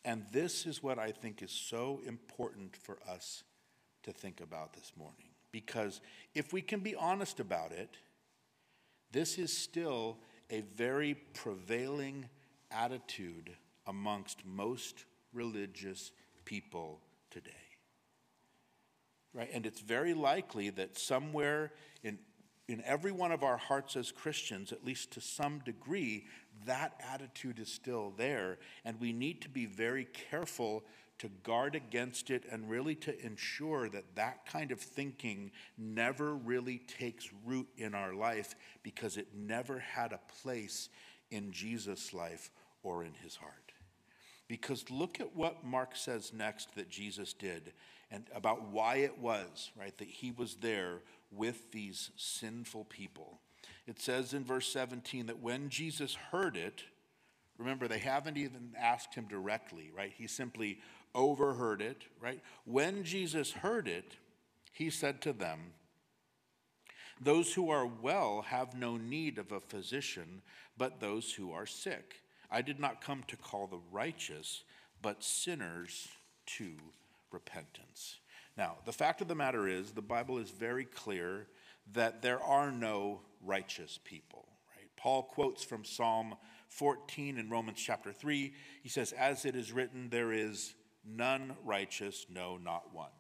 And 0.05 0.25
this 0.33 0.67
is 0.67 0.83
what 0.83 0.99
I 0.99 1.13
think 1.13 1.43
is 1.43 1.51
so 1.51 2.01
important 2.07 2.77
for 2.77 2.99
us 3.09 3.45
to 4.05 4.13
think 4.13 4.41
about 4.41 4.73
this 4.73 4.93
morning. 4.97 5.29
Because 5.53 6.01
if 6.35 6.53
we 6.53 6.63
can 6.63 6.81
be 6.81 6.95
honest 6.95 7.41
about 7.41 7.73
it, 7.73 7.97
this 9.13 9.39
is 9.39 9.57
still 9.57 10.19
a 10.51 10.63
very 10.77 11.15
prevailing 11.35 12.29
attitude 12.71 13.51
amongst 13.87 14.45
most 14.45 15.05
religious 15.33 16.11
people 16.45 17.01
today. 17.31 17.51
Right? 19.35 19.51
And 19.53 19.67
it's 19.67 19.81
very 19.81 20.15
likely 20.15 20.71
that 20.71 20.99
somewhere 20.99 21.73
in, 22.03 22.19
in 22.69 22.83
every 22.85 23.13
one 23.13 23.33
of 23.33 23.43
our 23.43 23.57
hearts 23.57 23.97
as 23.97 24.13
Christians, 24.13 24.73
at 24.73 24.85
least 24.85 25.11
to 25.13 25.21
some 25.21 25.61
degree, 25.61 26.27
that 26.67 27.01
attitude 27.13 27.59
is 27.59 27.73
still 27.73 28.13
there. 28.17 28.59
And 28.85 29.01
we 29.01 29.13
need 29.13 29.41
to 29.43 29.49
be 29.49 29.67
very 29.67 30.07
careful 30.31 30.85
to 31.19 31.29
guard 31.43 31.75
against 31.75 32.31
it 32.31 32.45
and 32.51 32.71
really 32.71 32.95
to 32.95 33.27
ensure 33.27 33.89
that 33.89 34.15
that 34.15 34.47
kind 34.47 34.71
of 34.71 34.81
thinking 34.81 35.51
never 35.77 36.37
really 36.37 36.79
takes 36.79 37.29
root 37.45 37.67
in 37.77 37.95
our 37.95 38.15
life 38.15 38.55
because 38.83 39.17
it 39.17 39.29
never 39.35 39.79
had 39.79 40.13
a 40.13 40.21
place 40.43 40.91
in 41.31 41.51
Jesus' 41.51 42.15
life 42.15 42.51
or 42.83 43.03
in 43.03 43.15
his 43.23 43.35
heart. 43.37 43.73
Because 44.47 44.91
look 44.91 45.21
at 45.21 45.35
what 45.35 45.65
Mark 45.65 45.97
says 45.97 46.33
next 46.33 46.75
that 46.77 46.89
Jesus 46.89 47.33
did 47.33 47.73
and 48.11 48.25
about 48.35 48.69
why 48.69 48.97
it 48.97 49.19
was, 49.19 49.71
right, 49.79 49.97
that 49.99 50.09
he 50.09 50.31
was 50.31 50.57
there 50.57 51.03
with 51.31 51.73
these 51.73 52.11
sinful 52.17 52.85
people. 52.85 53.41
It 53.87 54.01
says 54.01 54.35
in 54.35 54.45
verse 54.45 54.71
17 54.73 55.27
that 55.27 55.41
when 55.41 55.69
Jesus 55.69 56.15
heard 56.15 56.57
it, 56.57 56.85
remember, 57.57 57.89
they 57.89 57.99
haven't 57.99 58.37
even 58.37 58.75
asked 58.79 59.15
him 59.15 59.27
directly, 59.29 59.91
right? 59.97 60.13
He 60.17 60.27
simply 60.27 60.79
overheard 61.15 61.81
it, 61.81 62.03
right? 62.21 62.41
When 62.65 63.05
Jesus 63.05 63.51
heard 63.53 63.89
it, 63.89 64.17
he 64.73 64.91
said 64.91 65.21
to 65.23 65.33
them, 65.33 65.73
Those 67.21 67.55
who 67.55 67.71
are 67.71 67.87
well 67.87 68.43
have 68.43 68.75
no 68.75 68.97
need 68.97 69.39
of 69.39 69.53
a 69.53 69.61
physician, 69.61 70.43
but 70.77 71.01
those 71.01 71.33
who 71.33 71.53
are 71.53 71.67
sick. 71.67 72.23
I 72.51 72.63
did 72.63 72.79
not 72.79 73.03
come 73.03 73.25
to 73.29 73.37
call 73.37 73.67
the 73.67 73.81
righteous, 73.91 74.63
but 75.03 75.25
sinners 75.25 76.09
to 76.47 76.73
repentance. 77.31 78.17
Now, 78.59 78.79
the 78.85 78.93
fact 78.93 79.21
of 79.21 79.29
the 79.29 79.37
matter 79.37 79.69
is, 79.69 79.93
the 79.93 80.03
Bible 80.03 80.39
is 80.39 80.51
very 80.51 80.85
clear 80.85 81.47
that 81.93 82.23
there 82.23 82.43
are 82.43 82.73
no 82.73 83.21
righteous 83.41 84.01
people. 84.03 84.49
Right? 84.77 84.91
Paul 84.97 85.23
quotes 85.23 85.63
from 85.63 85.85
Psalm 85.85 86.35
14 86.67 87.39
in 87.39 87.49
Romans 87.49 87.79
chapter 87.81 88.13
3. 88.13 88.53
He 88.83 88.89
says, 88.89 89.13
As 89.13 89.45
it 89.45 89.55
is 89.55 89.71
written, 89.71 90.09
there 90.11 90.33
is 90.33 90.75
none 91.07 91.55
righteous, 91.65 92.27
no, 92.29 92.57
not 92.57 92.93
one. 92.93 93.13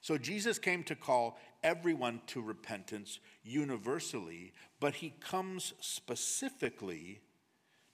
So 0.00 0.16
Jesus 0.16 0.58
came 0.58 0.82
to 0.84 0.96
call 0.96 1.38
everyone 1.62 2.22
to 2.28 2.40
repentance 2.40 3.20
universally, 3.42 4.54
but 4.80 4.94
he 4.94 5.12
comes 5.20 5.74
specifically 5.80 7.20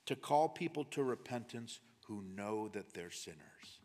to 0.06 0.14
call 0.14 0.48
people 0.48 0.84
to 0.84 1.02
repentance 1.02 1.80
who 2.06 2.22
know 2.22 2.68
that 2.68 2.94
they're 2.94 3.10
sinners, 3.10 3.80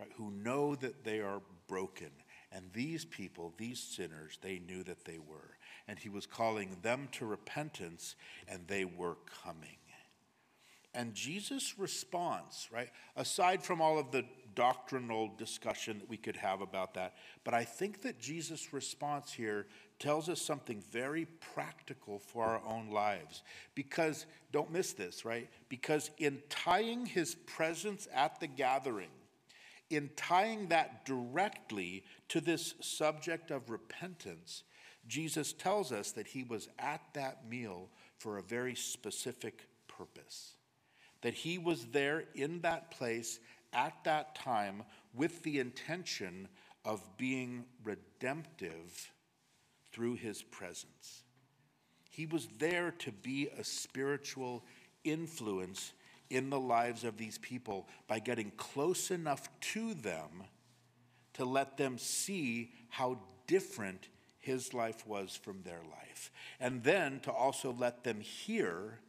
right? 0.00 0.10
Who 0.16 0.32
know 0.32 0.74
that 0.74 1.04
they 1.04 1.20
are 1.20 1.40
broken. 1.66 2.10
And 2.52 2.70
these 2.72 3.04
people, 3.04 3.52
these 3.56 3.80
sinners, 3.80 4.38
they 4.40 4.58
knew 4.58 4.82
that 4.84 5.04
they 5.04 5.18
were. 5.18 5.56
And 5.88 5.98
he 5.98 6.08
was 6.08 6.26
calling 6.26 6.76
them 6.82 7.08
to 7.12 7.26
repentance, 7.26 8.16
and 8.48 8.66
they 8.66 8.84
were 8.84 9.16
coming. 9.44 9.76
And 10.96 11.14
Jesus' 11.14 11.78
response, 11.78 12.68
right, 12.72 12.88
aside 13.16 13.62
from 13.62 13.82
all 13.82 13.98
of 13.98 14.12
the 14.12 14.24
doctrinal 14.54 15.30
discussion 15.36 15.98
that 15.98 16.08
we 16.08 16.16
could 16.16 16.36
have 16.36 16.62
about 16.62 16.94
that, 16.94 17.16
but 17.44 17.52
I 17.52 17.64
think 17.64 18.00
that 18.02 18.18
Jesus' 18.18 18.72
response 18.72 19.30
here 19.30 19.66
tells 19.98 20.30
us 20.30 20.40
something 20.40 20.82
very 20.90 21.26
practical 21.54 22.18
for 22.18 22.44
our 22.44 22.62
own 22.66 22.90
lives. 22.90 23.42
Because, 23.74 24.24
don't 24.52 24.72
miss 24.72 24.94
this, 24.94 25.26
right? 25.26 25.50
Because 25.68 26.10
in 26.16 26.42
tying 26.48 27.04
his 27.04 27.34
presence 27.34 28.08
at 28.14 28.40
the 28.40 28.46
gathering, 28.46 29.10
in 29.90 30.10
tying 30.16 30.68
that 30.68 31.04
directly 31.04 32.04
to 32.28 32.40
this 32.40 32.74
subject 32.80 33.50
of 33.50 33.70
repentance, 33.70 34.62
Jesus 35.06 35.52
tells 35.52 35.92
us 35.92 36.12
that 36.12 36.26
he 36.26 36.42
was 36.42 36.68
at 36.78 37.02
that 37.14 37.48
meal 37.48 37.88
for 38.18 38.38
a 38.38 38.42
very 38.42 38.74
specific 38.74 39.68
purpose 39.86 40.56
that 41.26 41.34
he 41.34 41.58
was 41.58 41.86
there 41.86 42.24
in 42.34 42.60
that 42.60 42.90
place 42.90 43.40
at 43.72 43.92
that 44.04 44.34
time 44.36 44.82
with 45.14 45.42
the 45.42 45.58
intention 45.58 46.48
of 46.84 47.02
being 47.16 47.64
redemptive 47.82 49.12
through 49.92 50.14
his 50.14 50.42
presence. 50.42 51.24
He 52.10 52.26
was 52.26 52.46
there 52.58 52.92
to 52.98 53.10
be 53.10 53.48
a 53.58 53.64
spiritual 53.64 54.64
influence 55.04 55.92
in 56.30 56.50
the 56.50 56.60
lives 56.60 57.04
of 57.04 57.16
these 57.16 57.38
people 57.38 57.88
by 58.08 58.18
getting 58.18 58.52
close 58.56 59.10
enough 59.10 59.48
to 59.60 59.94
them 59.94 60.44
to 61.34 61.44
let 61.44 61.76
them 61.76 61.98
see 61.98 62.72
how 62.88 63.18
different 63.46 64.08
his 64.38 64.72
life 64.72 65.06
was 65.06 65.38
from 65.40 65.62
their 65.62 65.82
life. 65.90 66.30
And 66.60 66.82
then 66.82 67.20
to 67.20 67.32
also 67.32 67.72
let 67.72 68.04
them 68.04 68.20
hear 68.20 69.00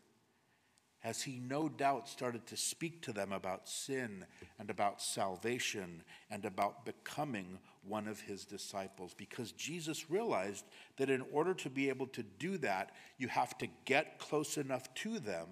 as 1.04 1.22
he 1.22 1.40
no 1.40 1.70
doubt 1.70 2.10
started 2.10 2.46
to 2.48 2.58
speak 2.58 3.02
to 3.04 3.14
them 3.14 3.32
about 3.32 3.70
sin 3.70 4.26
and 4.60 4.70
about 4.70 5.02
salvation 5.02 6.04
and 6.30 6.44
about 6.44 6.86
becoming 6.86 7.60
one 7.88 8.08
of 8.08 8.20
his 8.20 8.46
disciples. 8.46 9.14
Because 9.14 9.52
Jesus 9.54 10.10
realized 10.10 10.66
that 10.98 11.10
in 11.10 11.24
order 11.32 11.54
to 11.54 11.70
be 11.70 11.88
able 11.88 12.08
to 12.08 12.24
do 12.24 12.58
that, 12.58 12.92
you 13.18 13.28
have 13.28 13.58
to 13.60 13.68
get 13.86 14.20
close 14.20 14.58
enough 14.58 14.94
to 14.96 15.20
them 15.20 15.48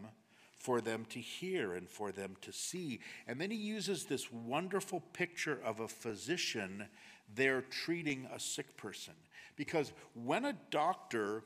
for 0.58 0.82
them 0.82 1.06
to 1.10 1.20
hear 1.20 1.74
and 1.74 1.90
for 1.90 2.12
them 2.12 2.36
to 2.42 2.52
see. 2.52 3.00
And 3.28 3.40
then 3.40 3.52
he 3.52 3.58
uses 3.58 4.06
this 4.06 4.32
wonderful 4.32 5.02
picture 5.14 5.60
of 5.64 5.80
a 5.80 5.88
physician 5.88 6.88
there 7.34 7.62
treating 7.62 8.28
a 8.34 8.40
sick 8.40 8.78
person. 8.78 9.14
Because 9.56 9.92
when 10.14 10.46
a 10.46 10.58
doctor 10.72 11.44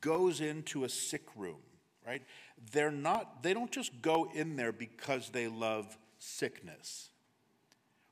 goes 0.00 0.40
into 0.40 0.84
a 0.84 0.88
sick 0.88 1.24
room, 1.36 1.60
right? 2.06 2.22
They're 2.72 2.90
not, 2.90 3.42
they 3.42 3.54
don't 3.54 3.70
just 3.70 4.02
go 4.02 4.28
in 4.34 4.56
there 4.56 4.72
because 4.72 5.30
they 5.30 5.48
love 5.48 5.96
sickness. 6.18 7.10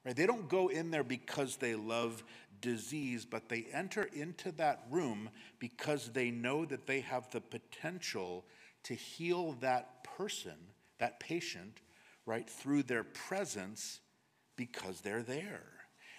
Right? 0.05 0.17
They 0.17 0.27
don't 0.27 0.49
go 0.49 0.69
in 0.69 0.91
there 0.91 1.05
because 1.05 1.57
they 1.57 1.75
love 1.75 2.23
disease, 2.61 3.25
but 3.25 3.49
they 3.49 3.67
enter 3.73 4.09
into 4.13 4.53
that 4.53 4.85
room 4.91 5.31
because 5.59 6.09
they 6.09 6.31
know 6.31 6.65
that 6.65 6.87
they 6.87 7.01
have 7.01 7.31
the 7.31 7.41
potential 7.41 8.45
to 8.85 8.95
heal 8.95 9.57
that 9.61 9.98
person, 10.19 10.57
that 10.99 11.21
patient, 11.21 11.81
right, 12.27 12.51
through 12.51 12.83
their 12.83 13.05
presence 13.05 14.01
because 14.57 15.01
they're 15.01 15.23
there. 15.23 15.63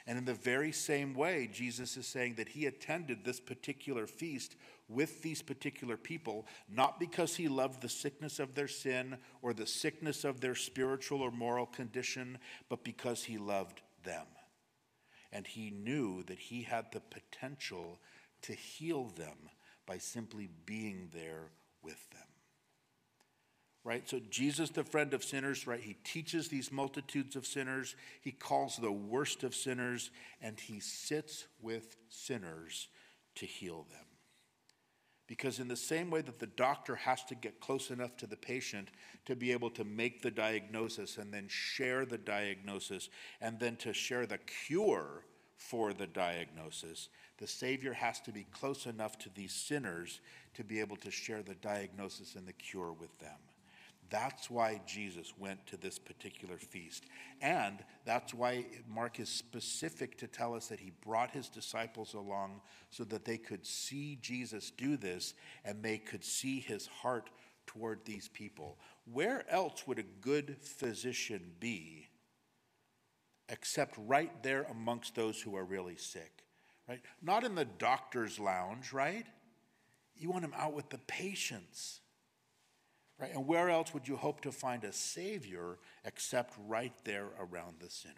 And 0.08 0.18
in 0.18 0.26
the 0.26 0.34
very 0.34 0.72
same 0.72 1.14
way, 1.14 1.50
Jesus 1.52 1.98
is 1.98 2.08
saying 2.08 2.36
that 2.36 2.50
he 2.50 2.66
attended 2.66 3.24
this 3.24 3.40
particular 3.40 4.08
feast 4.08 4.56
with 4.88 5.22
these 5.22 5.42
particular 5.42 5.98
people, 5.98 6.48
not 6.68 7.00
because 7.00 7.36
he 7.36 7.48
loved 7.48 7.82
the 7.82 7.90
sickness 7.90 8.40
of 8.40 8.56
their 8.56 8.70
sin 8.70 9.18
or 9.42 9.54
the 9.54 9.68
sickness 9.68 10.24
of 10.24 10.40
their 10.40 10.56
spiritual 10.56 11.22
or 11.22 11.30
moral 11.30 11.68
condition, 11.68 12.40
but 12.70 12.84
because 12.84 13.26
he 13.26 13.38
loved 13.38 13.82
them. 14.04 14.26
And 15.32 15.46
he 15.46 15.70
knew 15.70 16.24
that 16.24 16.40
he 16.40 16.64
had 16.64 16.92
the 16.92 17.02
potential 17.02 18.00
to 18.44 18.54
heal 18.54 19.12
them 19.16 19.38
by 19.86 20.00
simply 20.00 20.50
being 20.66 21.10
there 21.14 21.52
with 21.84 22.10
them 22.12 22.29
right? 23.84 24.08
So 24.08 24.20
Jesus, 24.30 24.70
the 24.70 24.84
friend 24.84 25.14
of 25.14 25.24
sinners, 25.24 25.66
right? 25.66 25.80
He 25.80 25.96
teaches 26.04 26.48
these 26.48 26.72
multitudes 26.72 27.36
of 27.36 27.46
sinners. 27.46 27.96
He 28.22 28.32
calls 28.32 28.78
the 28.78 28.92
worst 28.92 29.44
of 29.44 29.56
sinners, 29.56 30.12
and 30.42 30.60
he 30.60 30.80
sits 30.80 31.48
with 31.62 31.96
sinners 32.10 32.88
to 33.36 33.46
heal 33.46 33.86
them. 33.90 34.06
Because, 35.28 35.60
in 35.60 35.68
the 35.68 35.76
same 35.76 36.10
way 36.10 36.22
that 36.22 36.40
the 36.40 36.48
doctor 36.48 36.96
has 36.96 37.24
to 37.26 37.36
get 37.36 37.60
close 37.60 37.92
enough 37.92 38.18
to 38.18 38.28
the 38.28 38.36
patient 38.36 38.90
to 39.26 39.36
be 39.36 39.52
able 39.52 39.70
to 39.70 39.84
make 39.84 40.24
the 40.24 40.32
diagnosis 40.32 41.18
and 41.20 41.32
then 41.32 41.48
share 41.48 42.04
the 42.04 42.18
diagnosis 42.18 43.10
and 43.40 43.60
then 43.60 43.76
to 43.78 43.94
share 43.94 44.26
the 44.26 44.40
cure 44.68 45.24
for 45.56 45.94
the 45.94 46.08
diagnosis, 46.08 47.10
the 47.38 47.46
Savior 47.46 47.94
has 47.94 48.20
to 48.22 48.32
be 48.32 48.46
close 48.52 48.86
enough 48.86 49.20
to 49.20 49.30
these 49.36 49.54
sinners 49.54 50.22
to 50.56 50.64
be 50.64 50.80
able 50.80 50.96
to 50.96 51.12
share 51.12 51.44
the 51.44 51.56
diagnosis 51.56 52.36
and 52.36 52.48
the 52.48 52.54
cure 52.54 52.94
with 52.94 53.16
them. 53.20 53.38
That's 54.10 54.50
why 54.50 54.82
Jesus 54.86 55.34
went 55.38 55.66
to 55.68 55.78
this 55.78 56.00
particular 56.00 56.58
feast. 56.58 57.06
And 57.42 57.80
that's 58.06 58.34
why 58.34 58.66
Mark 58.88 59.20
is 59.20 59.30
specific 59.30 60.18
to 60.18 60.28
tell 60.28 60.56
us 60.56 60.68
that 60.68 60.80
he 60.80 60.92
brought 61.06 61.32
his 61.32 61.50
disciples 61.50 62.14
along 62.14 62.62
so 62.90 63.04
that 63.06 63.26
they 63.26 63.38
could 63.38 63.66
see 63.66 64.18
Jesus 64.22 64.72
do 64.72 64.98
this 64.98 65.34
and 65.64 65.84
they 65.84 65.98
could 65.98 66.24
see 66.24 66.60
his 66.60 66.88
heart 66.88 67.30
toward 67.68 68.04
these 68.06 68.28
people. 68.28 68.80
Where 69.12 69.46
else 69.50 69.86
would 69.86 70.00
a 70.00 70.04
good 70.22 70.58
physician 70.60 71.52
be 71.60 72.08
except 73.48 73.96
right 73.98 74.44
there 74.44 74.64
amongst 74.64 75.16
those 75.16 75.40
who 75.42 75.56
are 75.56 75.66
really 75.66 75.98
sick? 75.98 76.44
Right? 76.88 77.02
Not 77.22 77.44
in 77.44 77.54
the 77.54 77.66
doctor's 77.66 78.40
lounge, 78.40 78.92
right? 78.92 79.28
You 80.16 80.32
want 80.32 80.44
him 80.44 80.56
out 80.58 80.74
with 80.74 80.90
the 80.90 80.98
patients 80.98 82.02
Right? 83.20 83.34
And 83.34 83.46
where 83.46 83.70
else 83.70 83.94
would 83.94 84.08
you 84.08 84.16
hope 84.16 84.42
to 84.42 84.52
find 84.52 84.84
a 84.84 84.94
Savior 84.94 85.78
except 86.06 86.54
right 86.68 86.94
there 87.04 87.28
around 87.40 87.76
the 87.80 87.90
sinners? 87.90 88.16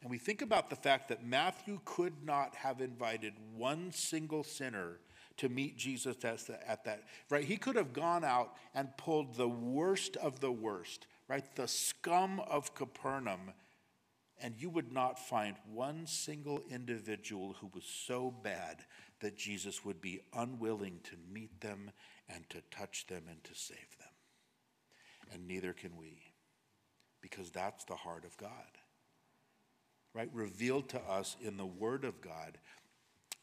And 0.00 0.10
we 0.10 0.18
think 0.18 0.42
about 0.42 0.70
the 0.70 0.76
fact 0.76 1.08
that 1.08 1.24
Matthew 1.24 1.78
could 1.84 2.24
not 2.24 2.56
have 2.56 2.80
invited 2.80 3.34
one 3.54 3.92
single 3.92 4.42
sinner 4.44 4.98
to 5.36 5.48
meet 5.48 5.76
Jesus 5.76 6.16
at 6.24 6.84
that, 6.84 7.04
right? 7.30 7.44
He 7.44 7.56
could 7.56 7.76
have 7.76 7.92
gone 7.92 8.24
out 8.24 8.56
and 8.74 8.96
pulled 8.96 9.34
the 9.34 9.48
worst 9.48 10.16
of 10.16 10.40
the 10.40 10.52
worst, 10.52 11.06
right? 11.28 11.44
The 11.54 11.68
scum 11.68 12.40
of 12.40 12.74
Capernaum, 12.74 13.52
and 14.40 14.54
you 14.58 14.70
would 14.70 14.92
not 14.92 15.18
find 15.18 15.56
one 15.72 16.06
single 16.06 16.62
individual 16.70 17.56
who 17.60 17.70
was 17.74 17.84
so 17.84 18.34
bad 18.42 18.84
that 19.20 19.36
Jesus 19.36 19.84
would 19.84 20.00
be 20.00 20.20
unwilling 20.34 20.98
to 21.04 21.16
meet 21.32 21.60
them 21.60 21.92
and 22.34 22.48
to 22.50 22.62
touch 22.70 23.06
them 23.06 23.24
and 23.28 23.42
to 23.44 23.54
save 23.54 23.98
them. 23.98 24.08
And 25.32 25.46
neither 25.46 25.72
can 25.72 25.96
we, 25.96 26.22
because 27.20 27.50
that's 27.50 27.84
the 27.84 27.94
heart 27.94 28.24
of 28.24 28.36
God. 28.36 28.50
Right? 30.14 30.28
Revealed 30.32 30.88
to 30.90 31.00
us 31.00 31.36
in 31.40 31.56
the 31.56 31.66
Word 31.66 32.04
of 32.04 32.20
God. 32.20 32.58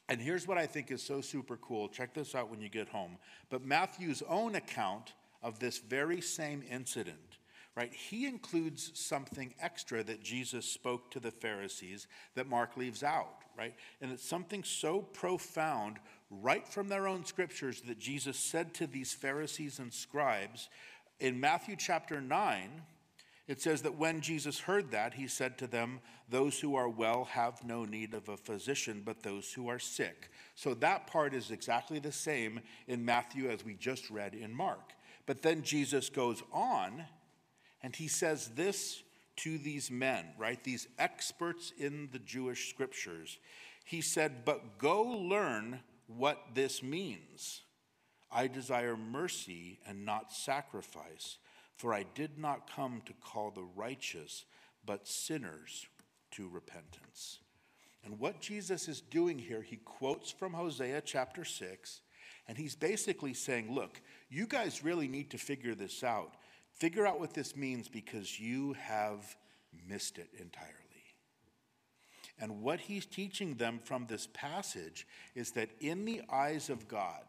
And 0.07 0.21
here's 0.21 0.47
what 0.47 0.57
I 0.57 0.67
think 0.67 0.91
is 0.91 1.01
so 1.01 1.21
super 1.21 1.57
cool. 1.57 1.87
Check 1.87 2.13
this 2.13 2.35
out 2.35 2.49
when 2.49 2.61
you 2.61 2.69
get 2.69 2.89
home. 2.89 3.17
But 3.49 3.65
Matthew's 3.65 4.23
own 4.27 4.55
account 4.55 5.13
of 5.41 5.59
this 5.59 5.79
very 5.79 6.21
same 6.21 6.63
incident 6.69 7.39
right? 7.79 7.93
He 7.93 8.25
includes 8.25 8.91
something 8.93 9.53
extra 9.61 10.03
that 10.03 10.21
Jesus 10.21 10.65
spoke 10.65 11.11
to 11.11 11.19
the 11.21 11.31
Pharisees 11.31 12.07
that 12.35 12.49
Mark 12.49 12.75
leaves 12.75 13.03
out, 13.03 13.43
right? 13.57 13.73
And 14.01 14.11
it's 14.11 14.27
something 14.27 14.65
so 14.65 14.99
profound 15.01 15.97
right 16.30 16.67
from 16.67 16.89
their 16.89 17.07
own 17.07 17.25
scriptures 17.25 17.82
that 17.82 17.99
Jesus 17.99 18.38
said 18.38 18.73
to 18.75 18.88
these 18.88 19.13
Pharisees 19.13 19.80
and 19.80 19.93
scribes 19.93 20.69
in 21.19 21.39
Matthew 21.39 21.75
chapter 21.75 22.21
9. 22.21 22.69
It 23.47 23.61
says 23.61 23.82
that 23.82 23.97
when 23.97 24.21
Jesus 24.21 24.59
heard 24.59 24.91
that, 24.91 25.15
he 25.15 25.27
said 25.27 25.57
to 25.57 25.67
them, 25.67 26.01
Those 26.30 26.59
who 26.59 26.75
are 26.75 26.88
well 26.88 27.25
have 27.25 27.63
no 27.63 27.84
need 27.84 28.13
of 28.13 28.30
a 28.30 28.38
physician, 28.38 29.01
but 29.03 29.23
those 29.23 29.51
who 29.51 29.67
are 29.69 29.80
sick. 29.80 30.30
So 30.53 30.75
that 30.75 31.07
part 31.07 31.34
is 31.34 31.49
exactly 31.49 31.97
the 31.97 32.11
same 32.11 32.59
in 32.88 33.03
Matthew 33.03 33.49
as 33.49 33.65
we 33.65 33.73
just 33.73 34.11
read 34.11 34.36
in 34.36 34.53
Mark. 34.53 34.93
But 35.25 35.41
then 35.41 35.63
Jesus 35.63 36.09
goes 36.09 36.43
on 36.53 37.05
and 37.82 37.95
he 37.95 38.07
says 38.07 38.49
this 38.55 39.01
to 39.38 39.57
these 39.57 39.89
men, 39.89 40.25
right? 40.38 40.63
These 40.63 40.88
experts 40.99 41.73
in 41.77 42.09
the 42.11 42.19
Jewish 42.19 42.69
scriptures. 42.69 43.39
He 43.84 44.01
said, 44.01 44.45
But 44.45 44.77
go 44.77 45.01
learn 45.01 45.80
what 46.16 46.39
this 46.53 46.82
means. 46.82 47.62
I 48.32 48.47
desire 48.47 48.95
mercy 48.95 49.80
and 49.88 50.05
not 50.05 50.32
sacrifice, 50.32 51.38
for 51.76 51.93
I 51.93 52.05
did 52.16 52.38
not 52.38 52.70
come 52.74 53.01
to 53.05 53.14
call 53.14 53.51
the 53.51 53.68
righteous, 53.76 54.45
but 54.86 55.07
sinners 55.07 55.88
to 56.32 56.47
repentance. 56.47 57.39
And 58.03 58.20
what 58.20 58.39
Jesus 58.39 58.88
is 58.88 59.01
doing 59.01 59.39
here, 59.39 59.62
he 59.62 59.78
quotes 59.78 60.32
from 60.32 60.53
Hosea 60.53 61.01
chapter 61.01 61.43
6, 61.43 62.01
and 62.47 62.57
he's 62.57 62.76
basically 62.76 63.34
saying, 63.34 63.74
Look, 63.74 64.01
you 64.30 64.47
guys 64.47 64.84
really 64.84 65.07
need 65.07 65.32
to 65.32 65.38
figure 65.38 65.76
this 65.76 66.03
out. 66.03 66.36
Figure 66.74 67.05
out 67.05 67.20
what 67.20 67.34
this 67.34 67.55
means 67.55 67.88
because 67.89 68.39
you 68.39 68.74
have 68.74 69.36
missed 69.88 70.18
it 70.18 70.30
entirely. 70.39 70.88
And 72.39 72.61
what 72.61 72.79
he's 72.79 73.05
teaching 73.05 73.55
them 73.55 73.79
from 73.83 74.05
this 74.07 74.27
passage 74.33 75.05
is 75.35 75.51
that 75.51 75.69
in 75.79 76.05
the 76.05 76.21
eyes 76.31 76.69
of 76.69 76.87
God, 76.87 77.23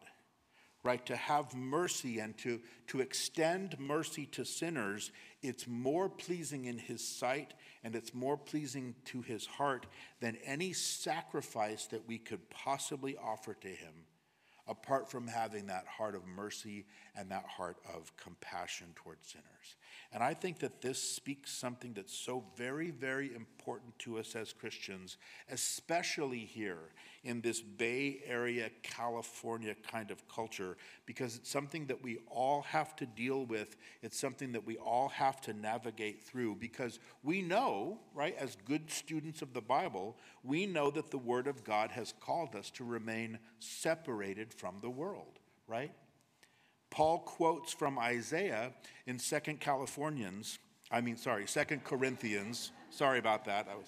right, 0.83 1.05
to 1.05 1.15
have 1.15 1.53
mercy 1.53 2.19
and 2.19 2.37
to, 2.39 2.59
to 2.87 3.01
extend 3.01 3.79
mercy 3.79 4.25
to 4.27 4.45
sinners, 4.45 5.11
it's 5.41 5.67
more 5.67 6.09
pleasing 6.09 6.65
in 6.65 6.77
his 6.77 7.05
sight 7.05 7.53
and 7.83 7.95
it's 7.95 8.13
more 8.13 8.37
pleasing 8.37 8.95
to 9.05 9.21
his 9.21 9.45
heart 9.45 9.85
than 10.19 10.37
any 10.45 10.73
sacrifice 10.73 11.85
that 11.87 12.07
we 12.07 12.17
could 12.17 12.49
possibly 12.49 13.17
offer 13.17 13.53
to 13.53 13.67
him 13.67 14.05
apart 14.67 15.09
from 15.09 15.27
having 15.27 15.67
that 15.67 15.85
heart 15.85 16.15
of 16.15 16.25
mercy 16.25 16.85
and 17.15 17.29
that 17.29 17.45
heart 17.45 17.77
of 17.93 18.15
compassion 18.15 18.87
towards 18.95 19.27
sinners. 19.27 19.75
And 20.11 20.21
I 20.21 20.33
think 20.33 20.59
that 20.59 20.81
this 20.81 21.01
speaks 21.01 21.51
something 21.51 21.93
that's 21.93 22.15
so 22.15 22.43
very, 22.57 22.91
very 22.91 23.33
important 23.33 23.97
to 23.99 24.19
us 24.19 24.35
as 24.35 24.53
Christians, 24.53 25.17
especially 25.49 26.39
here 26.39 26.91
in 27.23 27.41
this 27.41 27.61
Bay 27.61 28.21
Area, 28.25 28.69
California 28.83 29.75
kind 29.89 30.11
of 30.11 30.27
culture, 30.27 30.75
because 31.05 31.37
it's 31.37 31.49
something 31.49 31.85
that 31.87 32.03
we 32.03 32.17
all 32.29 32.63
have 32.63 32.95
to 32.97 33.05
deal 33.05 33.45
with. 33.45 33.77
It's 34.01 34.19
something 34.19 34.51
that 34.53 34.65
we 34.65 34.77
all 34.77 35.09
have 35.09 35.39
to 35.41 35.53
navigate 35.53 36.23
through 36.23 36.55
because 36.55 36.99
we 37.23 37.41
know, 37.41 37.99
right, 38.13 38.35
as 38.37 38.57
good 38.65 38.89
students 38.89 39.41
of 39.41 39.53
the 39.53 39.61
Bible, 39.61 40.17
we 40.43 40.65
know 40.65 40.91
that 40.91 41.11
the 41.11 41.17
Word 41.17 41.47
of 41.47 41.63
God 41.63 41.91
has 41.91 42.13
called 42.19 42.55
us 42.55 42.69
to 42.71 42.83
remain 42.83 43.39
separated 43.59 44.53
from 44.53 44.77
the 44.81 44.89
world, 44.89 45.39
right? 45.67 45.91
Paul 46.91 47.19
quotes 47.19 47.73
from 47.73 47.97
Isaiah 47.97 48.73
in 49.07 49.17
Second 49.17 49.59
Californians, 49.59 50.59
I 50.91 51.01
mean, 51.01 51.17
sorry, 51.17 51.47
Second 51.47 51.83
Corinthians. 51.83 52.71
Sorry 52.89 53.17
about 53.17 53.45
that. 53.45 53.65
Was, 53.65 53.87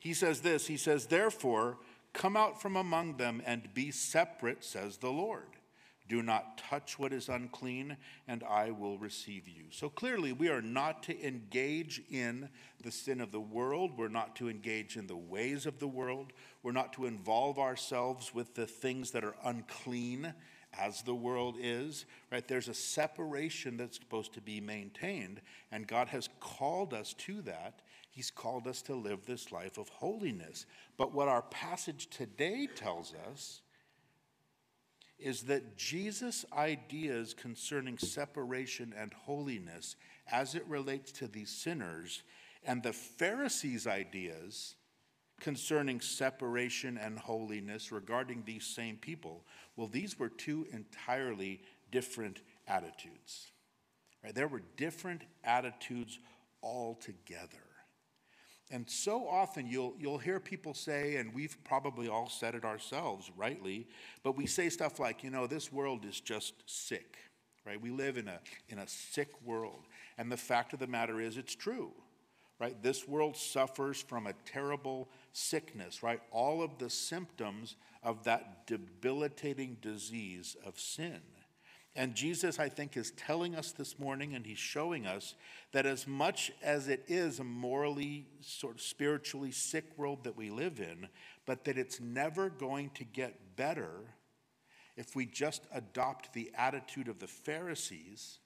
he 0.00 0.14
says 0.14 0.40
this 0.40 0.66
He 0.66 0.78
says, 0.78 1.06
Therefore, 1.06 1.78
come 2.12 2.36
out 2.36 2.60
from 2.60 2.76
among 2.76 3.18
them 3.18 3.42
and 3.46 3.72
be 3.74 3.90
separate, 3.90 4.64
says 4.64 4.96
the 4.96 5.10
Lord. 5.10 5.46
Do 6.08 6.22
not 6.22 6.56
touch 6.56 6.98
what 6.98 7.12
is 7.12 7.28
unclean, 7.28 7.98
and 8.26 8.42
I 8.42 8.70
will 8.70 8.96
receive 8.96 9.46
you. 9.46 9.64
So 9.70 9.90
clearly, 9.90 10.32
we 10.32 10.48
are 10.48 10.62
not 10.62 11.02
to 11.02 11.26
engage 11.26 12.00
in 12.10 12.48
the 12.82 12.90
sin 12.90 13.20
of 13.20 13.30
the 13.30 13.40
world. 13.40 13.98
We're 13.98 14.08
not 14.08 14.34
to 14.36 14.48
engage 14.48 14.96
in 14.96 15.06
the 15.06 15.18
ways 15.18 15.66
of 15.66 15.78
the 15.78 15.86
world. 15.86 16.32
We're 16.62 16.72
not 16.72 16.94
to 16.94 17.04
involve 17.04 17.58
ourselves 17.58 18.32
with 18.32 18.54
the 18.54 18.66
things 18.66 19.10
that 19.10 19.22
are 19.22 19.34
unclean 19.44 20.32
as 20.78 21.02
the 21.02 21.14
world 21.14 21.56
is, 21.60 22.06
right? 22.30 22.46
There's 22.46 22.68
a 22.68 22.74
separation 22.74 23.76
that's 23.76 23.98
supposed 23.98 24.34
to 24.34 24.40
be 24.40 24.60
maintained, 24.60 25.40
and 25.72 25.86
God 25.86 26.08
has 26.08 26.28
called 26.40 26.94
us 26.94 27.14
to 27.14 27.42
that. 27.42 27.80
He's 28.10 28.30
called 28.30 28.66
us 28.66 28.82
to 28.82 28.94
live 28.94 29.26
this 29.26 29.52
life 29.52 29.78
of 29.78 29.88
holiness. 29.88 30.66
But 30.96 31.12
what 31.12 31.28
our 31.28 31.42
passage 31.42 32.08
today 32.10 32.68
tells 32.74 33.14
us 33.30 33.60
is 35.18 35.42
that 35.42 35.76
Jesus' 35.76 36.44
ideas 36.56 37.34
concerning 37.34 37.98
separation 37.98 38.94
and 38.96 39.12
holiness 39.12 39.96
as 40.30 40.54
it 40.54 40.64
relates 40.66 41.10
to 41.12 41.26
these 41.26 41.50
sinners 41.50 42.22
and 42.64 42.82
the 42.82 42.92
Pharisees' 42.92 43.86
ideas 43.86 44.76
concerning 45.40 46.00
separation 46.00 46.98
and 46.98 47.18
holiness 47.18 47.92
regarding 47.92 48.42
these 48.44 48.64
same 48.64 48.96
people. 48.96 49.44
Well, 49.76 49.86
these 49.86 50.18
were 50.18 50.28
two 50.28 50.66
entirely 50.72 51.60
different 51.90 52.40
attitudes. 52.66 53.52
Right? 54.22 54.34
There 54.34 54.48
were 54.48 54.62
different 54.76 55.22
attitudes 55.44 56.18
altogether. 56.62 57.58
And 58.70 58.88
so 58.88 59.26
often 59.26 59.66
you'll, 59.66 59.94
you'll 59.98 60.18
hear 60.18 60.38
people 60.40 60.74
say, 60.74 61.16
and 61.16 61.32
we've 61.32 61.56
probably 61.64 62.08
all 62.08 62.28
said 62.28 62.54
it 62.54 62.64
ourselves 62.64 63.30
rightly, 63.36 63.86
but 64.22 64.36
we 64.36 64.46
say 64.46 64.68
stuff 64.68 64.98
like, 64.98 65.24
you 65.24 65.30
know, 65.30 65.46
this 65.46 65.72
world 65.72 66.04
is 66.04 66.20
just 66.20 66.52
sick, 66.66 67.16
right? 67.64 67.80
We 67.80 67.90
live 67.90 68.18
in 68.18 68.28
a, 68.28 68.40
in 68.68 68.78
a 68.78 68.86
sick 68.86 69.30
world. 69.42 69.86
And 70.18 70.30
the 70.30 70.36
fact 70.36 70.74
of 70.74 70.80
the 70.80 70.86
matter 70.86 71.18
is, 71.18 71.38
it's 71.38 71.54
true, 71.54 71.92
right? 72.60 72.80
This 72.82 73.08
world 73.08 73.38
suffers 73.38 74.02
from 74.02 74.26
a 74.26 74.34
terrible 74.44 75.08
sickness, 75.32 76.02
right? 76.02 76.20
All 76.30 76.62
of 76.62 76.78
the 76.78 76.90
symptoms 76.90 77.76
of 78.02 78.24
that 78.24 78.66
debilitating 78.66 79.78
disease 79.80 80.56
of 80.64 80.78
sin. 80.78 81.20
And 81.96 82.14
Jesus, 82.14 82.60
I 82.60 82.68
think, 82.68 82.96
is 82.96 83.10
telling 83.12 83.56
us 83.56 83.72
this 83.72 83.98
morning, 83.98 84.34
and 84.34 84.46
he's 84.46 84.58
showing 84.58 85.04
us 85.04 85.34
that 85.72 85.84
as 85.84 86.06
much 86.06 86.52
as 86.62 86.86
it 86.86 87.04
is 87.08 87.40
a 87.40 87.44
morally, 87.44 88.26
sort 88.40 88.76
of 88.76 88.80
spiritually 88.80 89.50
sick 89.50 89.84
world 89.96 90.22
that 90.22 90.36
we 90.36 90.48
live 90.48 90.78
in, 90.78 91.08
but 91.44 91.64
that 91.64 91.76
it's 91.76 92.00
never 92.00 92.50
going 92.50 92.90
to 92.90 93.04
get 93.04 93.56
better 93.56 94.14
if 94.96 95.16
we 95.16 95.26
just 95.26 95.62
adopt 95.72 96.32
the 96.32 96.52
attitude 96.56 97.08
of 97.08 97.18
the 97.18 97.26
Pharisees 97.26 98.38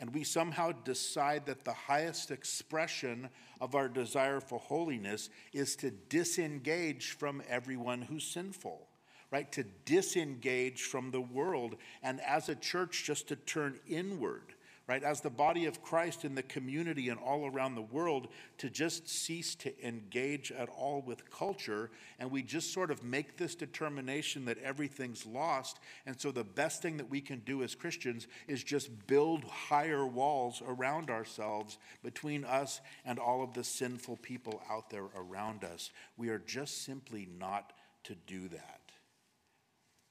and 0.00 0.14
we 0.14 0.24
somehow 0.24 0.72
decide 0.72 1.46
that 1.46 1.64
the 1.64 1.72
highest 1.72 2.30
expression 2.30 3.28
of 3.60 3.74
our 3.74 3.88
desire 3.88 4.40
for 4.40 4.58
holiness 4.58 5.30
is 5.52 5.76
to 5.76 5.90
disengage 5.90 7.12
from 7.12 7.42
everyone 7.48 8.02
who's 8.02 8.24
sinful 8.24 8.88
right? 9.34 9.50
To 9.50 9.64
disengage 9.84 10.82
from 10.82 11.10
the 11.10 11.20
world 11.20 11.74
and 12.04 12.20
as 12.20 12.48
a 12.48 12.54
church 12.54 13.02
just 13.02 13.26
to 13.28 13.36
turn 13.36 13.80
inward, 13.88 14.54
right? 14.86 15.02
As 15.02 15.22
the 15.22 15.30
body 15.30 15.64
of 15.64 15.82
Christ 15.82 16.24
in 16.24 16.34
the 16.34 16.42
community 16.42 17.08
and 17.08 17.18
all 17.18 17.46
around 17.46 17.74
the 17.74 17.82
world 17.82 18.28
to 18.58 18.68
just 18.68 19.08
cease 19.08 19.54
to 19.56 19.86
engage 19.86 20.52
at 20.52 20.68
all 20.68 21.00
with 21.00 21.30
culture. 21.30 21.90
And 22.18 22.30
we 22.30 22.42
just 22.42 22.72
sort 22.72 22.90
of 22.90 23.02
make 23.02 23.38
this 23.38 23.54
determination 23.54 24.44
that 24.44 24.58
everything's 24.58 25.24
lost. 25.24 25.80
And 26.04 26.20
so 26.20 26.30
the 26.30 26.44
best 26.44 26.82
thing 26.82 26.98
that 26.98 27.08
we 27.08 27.22
can 27.22 27.38
do 27.40 27.62
as 27.62 27.74
Christians 27.74 28.26
is 28.46 28.62
just 28.62 29.06
build 29.06 29.44
higher 29.44 30.06
walls 30.06 30.62
around 30.66 31.08
ourselves 31.08 31.78
between 32.02 32.44
us 32.44 32.80
and 33.06 33.18
all 33.18 33.42
of 33.42 33.54
the 33.54 33.64
sinful 33.64 34.18
people 34.18 34.60
out 34.70 34.90
there 34.90 35.06
around 35.16 35.64
us. 35.64 35.90
We 36.18 36.28
are 36.28 36.38
just 36.38 36.84
simply 36.84 37.26
not 37.38 37.72
to 38.04 38.14
do 38.14 38.48
that. 38.48 38.80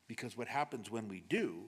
Because 0.08 0.36
what 0.36 0.48
happens 0.48 0.90
when 0.90 1.08
we 1.08 1.24
do 1.30 1.66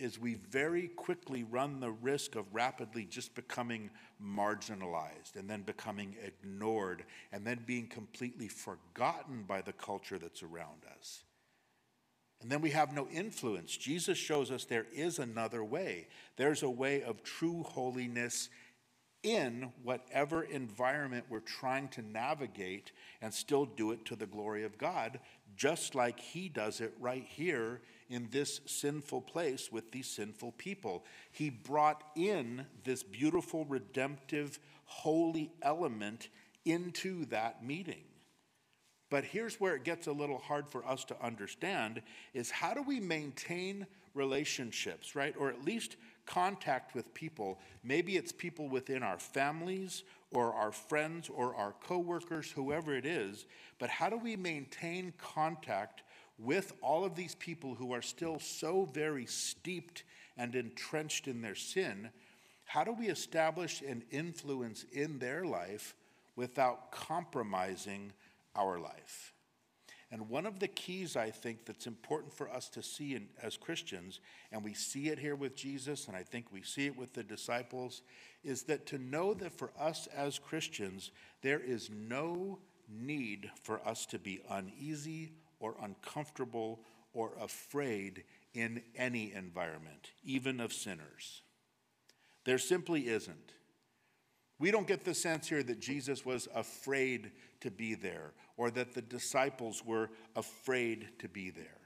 is 0.00 0.18
we 0.18 0.34
very 0.34 0.88
quickly 0.88 1.44
run 1.44 1.80
the 1.80 1.90
risk 1.90 2.34
of 2.34 2.52
rapidly 2.52 3.04
just 3.04 3.34
becoming 3.34 3.90
marginalized 4.22 5.36
and 5.36 5.48
then 5.48 5.62
becoming 5.62 6.16
ignored 6.24 7.04
and 7.32 7.46
then 7.46 7.60
being 7.66 7.86
completely 7.86 8.48
forgotten 8.48 9.44
by 9.46 9.60
the 9.60 9.72
culture 9.72 10.18
that's 10.18 10.42
around 10.42 10.84
us. 10.98 11.24
And 12.40 12.50
then 12.50 12.62
we 12.62 12.70
have 12.70 12.94
no 12.94 13.06
influence. 13.08 13.76
Jesus 13.76 14.16
shows 14.16 14.50
us 14.50 14.64
there 14.64 14.86
is 14.92 15.18
another 15.18 15.62
way. 15.62 16.08
There's 16.36 16.62
a 16.62 16.70
way 16.70 17.02
of 17.02 17.22
true 17.22 17.62
holiness 17.62 18.48
in 19.22 19.70
whatever 19.82 20.42
environment 20.44 21.26
we're 21.28 21.40
trying 21.40 21.88
to 21.88 22.02
navigate 22.02 22.92
and 23.20 23.32
still 23.32 23.66
do 23.66 23.92
it 23.92 24.04
to 24.06 24.16
the 24.16 24.26
glory 24.26 24.64
of 24.64 24.78
God 24.78 25.20
just 25.56 25.94
like 25.94 26.18
he 26.18 26.48
does 26.48 26.80
it 26.80 26.94
right 26.98 27.26
here 27.28 27.82
in 28.10 28.28
this 28.30 28.60
sinful 28.66 29.22
place 29.22 29.70
with 29.72 29.92
these 29.92 30.08
sinful 30.08 30.52
people. 30.52 31.04
He 31.30 31.48
brought 31.48 32.02
in 32.16 32.66
this 32.84 33.02
beautiful, 33.02 33.64
redemptive, 33.64 34.58
holy 34.84 35.52
element 35.62 36.28
into 36.64 37.24
that 37.26 37.64
meeting. 37.64 38.02
But 39.10 39.24
here's 39.24 39.60
where 39.60 39.74
it 39.74 39.84
gets 39.84 40.06
a 40.06 40.12
little 40.12 40.38
hard 40.38 40.68
for 40.68 40.86
us 40.86 41.04
to 41.06 41.16
understand 41.22 42.02
is 42.34 42.50
how 42.50 42.74
do 42.74 42.82
we 42.82 43.00
maintain 43.00 43.86
relationships, 44.14 45.14
right? 45.16 45.34
Or 45.38 45.48
at 45.48 45.64
least 45.64 45.96
contact 46.26 46.94
with 46.94 47.12
people. 47.14 47.58
Maybe 47.82 48.16
it's 48.16 48.32
people 48.32 48.68
within 48.68 49.02
our 49.02 49.18
families 49.18 50.04
or 50.32 50.52
our 50.52 50.70
friends 50.70 51.28
or 51.28 51.54
our 51.56 51.74
coworkers, 51.82 52.50
whoever 52.52 52.94
it 52.94 53.04
is. 53.04 53.46
But 53.78 53.90
how 53.90 54.10
do 54.10 54.16
we 54.16 54.36
maintain 54.36 55.12
contact 55.18 56.02
with 56.42 56.72
all 56.80 57.04
of 57.04 57.14
these 57.14 57.34
people 57.34 57.74
who 57.74 57.92
are 57.92 58.02
still 58.02 58.38
so 58.38 58.88
very 58.92 59.26
steeped 59.26 60.04
and 60.36 60.54
entrenched 60.54 61.28
in 61.28 61.42
their 61.42 61.54
sin? 61.54 62.10
How 62.64 62.84
do 62.84 62.92
we 62.92 63.08
establish 63.08 63.82
an 63.82 64.04
influence 64.10 64.84
in 64.92 65.18
their 65.18 65.44
life 65.44 65.94
without 66.36 66.92
compromising 66.92 68.12
our 68.54 68.78
life? 68.78 69.32
And 70.12 70.28
one 70.28 70.46
of 70.46 70.58
the 70.58 70.68
keys, 70.68 71.14
I 71.16 71.30
think, 71.30 71.64
that's 71.64 71.86
important 71.86 72.32
for 72.32 72.50
us 72.50 72.68
to 72.70 72.82
see 72.82 73.14
in, 73.14 73.28
as 73.40 73.56
Christians, 73.56 74.18
and 74.50 74.64
we 74.64 74.74
see 74.74 75.08
it 75.08 75.20
here 75.20 75.36
with 75.36 75.54
Jesus, 75.54 76.08
and 76.08 76.16
I 76.16 76.24
think 76.24 76.46
we 76.50 76.62
see 76.62 76.86
it 76.86 76.96
with 76.96 77.12
the 77.12 77.22
disciples, 77.22 78.02
is 78.42 78.64
that 78.64 78.86
to 78.86 78.98
know 78.98 79.34
that 79.34 79.56
for 79.56 79.70
us 79.78 80.08
as 80.08 80.38
Christians, 80.38 81.12
there 81.42 81.60
is 81.60 81.90
no 81.90 82.58
need 82.88 83.50
for 83.62 83.86
us 83.86 84.04
to 84.06 84.18
be 84.18 84.40
uneasy 84.50 85.30
or 85.60 85.76
uncomfortable 85.82 86.80
or 87.12 87.32
afraid 87.40 88.24
in 88.54 88.82
any 88.96 89.32
environment, 89.32 90.10
even 90.24 90.58
of 90.60 90.72
sinners. 90.72 91.42
There 92.44 92.58
simply 92.58 93.06
isn't. 93.08 93.52
We 94.58 94.70
don't 94.70 94.86
get 94.86 95.04
the 95.04 95.14
sense 95.14 95.48
here 95.48 95.62
that 95.62 95.80
Jesus 95.80 96.26
was 96.26 96.48
afraid 96.54 97.32
to 97.60 97.70
be 97.70 97.94
there 97.94 98.32
or 98.56 98.70
that 98.72 98.94
the 98.94 99.02
disciples 99.02 99.84
were 99.84 100.10
afraid 100.36 101.08
to 101.20 101.28
be 101.28 101.50
there. 101.50 101.80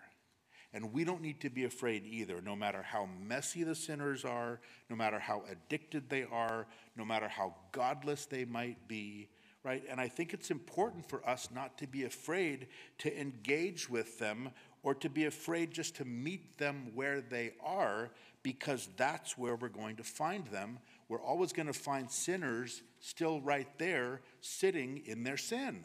And 0.72 0.92
we 0.92 1.04
don't 1.04 1.22
need 1.22 1.40
to 1.42 1.50
be 1.50 1.64
afraid 1.64 2.04
either, 2.04 2.40
no 2.40 2.56
matter 2.56 2.82
how 2.82 3.08
messy 3.24 3.62
the 3.62 3.76
sinners 3.76 4.24
are, 4.24 4.60
no 4.90 4.96
matter 4.96 5.20
how 5.20 5.44
addicted 5.48 6.10
they 6.10 6.24
are, 6.24 6.66
no 6.96 7.04
matter 7.04 7.28
how 7.28 7.54
godless 7.70 8.26
they 8.26 8.44
might 8.44 8.88
be, 8.88 9.28
right? 9.64 9.82
And 9.88 9.98
I 9.98 10.08
think 10.08 10.34
it's 10.34 10.50
important 10.50 11.08
for 11.08 11.26
us 11.28 11.48
not 11.52 11.78
to 11.78 11.86
be 11.86 12.04
afraid 12.04 12.68
to 12.98 13.20
engage 13.20 13.88
with 13.88 14.18
them 14.18 14.50
or 14.82 14.94
to 14.96 15.08
be 15.08 15.24
afraid 15.24 15.72
just 15.72 15.96
to 15.96 16.04
meet 16.04 16.58
them 16.58 16.92
where 16.94 17.22
they 17.22 17.52
are, 17.64 18.10
because 18.42 18.90
that's 18.98 19.38
where 19.38 19.56
we're 19.56 19.68
going 19.70 19.96
to 19.96 20.04
find 20.04 20.46
them. 20.48 20.78
We're 21.08 21.22
always 21.22 21.54
going 21.54 21.66
to 21.66 21.72
find 21.72 22.10
sinners 22.10 22.82
still 23.00 23.40
right 23.40 23.68
there, 23.78 24.20
sitting 24.42 25.02
in 25.06 25.24
their 25.24 25.38
sin. 25.38 25.84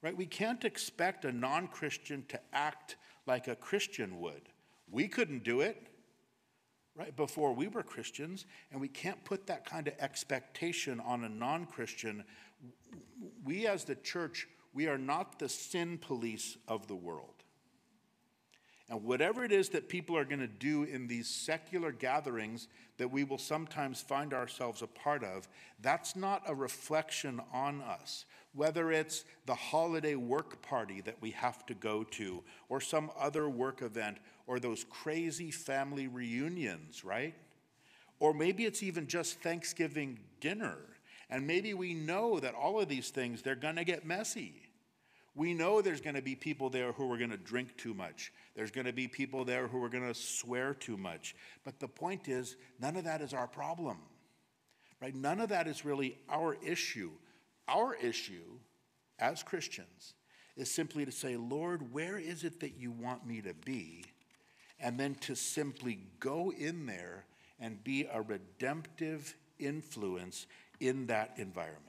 Right? 0.00 0.16
We 0.16 0.26
can't 0.26 0.64
expect 0.64 1.24
a 1.24 1.32
non 1.32 1.66
Christian 1.66 2.24
to 2.28 2.40
act 2.52 2.96
like 3.26 3.48
a 3.48 3.56
Christian 3.56 4.20
would. 4.20 4.42
We 4.88 5.08
couldn't 5.08 5.42
do 5.42 5.60
it 5.60 5.88
right 6.96 7.16
before 7.16 7.52
we 7.52 7.68
were 7.68 7.82
Christians, 7.82 8.46
and 8.70 8.80
we 8.80 8.88
can't 8.88 9.22
put 9.24 9.46
that 9.46 9.64
kind 9.64 9.88
of 9.88 9.94
expectation 9.98 11.00
on 11.00 11.24
a 11.24 11.28
non 11.28 11.66
Christian. 11.66 12.24
We, 13.44 13.66
as 13.66 13.84
the 13.84 13.94
church, 13.94 14.48
we 14.72 14.86
are 14.88 14.98
not 14.98 15.38
the 15.38 15.48
sin 15.48 15.98
police 15.98 16.56
of 16.68 16.86
the 16.86 16.96
world. 16.96 17.30
And 18.90 19.02
whatever 19.04 19.44
it 19.44 19.52
is 19.52 19.70
that 19.70 19.88
people 19.88 20.16
are 20.16 20.26
going 20.26 20.40
to 20.40 20.46
do 20.46 20.84
in 20.84 21.06
these 21.06 21.28
secular 21.28 21.90
gatherings 21.90 22.68
that 22.98 23.10
we 23.10 23.24
will 23.24 23.38
sometimes 23.38 24.00
find 24.02 24.34
ourselves 24.34 24.82
a 24.82 24.86
part 24.86 25.24
of, 25.24 25.48
that's 25.80 26.14
not 26.14 26.42
a 26.46 26.54
reflection 26.54 27.40
on 27.52 27.80
us 27.80 28.26
whether 28.54 28.92
it's 28.92 29.24
the 29.46 29.54
holiday 29.54 30.14
work 30.14 30.62
party 30.62 31.00
that 31.00 31.20
we 31.20 31.32
have 31.32 31.66
to 31.66 31.74
go 31.74 32.04
to, 32.04 32.42
or 32.68 32.80
some 32.80 33.10
other 33.18 33.48
work 33.48 33.82
event, 33.82 34.18
or 34.46 34.58
those 34.58 34.84
crazy 34.84 35.50
family 35.50 36.06
reunions, 36.06 37.04
right? 37.04 37.34
Or 38.20 38.32
maybe 38.32 38.64
it's 38.64 38.82
even 38.82 39.06
just 39.08 39.40
Thanksgiving 39.40 40.20
dinner. 40.40 40.78
And 41.30 41.46
maybe 41.46 41.74
we 41.74 41.94
know 41.94 42.38
that 42.40 42.54
all 42.54 42.80
of 42.80 42.88
these 42.88 43.10
things, 43.10 43.42
they're 43.42 43.54
going 43.54 43.76
to 43.76 43.84
get 43.84 44.06
messy. 44.06 44.54
We 45.34 45.52
know 45.52 45.82
there's 45.82 46.00
going 46.00 46.14
to 46.14 46.22
be 46.22 46.36
people 46.36 46.70
there 46.70 46.92
who 46.92 47.10
are 47.12 47.18
going 47.18 47.30
to 47.30 47.36
drink 47.36 47.76
too 47.76 47.92
much. 47.92 48.32
There's 48.54 48.70
going 48.70 48.86
to 48.86 48.92
be 48.92 49.08
people 49.08 49.44
there 49.44 49.66
who 49.66 49.82
are 49.82 49.88
going 49.88 50.06
to 50.06 50.14
swear 50.14 50.74
too 50.74 50.96
much. 50.96 51.34
But 51.64 51.80
the 51.80 51.88
point 51.88 52.28
is, 52.28 52.56
none 52.78 52.96
of 52.96 53.04
that 53.04 53.20
is 53.20 53.34
our 53.34 53.48
problem, 53.48 53.98
right? 55.00 55.14
None 55.14 55.40
of 55.40 55.48
that 55.48 55.66
is 55.66 55.84
really 55.84 56.18
our 56.28 56.56
issue. 56.64 57.10
Our 57.66 57.94
issue 57.94 58.58
as 59.18 59.42
Christians 59.42 60.14
is 60.56 60.70
simply 60.70 61.04
to 61.04 61.12
say, 61.12 61.36
Lord, 61.36 61.92
where 61.92 62.16
is 62.16 62.44
it 62.44 62.60
that 62.60 62.78
you 62.78 62.92
want 62.92 63.26
me 63.26 63.40
to 63.40 63.54
be? 63.54 64.04
And 64.78 65.00
then 65.00 65.16
to 65.16 65.34
simply 65.34 65.98
go 66.20 66.52
in 66.52 66.86
there 66.86 67.24
and 67.58 67.82
be 67.82 68.06
a 68.12 68.22
redemptive 68.22 69.34
influence 69.58 70.46
in 70.80 71.06
that 71.06 71.34
environment. 71.36 71.82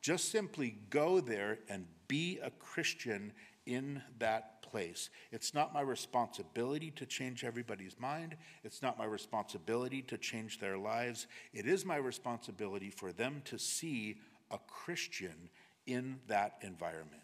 Just 0.00 0.30
simply 0.30 0.78
go 0.90 1.20
there 1.20 1.58
and 1.68 1.86
be 2.06 2.38
a 2.42 2.50
Christian 2.50 3.32
in 3.66 4.00
that 4.18 4.62
place. 4.62 5.10
It's 5.32 5.54
not 5.54 5.74
my 5.74 5.80
responsibility 5.80 6.90
to 6.92 7.06
change 7.06 7.44
everybody's 7.44 7.98
mind. 7.98 8.36
It's 8.64 8.82
not 8.82 8.98
my 8.98 9.04
responsibility 9.04 10.02
to 10.02 10.18
change 10.18 10.58
their 10.58 10.78
lives. 10.78 11.26
It 11.52 11.66
is 11.66 11.84
my 11.84 11.96
responsibility 11.96 12.90
for 12.90 13.12
them 13.12 13.42
to 13.46 13.58
see 13.58 14.20
a 14.50 14.58
Christian 14.66 15.50
in 15.86 16.20
that 16.28 16.56
environment. 16.62 17.22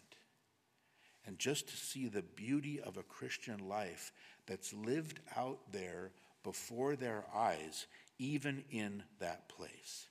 And 1.25 1.39
just 1.39 1.67
to 1.69 1.75
see 1.75 2.07
the 2.07 2.21
beauty 2.21 2.79
of 2.79 2.97
a 2.97 3.03
Christian 3.03 3.67
life 3.67 4.11
that's 4.45 4.73
lived 4.73 5.19
out 5.35 5.59
there 5.71 6.11
before 6.43 6.95
their 6.95 7.25
eyes, 7.33 7.87
even 8.19 8.63
in 8.69 9.03
that 9.19 9.49
place. 9.49 10.07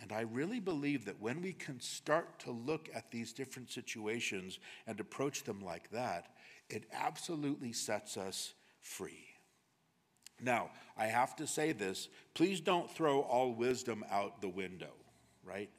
And 0.00 0.12
I 0.12 0.20
really 0.20 0.60
believe 0.60 1.06
that 1.06 1.20
when 1.20 1.40
we 1.40 1.52
can 1.52 1.80
start 1.80 2.38
to 2.40 2.50
look 2.50 2.88
at 2.94 3.10
these 3.10 3.32
different 3.32 3.70
situations 3.70 4.58
and 4.86 5.00
approach 5.00 5.44
them 5.44 5.64
like 5.64 5.90
that, 5.90 6.28
it 6.68 6.84
absolutely 6.92 7.72
sets 7.72 8.16
us 8.16 8.52
free. 8.80 9.26
Now, 10.40 10.70
I 10.98 11.06
have 11.06 11.34
to 11.36 11.46
say 11.46 11.72
this 11.72 12.08
please 12.34 12.60
don't 12.60 12.90
throw 12.90 13.20
all 13.20 13.54
wisdom 13.54 14.04
out 14.10 14.40
the 14.40 14.48
window, 14.48 14.92
right? 15.44 15.70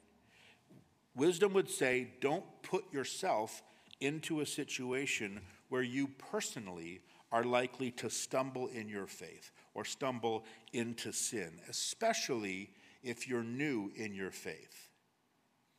Wisdom 1.14 1.52
would 1.52 1.70
say 1.70 2.08
don't 2.20 2.44
put 2.62 2.92
yourself 2.92 3.62
into 4.00 4.40
a 4.40 4.46
situation 4.46 5.40
where 5.68 5.82
you 5.82 6.08
personally 6.08 7.00
are 7.30 7.44
likely 7.44 7.90
to 7.90 8.08
stumble 8.08 8.68
in 8.68 8.88
your 8.88 9.06
faith 9.06 9.50
or 9.74 9.84
stumble 9.84 10.44
into 10.72 11.12
sin, 11.12 11.60
especially 11.68 12.70
if 13.02 13.28
you're 13.28 13.44
new 13.44 13.90
in 13.96 14.14
your 14.14 14.30
faith. 14.30 14.88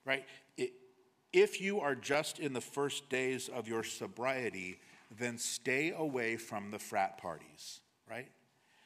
Right? 0.06 0.26
if 1.32 1.62
you 1.62 1.80
are 1.80 1.96
just 1.96 2.40
in 2.40 2.54
the 2.54 2.62
first 2.62 3.10
days 3.10 3.50
of 3.50 3.68
your 3.68 3.84
sobriety, 3.84 4.80
then 5.16 5.38
stay 5.38 5.92
away 5.96 6.38
from 6.38 6.72
the 6.72 6.80
frat 6.80 7.18
parties, 7.18 7.82
right? 8.10 8.28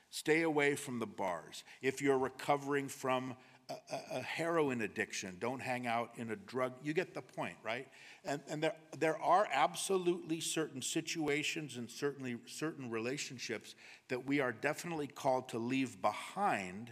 Stay 0.09 0.41
away 0.41 0.75
from 0.75 0.99
the 0.99 1.05
bars. 1.05 1.63
If 1.81 2.01
you're 2.01 2.17
recovering 2.17 2.87
from 2.87 3.35
a, 3.69 3.75
a, 4.11 4.21
heroin 4.21 4.81
addiction, 4.81 5.37
don't 5.39 5.61
hang 5.61 5.87
out 5.87 6.11
in 6.17 6.31
a 6.31 6.35
drug. 6.35 6.73
You 6.83 6.93
get 6.93 7.13
the 7.13 7.21
point, 7.21 7.55
right? 7.63 7.87
And, 8.25 8.41
and 8.49 8.61
there, 8.61 8.75
there 8.99 9.21
are 9.21 9.47
absolutely 9.51 10.39
certain 10.39 10.81
situations 10.81 11.77
and 11.77 11.89
certainly 11.89 12.37
certain 12.45 12.89
relationships 12.89 13.75
that 14.09 14.27
we 14.27 14.39
are 14.39 14.51
definitely 14.51 15.07
called 15.07 15.49
to 15.49 15.57
leave 15.57 16.01
behind 16.01 16.91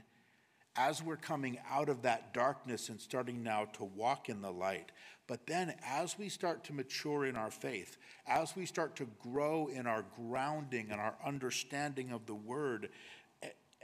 as 0.76 1.04
we're 1.04 1.18
coming 1.18 1.60
out 1.70 1.90
of 1.90 2.02
that 2.04 2.34
darkness 2.34 2.90
and 2.90 3.00
starting 3.00 3.44
now 3.44 3.66
to 3.74 3.84
walk 3.84 4.30
in 4.30 4.42
the 4.42 4.52
light. 4.52 4.92
But 5.28 5.48
then, 5.48 5.76
as 5.86 6.18
we 6.18 6.30
start 6.30 6.64
to 6.66 6.74
mature 6.74 7.26
in 7.26 7.36
our 7.36 7.52
faith, 7.52 7.98
as 8.28 8.56
we 8.56 8.66
start 8.66 8.96
to 8.98 9.08
grow 9.20 9.68
in 9.68 9.88
our 9.88 10.06
grounding 10.16 10.92
and 10.92 11.00
our 11.00 11.16
understanding 11.26 12.12
of 12.12 12.26
the 12.26 12.36
word, 12.36 12.90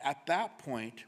at 0.04 0.26
that 0.28 0.60
point, 0.60 1.04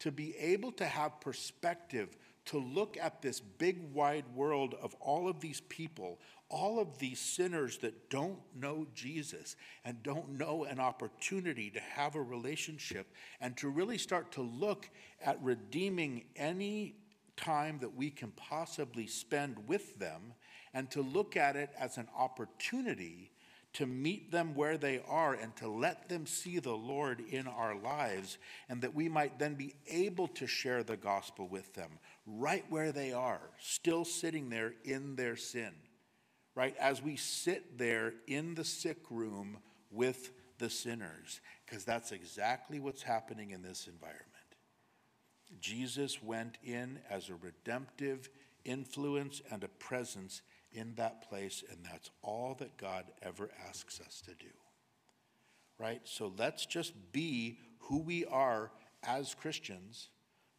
to 0.00 0.10
be 0.10 0.36
able 0.36 0.72
to 0.72 0.84
have 0.84 1.20
perspective, 1.20 2.16
to 2.46 2.58
look 2.58 2.96
at 3.00 3.22
this 3.22 3.40
big 3.40 3.92
wide 3.92 4.24
world 4.34 4.74
of 4.80 4.94
all 5.00 5.28
of 5.28 5.40
these 5.40 5.60
people, 5.62 6.18
all 6.48 6.78
of 6.78 6.98
these 6.98 7.18
sinners 7.18 7.78
that 7.78 8.08
don't 8.08 8.38
know 8.54 8.86
Jesus 8.94 9.56
and 9.84 10.02
don't 10.02 10.38
know 10.38 10.64
an 10.64 10.78
opportunity 10.78 11.70
to 11.70 11.80
have 11.80 12.14
a 12.14 12.22
relationship, 12.22 13.06
and 13.40 13.56
to 13.56 13.68
really 13.68 13.98
start 13.98 14.32
to 14.32 14.42
look 14.42 14.88
at 15.24 15.42
redeeming 15.42 16.24
any 16.36 16.94
time 17.36 17.78
that 17.80 17.94
we 17.94 18.10
can 18.10 18.30
possibly 18.32 19.06
spend 19.06 19.68
with 19.68 19.98
them, 19.98 20.34
and 20.72 20.90
to 20.90 21.02
look 21.02 21.36
at 21.36 21.56
it 21.56 21.70
as 21.78 21.96
an 21.96 22.08
opportunity 22.16 23.30
to 23.72 23.84
meet 23.84 24.30
them 24.30 24.54
where 24.54 24.78
they 24.78 25.02
are 25.06 25.34
and 25.34 25.54
to 25.54 25.68
let 25.68 26.08
them 26.08 26.24
see 26.24 26.58
the 26.58 26.72
Lord 26.72 27.20
in 27.28 27.46
our 27.46 27.74
lives, 27.74 28.38
and 28.70 28.80
that 28.80 28.94
we 28.94 29.06
might 29.06 29.38
then 29.38 29.54
be 29.54 29.74
able 29.86 30.28
to 30.28 30.46
share 30.46 30.82
the 30.82 30.96
gospel 30.96 31.46
with 31.46 31.74
them 31.74 31.90
right 32.26 32.64
where 32.70 32.90
they 32.90 33.12
are, 33.12 33.50
still 33.60 34.04
sitting 34.04 34.48
there 34.48 34.72
in 34.84 35.14
their 35.16 35.36
sin, 35.36 35.72
right? 36.56 36.74
As 36.78 37.00
we 37.00 37.14
sit 37.14 37.78
there 37.78 38.14
in 38.26 38.56
the 38.56 38.64
sick 38.64 38.98
room 39.10 39.58
with 39.92 40.32
the 40.58 40.70
sinners, 40.70 41.40
because 41.64 41.84
that's 41.84 42.10
exactly 42.10 42.80
what's 42.80 43.02
happening 43.02 43.50
in 43.50 43.62
this 43.62 43.86
environment. 43.86 44.24
Jesus 45.60 46.22
went 46.22 46.58
in 46.64 46.98
as 47.08 47.28
a 47.28 47.34
redemptive 47.34 48.28
influence 48.64 49.42
and 49.50 49.62
a 49.62 49.68
presence 49.68 50.42
in 50.72 50.94
that 50.96 51.28
place, 51.28 51.62
and 51.70 51.78
that's 51.84 52.10
all 52.22 52.56
that 52.58 52.76
God 52.76 53.04
ever 53.22 53.50
asks 53.68 54.00
us 54.00 54.20
to 54.22 54.34
do. 54.34 54.50
Right? 55.78 56.00
So 56.04 56.32
let's 56.36 56.64
just 56.64 56.94
be 57.12 57.58
who 57.80 58.00
we 58.00 58.24
are 58.24 58.72
as 59.02 59.34
Christians, 59.34 60.08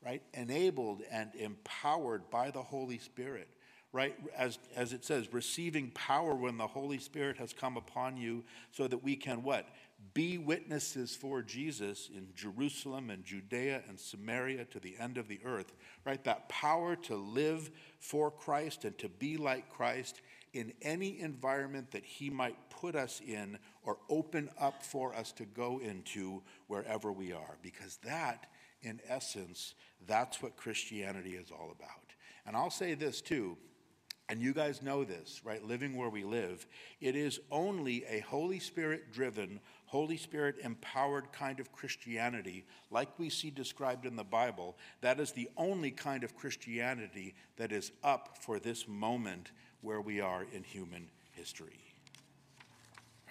right? 0.06 0.22
Enabled 0.34 1.02
and 1.12 1.34
empowered 1.36 2.30
by 2.30 2.52
the 2.52 2.62
Holy 2.62 3.00
Spirit, 3.00 3.50
right? 3.92 4.16
As, 4.38 4.60
as 4.76 4.94
it 4.94 5.06
says, 5.06 5.34
receiving 5.34 5.92
power 5.92 6.36
when 6.36 6.58
the 6.58 6.68
Holy 6.68 7.00
Spirit 7.00 7.38
has 7.38 7.54
come 7.54 7.78
upon 7.78 8.18
you, 8.18 8.44
so 8.72 8.88
that 8.88 9.04
we 9.04 9.16
can 9.16 9.44
what? 9.44 9.68
Be 10.14 10.38
witnesses 10.38 11.16
for 11.16 11.42
Jesus 11.42 12.10
in 12.16 12.28
Jerusalem 12.36 13.10
and 13.10 13.24
Judea 13.26 13.82
and 13.88 14.00
Samaria 14.00 14.66
to 14.66 14.80
the 14.80 14.96
end 15.00 15.18
of 15.18 15.28
the 15.28 15.40
earth, 15.44 15.74
right? 16.06 16.24
That 16.24 16.50
power 16.50 16.96
to 16.96 17.16
live 17.16 17.72
for 18.00 18.30
Christ 18.30 18.86
and 18.86 18.98
to 19.00 19.10
be 19.10 19.38
like 19.38 19.70
Christ 19.70 20.22
in 20.54 20.74
any 20.82 21.20
environment 21.20 21.92
that 21.92 22.06
He 22.06 22.30
might 22.30 22.70
put 22.70 22.96
us 22.96 23.22
in 23.26 23.58
or 23.84 23.98
open 24.10 24.50
up 24.60 24.84
for 24.84 25.16
us 25.16 25.32
to 25.34 25.46
go 25.46 25.80
into 25.80 26.44
wherever 26.68 27.12
we 27.12 27.34
are. 27.34 27.58
Because 27.62 27.98
that, 28.04 28.48
in 28.82 29.00
essence, 29.08 29.74
that's 30.06 30.42
what 30.44 30.58
Christianity 30.58 31.32
is 31.32 31.52
all 31.52 31.72
about. 31.72 32.14
And 32.46 32.56
I'll 32.56 32.70
say 32.70 32.94
this 32.94 33.22
too 33.22 33.58
and 34.30 34.42
you 34.42 34.54
guys 34.54 34.82
know 34.82 35.04
this, 35.04 35.42
right? 35.44 35.64
Living 35.64 35.96
where 35.96 36.10
we 36.10 36.24
live, 36.24 36.68
it 37.00 37.16
is 37.16 37.40
only 37.50 38.04
a 38.06 38.20
Holy 38.20 38.60
Spirit 38.60 39.12
driven, 39.14 39.60
Holy 39.86 40.18
Spirit 40.18 40.56
empowered 40.62 41.32
kind 41.32 41.62
of 41.62 41.72
Christianity, 41.72 42.66
like 42.92 43.08
we 43.18 43.30
see 43.30 43.50
described 43.50 44.06
in 44.06 44.18
the 44.18 44.24
Bible, 44.24 44.78
that 45.00 45.20
is 45.20 45.32
the 45.32 45.50
only 45.56 45.92
kind 45.92 46.26
of 46.26 46.36
Christianity 46.36 47.36
that 47.56 47.72
is 47.72 47.92
up 48.04 48.38
for 48.42 48.60
this 48.60 48.86
moment 48.88 49.52
where 49.82 50.02
we 50.02 50.20
are 50.20 50.46
in 50.52 50.64
human 50.64 51.10
history. 51.32 51.80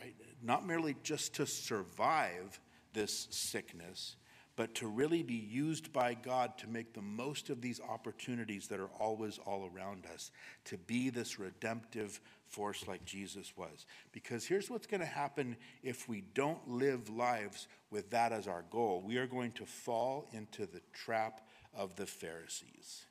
Right? 0.01 0.15
Not 0.43 0.67
merely 0.67 0.97
just 1.03 1.35
to 1.35 1.47
survive 1.47 2.59
this 2.95 3.29
sickness, 3.31 4.17
but 4.57 4.75
to 4.77 4.89
really 4.89 5.23
be 5.23 5.35
used 5.35 5.93
by 5.93 6.15
God 6.15 6.57
to 6.59 6.69
make 6.69 6.95
the 6.95 7.03
most 7.03 7.51
of 7.51 7.61
these 7.61 7.79
opportunities 7.81 8.67
that 8.69 8.81
are 8.81 8.91
always 8.99 9.39
all 9.39 9.71
around 9.73 10.07
us, 10.07 10.31
to 10.65 10.79
be 10.79 11.11
this 11.11 11.39
redemptive 11.39 12.21
force 12.49 12.89
like 12.89 13.05
Jesus 13.05 13.53
was. 13.55 13.85
Because 14.13 14.47
here's 14.47 14.71
what's 14.71 14.87
going 14.87 15.01
to 15.01 15.07
happen 15.07 15.57
if 15.83 16.09
we 16.09 16.23
don't 16.35 16.67
live 16.67 17.11
lives 17.11 17.69
with 17.91 18.11
that 18.11 18.33
as 18.33 18.49
our 18.49 18.65
goal 18.71 19.03
we 19.05 19.19
are 19.19 19.27
going 19.27 19.53
to 19.53 19.67
fall 19.67 20.27
into 20.33 20.67
the 20.67 20.81
trap 20.93 21.47
of 21.75 21.97
the 21.97 22.07
Pharisees. 22.07 23.05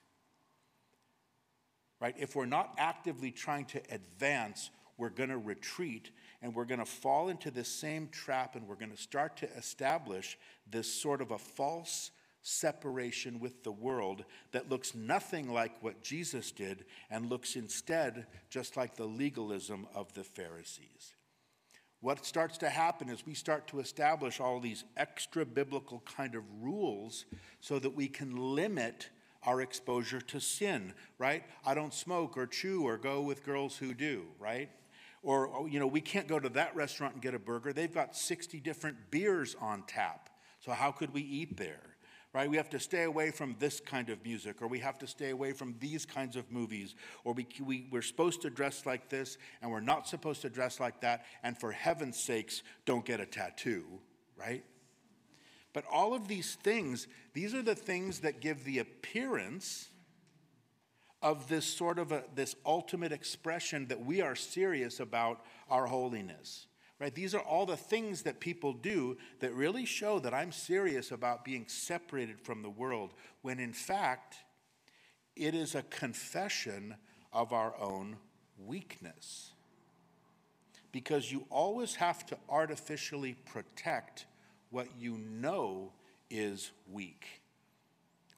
Right? 2.02 2.16
If 2.18 2.36
we're 2.36 2.46
not 2.46 2.74
actively 2.78 3.32
trying 3.32 3.66
to 3.66 3.82
advance, 3.92 4.72
we're 4.98 5.10
going 5.10 5.30
to 5.30 5.38
retreat 5.38 6.10
and 6.46 6.54
we're 6.54 6.64
going 6.64 6.80
to 6.80 6.86
fall 6.86 7.30
into 7.30 7.50
this 7.50 7.68
same 7.68 8.08
trap 8.10 8.56
and 8.56 8.68
we're 8.68 8.76
going 8.76 8.92
to 8.92 9.02
start 9.02 9.36
to 9.36 9.50
establish 9.58 10.38
this 10.70 10.86
sort 10.86 11.20
of 11.20 11.32
a 11.32 11.40
false 11.40 12.12
separation 12.44 13.40
with 13.40 13.64
the 13.64 13.72
world 13.72 14.24
that 14.52 14.70
looks 14.70 14.94
nothing 14.94 15.52
like 15.52 15.82
what 15.82 16.04
Jesus 16.04 16.52
did 16.52 16.86
and 17.10 17.32
looks 17.32 17.56
instead 17.56 18.28
just 18.52 18.78
like 18.78 18.96
the 18.96 19.08
legalism 19.08 19.88
of 19.96 20.14
the 20.14 20.24
Pharisees. 20.24 21.16
What 22.00 22.24
starts 22.24 22.60
to 22.60 22.70
happen 22.70 23.10
is 23.10 23.26
we 23.26 23.34
start 23.34 23.68
to 23.70 23.80
establish 23.80 24.40
all 24.40 24.60
these 24.60 24.84
extra 24.96 25.48
biblical 25.48 26.04
kind 26.06 26.36
of 26.36 26.44
rules 26.62 27.26
so 27.60 27.80
that 27.80 27.96
we 27.96 28.08
can 28.08 28.36
limit 28.54 29.10
our 29.48 29.62
exposure 29.62 30.22
to 30.22 30.40
sin, 30.40 30.94
right? 31.18 31.44
I 31.66 31.74
don't 31.74 31.94
smoke 31.94 32.38
or 32.38 32.46
chew 32.46 32.84
or 32.84 33.00
go 33.00 33.24
with 33.24 33.44
girls 33.44 33.78
who 33.78 33.96
do, 33.96 34.26
right? 34.38 34.70
Or, 35.26 35.68
you 35.68 35.80
know, 35.80 35.88
we 35.88 36.02
can't 36.02 36.28
go 36.28 36.40
to 36.40 36.50
that 36.50 36.76
restaurant 36.76 37.16
and 37.16 37.22
get 37.22 37.34
a 37.34 37.40
burger. 37.40 37.74
They've 37.74 37.92
got 37.92 38.16
60 38.16 38.60
different 38.60 39.10
beers 39.10 39.56
on 39.60 39.82
tap. 39.88 40.30
So 40.60 40.72
how 40.72 40.92
could 40.92 41.12
we 41.16 41.22
eat 41.22 41.58
there? 41.58 41.82
Right? 42.32 42.48
We 42.48 42.58
have 42.58 42.70
to 42.70 42.80
stay 42.80 43.04
away 43.04 43.32
from 43.32 43.56
this 43.58 43.80
kind 43.80 44.10
of 44.10 44.24
music, 44.24 44.62
or 44.62 44.68
we 44.68 44.78
have 44.80 45.00
to 45.00 45.08
stay 45.08 45.32
away 45.32 45.54
from 45.54 45.74
these 45.80 46.06
kinds 46.06 46.36
of 46.36 46.52
movies, 46.52 46.94
or 47.24 47.34
we, 47.34 47.48
we, 47.66 47.88
we're 47.92 48.04
supposed 48.04 48.44
to 48.44 48.52
dress 48.52 48.86
like 48.86 49.10
this, 49.10 49.40
and 49.64 49.72
we're 49.72 49.80
not 49.80 50.08
supposed 50.08 50.44
to 50.44 50.50
dress 50.50 50.80
like 50.80 51.02
that, 51.02 51.26
and 51.42 51.58
for 51.58 51.72
heaven's 51.72 52.22
sakes, 52.22 52.62
don't 52.86 53.06
get 53.06 53.20
a 53.20 53.26
tattoo, 53.26 53.86
right? 54.38 54.64
But 55.74 55.86
all 55.92 56.14
of 56.14 56.28
these 56.28 56.56
things, 56.56 57.08
these 57.34 57.56
are 57.56 57.64
the 57.64 57.74
things 57.74 58.20
that 58.20 58.42
give 58.42 58.64
the 58.64 58.80
appearance 58.80 59.88
of 61.26 61.48
this 61.48 61.66
sort 61.66 61.98
of 61.98 62.12
a, 62.12 62.24
this 62.36 62.56
ultimate 62.68 63.12
expression 63.12 63.88
that 63.88 64.06
we 64.06 64.22
are 64.22 64.36
serious 64.36 65.00
about 65.00 65.44
our 65.72 65.88
holiness. 65.88 66.68
Right? 67.00 67.14
These 67.14 67.34
are 67.34 67.42
all 67.42 67.66
the 67.66 67.76
things 67.76 68.22
that 68.22 68.40
people 68.40 68.74
do 68.74 69.18
that 69.40 69.52
really 69.56 69.86
show 69.86 70.20
that 70.20 70.36
I'm 70.36 70.52
serious 70.52 71.12
about 71.12 71.44
being 71.44 71.66
separated 71.68 72.40
from 72.40 72.62
the 72.62 72.70
world, 72.70 73.16
when 73.42 73.60
in 73.60 73.74
fact, 73.74 74.36
it 75.36 75.56
is 75.56 75.74
a 75.74 75.82
confession 75.82 76.96
of 77.34 77.52
our 77.52 77.74
own 77.82 78.18
weakness. 78.64 79.52
Because 80.92 81.32
you 81.32 81.46
always 81.50 81.96
have 81.96 82.24
to 82.28 82.38
artificially 82.48 83.36
protect 83.46 84.28
what 84.70 84.88
you 85.00 85.18
know 85.18 85.92
is 86.30 86.72
weak. 86.90 87.42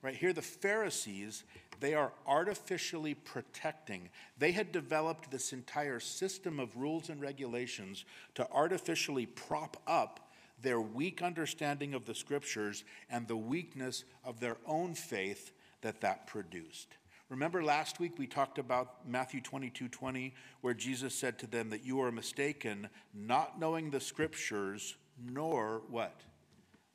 Right 0.01 0.15
here, 0.15 0.31
the 0.31 0.41
Pharisees, 0.41 1.43
they 1.79 1.93
are 1.93 2.11
artificially 2.25 3.13
protecting. 3.13 4.09
They 4.37 4.51
had 4.51 4.71
developed 4.71 5.31
this 5.31 5.53
entire 5.53 5.99
system 5.99 6.59
of 6.59 6.75
rules 6.77 7.09
and 7.09 7.21
regulations 7.21 8.05
to 8.35 8.47
artificially 8.51 9.25
prop 9.25 9.81
up 9.87 10.31
their 10.61 10.81
weak 10.81 11.21
understanding 11.21 11.93
of 11.93 12.05
the 12.05 12.15
scriptures 12.15 12.83
and 13.09 13.27
the 13.27 13.37
weakness 13.37 14.03
of 14.23 14.39
their 14.39 14.57
own 14.65 14.93
faith 14.95 15.51
that 15.81 16.01
that 16.01 16.27
produced. 16.27 16.97
Remember 17.29 17.61
last 17.61 17.99
week 17.99 18.17
we 18.17 18.25
talked 18.25 18.57
about 18.57 19.07
Matthew 19.07 19.41
22 19.41 19.89
20, 19.89 20.33
where 20.61 20.73
Jesus 20.73 21.13
said 21.13 21.37
to 21.39 21.47
them 21.47 21.69
that 21.69 21.85
you 21.85 22.01
are 22.01 22.11
mistaken, 22.11 22.89
not 23.13 23.59
knowing 23.59 23.91
the 23.91 23.99
scriptures, 23.99 24.95
nor 25.21 25.81
what? 25.89 26.21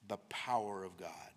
The 0.09 0.17
power 0.29 0.85
of 0.85 0.97
God. 0.97 1.32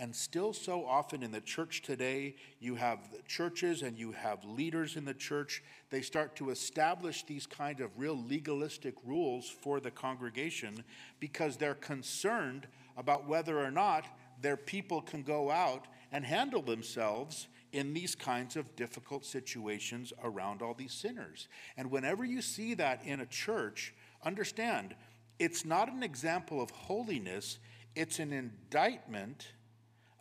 And 0.00 0.16
still, 0.16 0.54
so 0.54 0.86
often 0.86 1.22
in 1.22 1.30
the 1.30 1.42
church 1.42 1.82
today, 1.82 2.36
you 2.58 2.74
have 2.76 3.00
churches 3.26 3.82
and 3.82 3.98
you 3.98 4.12
have 4.12 4.42
leaders 4.46 4.96
in 4.96 5.04
the 5.04 5.12
church. 5.12 5.62
They 5.90 6.00
start 6.00 6.34
to 6.36 6.48
establish 6.48 7.22
these 7.24 7.46
kind 7.46 7.80
of 7.80 7.90
real 7.98 8.16
legalistic 8.16 8.94
rules 9.04 9.50
for 9.50 9.78
the 9.78 9.90
congregation 9.90 10.84
because 11.20 11.58
they're 11.58 11.74
concerned 11.74 12.66
about 12.96 13.28
whether 13.28 13.58
or 13.58 13.70
not 13.70 14.06
their 14.40 14.56
people 14.56 15.02
can 15.02 15.22
go 15.22 15.50
out 15.50 15.86
and 16.10 16.24
handle 16.24 16.62
themselves 16.62 17.48
in 17.72 17.92
these 17.92 18.14
kinds 18.14 18.56
of 18.56 18.74
difficult 18.76 19.26
situations 19.26 20.14
around 20.24 20.62
all 20.62 20.72
these 20.72 20.94
sinners. 20.94 21.46
And 21.76 21.90
whenever 21.90 22.24
you 22.24 22.40
see 22.40 22.72
that 22.72 23.04
in 23.04 23.20
a 23.20 23.26
church, 23.26 23.92
understand 24.24 24.94
it's 25.38 25.66
not 25.66 25.92
an 25.92 26.02
example 26.02 26.62
of 26.62 26.70
holiness, 26.70 27.58
it's 27.94 28.18
an 28.18 28.32
indictment 28.32 29.48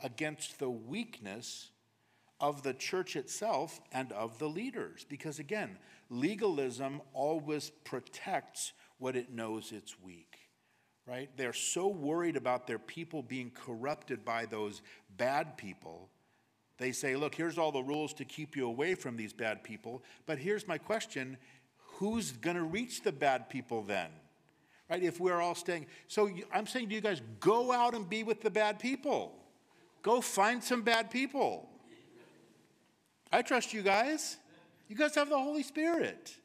against 0.03 0.59
the 0.59 0.69
weakness 0.69 1.71
of 2.39 2.63
the 2.63 2.73
church 2.73 3.15
itself 3.15 3.79
and 3.91 4.11
of 4.13 4.39
the 4.39 4.47
leaders. 4.47 5.05
Because 5.09 5.39
again, 5.39 5.77
legalism 6.09 7.01
always 7.13 7.71
protects 7.83 8.73
what 8.97 9.15
it 9.15 9.31
knows 9.31 9.71
it's 9.71 9.99
weak, 10.01 10.37
right? 11.05 11.29
They're 11.37 11.53
so 11.53 11.87
worried 11.87 12.37
about 12.37 12.67
their 12.67 12.79
people 12.79 13.23
being 13.23 13.51
corrupted 13.51 14.23
by 14.23 14.45
those 14.45 14.81
bad 15.17 15.57
people. 15.57 16.09
They 16.77 16.91
say, 16.91 17.15
look, 17.15 17.35
here's 17.35 17.57
all 17.57 17.71
the 17.71 17.83
rules 17.83 18.13
to 18.15 18.25
keep 18.25 18.55
you 18.55 18.67
away 18.67 18.95
from 18.95 19.17
these 19.17 19.33
bad 19.33 19.63
people. 19.63 20.01
But 20.25 20.37
here's 20.37 20.67
my 20.67 20.77
question 20.77 21.37
who's 21.97 22.31
going 22.31 22.55
to 22.55 22.63
reach 22.63 23.03
the 23.03 23.11
bad 23.11 23.49
people 23.49 23.81
then? 23.81 24.09
Right? 24.89 25.03
If 25.03 25.19
we're 25.19 25.41
all 25.41 25.55
staying. 25.55 25.85
So 26.07 26.29
I'm 26.53 26.65
saying 26.65 26.89
to 26.89 26.95
you 26.95 27.01
guys, 27.01 27.21
go 27.39 27.71
out 27.71 27.93
and 27.93 28.09
be 28.09 28.23
with 28.23 28.41
the 28.41 28.49
bad 28.49 28.79
people. 28.79 29.33
Go 30.01 30.21
find 30.21 30.63
some 30.63 30.81
bad 30.81 31.11
people. 31.11 31.69
I 33.31 33.41
trust 33.41 33.73
you 33.73 33.81
guys. 33.81 34.37
You 34.87 34.95
guys 34.95 35.15
have 35.15 35.29
the 35.29 35.37
Holy 35.37 35.63
Spirit. 35.63 36.35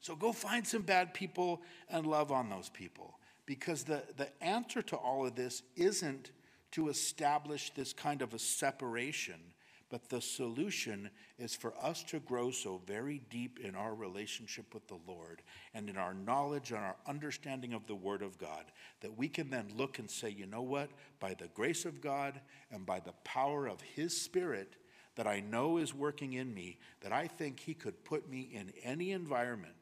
So 0.00 0.14
go 0.14 0.32
find 0.32 0.66
some 0.66 0.82
bad 0.82 1.12
people 1.12 1.62
and 1.90 2.06
love 2.06 2.32
on 2.32 2.48
those 2.48 2.68
people. 2.68 3.18
Because 3.44 3.84
the, 3.84 4.02
the 4.16 4.28
answer 4.42 4.82
to 4.82 4.96
all 4.96 5.26
of 5.26 5.34
this 5.34 5.62
isn't 5.76 6.30
to 6.72 6.88
establish 6.88 7.70
this 7.70 7.92
kind 7.92 8.22
of 8.22 8.34
a 8.34 8.38
separation 8.38 9.40
but 9.88 10.08
the 10.08 10.20
solution 10.20 11.10
is 11.38 11.54
for 11.54 11.72
us 11.80 12.02
to 12.04 12.18
grow 12.20 12.50
so 12.50 12.80
very 12.86 13.22
deep 13.30 13.60
in 13.60 13.74
our 13.74 13.94
relationship 13.94 14.74
with 14.74 14.86
the 14.88 14.98
Lord 15.06 15.42
and 15.74 15.88
in 15.88 15.96
our 15.96 16.14
knowledge 16.14 16.70
and 16.70 16.80
our 16.80 16.96
understanding 17.06 17.72
of 17.72 17.86
the 17.86 17.94
Word 17.94 18.22
of 18.22 18.38
God 18.38 18.64
that 19.00 19.16
we 19.16 19.28
can 19.28 19.48
then 19.48 19.68
look 19.76 19.98
and 19.98 20.10
say, 20.10 20.28
you 20.30 20.46
know 20.46 20.62
what? 20.62 20.90
By 21.20 21.34
the 21.34 21.48
grace 21.48 21.84
of 21.84 22.00
God 22.00 22.40
and 22.70 22.84
by 22.84 22.98
the 22.98 23.14
power 23.22 23.68
of 23.68 23.80
His 23.80 24.20
Spirit 24.20 24.74
that 25.14 25.26
I 25.26 25.40
know 25.40 25.78
is 25.78 25.94
working 25.94 26.34
in 26.34 26.52
me, 26.52 26.78
that 27.00 27.12
I 27.12 27.26
think 27.26 27.60
He 27.60 27.72
could 27.72 28.04
put 28.04 28.28
me 28.28 28.50
in 28.52 28.72
any 28.82 29.12
environment, 29.12 29.72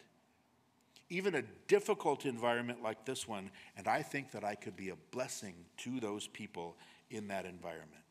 even 1.08 1.34
a 1.34 1.42
difficult 1.66 2.26
environment 2.26 2.82
like 2.82 3.04
this 3.04 3.26
one, 3.26 3.50
and 3.76 3.88
I 3.88 4.02
think 4.02 4.32
that 4.32 4.44
I 4.44 4.54
could 4.54 4.76
be 4.76 4.90
a 4.90 4.96
blessing 5.10 5.54
to 5.78 5.98
those 5.98 6.26
people 6.28 6.76
in 7.10 7.28
that 7.28 7.46
environment. 7.46 8.03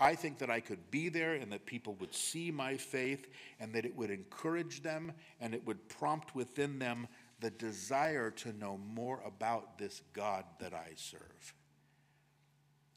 I 0.00 0.14
think 0.14 0.38
that 0.38 0.50
I 0.50 0.60
could 0.60 0.90
be 0.90 1.10
there 1.10 1.34
and 1.34 1.52
that 1.52 1.66
people 1.66 1.94
would 2.00 2.14
see 2.14 2.50
my 2.50 2.76
faith 2.76 3.28
and 3.60 3.72
that 3.74 3.84
it 3.84 3.94
would 3.94 4.10
encourage 4.10 4.82
them 4.82 5.12
and 5.40 5.54
it 5.54 5.64
would 5.66 5.88
prompt 5.88 6.34
within 6.34 6.78
them 6.78 7.06
the 7.40 7.50
desire 7.50 8.30
to 8.30 8.52
know 8.54 8.78
more 8.78 9.20
about 9.26 9.78
this 9.78 10.02
God 10.14 10.44
that 10.58 10.72
I 10.72 10.92
serve. 10.96 11.54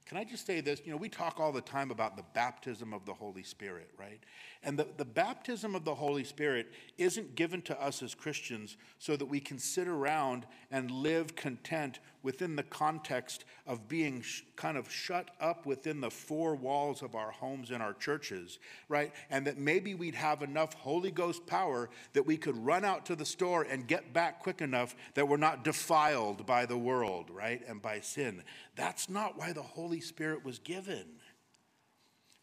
Can 0.05 0.17
I 0.17 0.25
just 0.25 0.45
say 0.45 0.59
this? 0.61 0.81
You 0.85 0.91
know, 0.91 0.97
we 0.97 1.09
talk 1.09 1.39
all 1.39 1.51
the 1.51 1.61
time 1.61 1.89
about 1.89 2.17
the 2.17 2.25
baptism 2.33 2.93
of 2.93 3.05
the 3.05 3.13
Holy 3.13 3.43
Spirit, 3.43 3.89
right? 3.97 4.19
And 4.61 4.77
the, 4.77 4.87
the 4.97 5.05
baptism 5.05 5.75
of 5.75 5.85
the 5.85 5.95
Holy 5.95 6.25
Spirit 6.25 6.67
isn't 6.97 7.35
given 7.35 7.61
to 7.63 7.81
us 7.81 8.03
as 8.03 8.13
Christians 8.13 8.77
so 8.99 9.15
that 9.15 9.25
we 9.25 9.39
can 9.39 9.57
sit 9.57 9.87
around 9.87 10.45
and 10.73 10.89
live 10.89 11.35
content 11.35 11.99
within 12.23 12.55
the 12.55 12.63
context 12.63 13.45
of 13.67 13.87
being 13.87 14.23
sh- 14.23 14.41
kind 14.55 14.75
of 14.75 14.91
shut 14.91 15.29
up 15.39 15.67
within 15.67 16.01
the 16.01 16.09
four 16.09 16.55
walls 16.55 17.03
of 17.03 17.13
our 17.13 17.29
homes 17.29 17.69
and 17.69 17.83
our 17.83 17.93
churches, 17.93 18.57
right? 18.89 19.13
And 19.29 19.45
that 19.45 19.59
maybe 19.59 19.93
we'd 19.93 20.15
have 20.15 20.41
enough 20.41 20.73
Holy 20.73 21.11
Ghost 21.11 21.45
power 21.45 21.91
that 22.13 22.25
we 22.25 22.37
could 22.37 22.57
run 22.57 22.83
out 22.83 23.05
to 23.05 23.15
the 23.15 23.23
store 23.23 23.61
and 23.69 23.87
get 23.87 24.13
back 24.13 24.41
quick 24.41 24.61
enough 24.61 24.95
that 25.13 25.27
we're 25.27 25.37
not 25.37 25.63
defiled 25.63 26.47
by 26.47 26.65
the 26.65 26.77
world, 26.77 27.29
right? 27.29 27.61
And 27.67 27.79
by 27.79 27.99
sin. 27.99 28.41
That's 28.75 29.09
not 29.09 29.37
why 29.37 29.53
the 29.53 29.61
Holy 29.61 30.01
Spirit 30.01 30.43
was 30.43 30.57
given, 30.57 31.05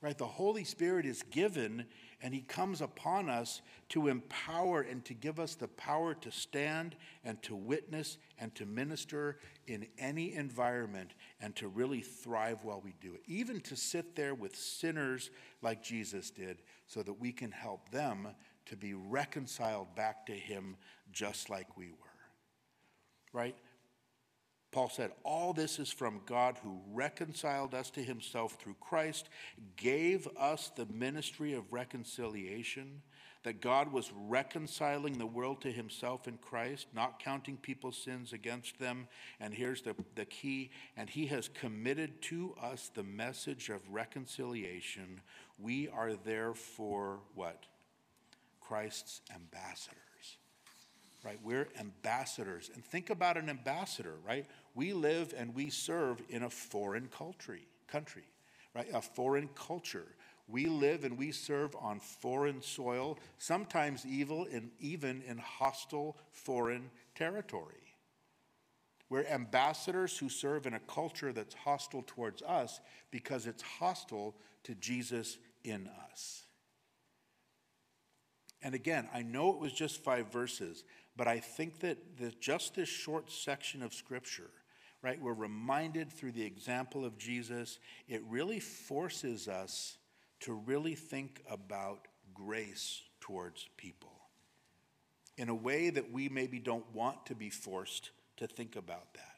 right? 0.03 0.17
The 0.17 0.27
Holy 0.27 0.65
Spirit 0.65 1.05
is 1.05 1.23
given 1.25 1.85
and 2.23 2.35
he 2.35 2.41
comes 2.41 2.81
upon 2.81 3.29
us 3.29 3.61
to 3.91 4.09
empower 4.09 4.83
and 4.83 5.05
to 5.07 5.15
give 5.15 5.39
us 5.39 5.55
the 5.55 5.69
power 5.69 6.15
to 6.15 6.31
stand 6.31 6.97
and 7.25 7.43
to 7.43 7.55
witness 7.55 8.19
and 8.39 8.55
to 8.55 8.67
minister 8.67 9.39
in 9.67 9.87
any 9.99 10.35
environment 10.35 11.13
and 11.41 11.55
to 11.57 11.69
really 11.69 12.01
thrive 12.01 12.61
while 12.63 12.81
we 12.83 12.95
do 13.01 13.15
it. 13.15 13.23
Even 13.27 13.61
to 13.61 13.77
sit 13.77 14.17
there 14.17 14.35
with 14.35 14.57
sinners 14.57 15.31
like 15.63 15.83
Jesus 15.83 16.31
did 16.31 16.63
so 16.87 17.03
that 17.03 17.21
we 17.21 17.33
can 17.33 17.51
help 17.51 17.91
them 17.91 18.29
to 18.67 18.77
be 18.77 18.95
reconciled 18.95 19.95
back 19.95 20.27
to 20.27 20.33
him 20.33 20.77
just 21.13 21.51
like 21.51 21.77
we 21.77 21.91
were. 21.91 21.97
Right? 23.33 23.57
Paul 24.73 24.89
said, 24.89 25.11
All 25.25 25.53
this 25.53 25.79
is 25.79 25.91
from 25.91 26.21
God 26.27 26.59
who 26.63 26.81
reconciled 26.93 27.75
us 27.75 27.91
to 27.91 28.03
himself 28.03 28.57
through 28.61 28.77
Christ, 28.81 29.29
gave 29.77 30.29
us 30.39 30.71
the 30.75 30.87
ministry 30.87 31.55
of 31.55 31.73
reconciliation, 31.73 33.03
that 33.43 33.61
God 33.61 33.91
was 33.91 34.13
reconciling 34.15 35.19
the 35.19 35.27
world 35.27 35.63
to 35.63 35.73
himself 35.73 36.29
in 36.29 36.37
Christ, 36.37 36.87
not 36.95 37.19
counting 37.19 37.57
people's 37.57 37.97
sins 37.97 38.33
against 38.33 38.79
them. 38.79 39.09
And 39.41 39.55
here's 39.55 39.83
the, 39.83 39.97
the 40.15 40.27
key 40.27 40.71
and 40.97 41.09
he 41.09 41.27
has 41.27 41.49
committed 41.49 42.21
to 42.23 42.55
us 42.63 42.91
the 42.95 43.03
message 43.03 43.71
of 43.71 43.81
reconciliation. 43.91 45.23
We 45.59 45.89
are 45.89 46.15
therefore 46.15 47.21
what? 47.35 47.65
Christ's 48.61 49.23
ambassadors 49.35 50.10
right? 51.25 51.39
We're 51.43 51.69
ambassadors. 51.79 52.71
And 52.75 52.85
think 52.85 53.11
about 53.11 53.37
an 53.37 53.49
ambassador, 53.49 54.15
right? 54.27 54.47
We 54.75 54.93
live 54.93 55.35
and 55.37 55.55
we 55.55 55.71
serve 55.71 56.23
in 56.29 56.45
a 56.45 56.51
foreign 56.51 57.09
country, 57.09 57.67
country, 57.87 58.25
right? 58.75 58.89
A 58.93 59.01
foreign 59.01 59.49
culture. 59.55 60.07
We 60.49 60.67
live 60.67 61.05
and 61.05 61.17
we 61.17 61.33
serve 61.33 61.77
on 61.81 62.01
foreign 62.01 62.63
soil, 62.63 63.19
sometimes 63.39 64.05
evil 64.07 64.47
and 64.53 64.71
even 64.81 65.23
in 65.23 65.39
hostile 65.39 66.17
foreign 66.33 66.91
territory. 67.15 67.75
We're 69.09 69.27
ambassadors 69.27 70.17
who 70.17 70.29
serve 70.29 70.67
in 70.67 70.75
a 70.75 70.81
culture 70.81 71.33
that's 71.33 71.55
hostile 71.55 72.05
towards 72.07 72.43
us 72.43 72.81
because 73.11 73.47
it's 73.47 73.63
hostile 73.63 74.37
to 74.65 74.75
Jesus 74.77 75.37
in 75.65 75.89
us. 76.11 76.45
And 78.63 78.75
again, 78.75 79.09
I 79.13 79.23
know 79.23 79.53
it 79.53 79.59
was 79.59 79.73
just 79.73 80.05
five 80.05 80.31
verses, 80.33 80.85
but 81.21 81.29
I 81.29 81.39
think 81.39 81.81
that 81.81 81.99
the, 82.17 82.33
just 82.41 82.75
this 82.75 82.89
short 82.89 83.31
section 83.31 83.83
of 83.83 83.93
Scripture, 83.93 84.49
right, 85.03 85.21
we're 85.21 85.35
reminded 85.35 86.11
through 86.11 86.33
the 86.33 86.47
example 86.47 87.05
of 87.05 87.19
Jesus, 87.19 87.79
it 88.09 88.23
really 88.27 88.59
forces 88.59 89.47
us 89.47 89.99
to 90.41 90.55
really 90.55 90.95
think 90.95 91.43
about 91.51 92.09
grace 92.33 93.03
towards 93.21 93.69
people 93.77 94.15
in 95.37 95.51
a 95.51 95.55
way 95.55 95.91
that 95.91 96.11
we 96.11 96.31
maybe 96.31 96.59
don't 96.59 96.91
want 96.95 97.27
to 97.27 97.35
be 97.35 97.51
forced 97.51 98.13
to 98.39 98.47
think 98.47 98.75
about 98.75 99.13
that. 99.13 99.30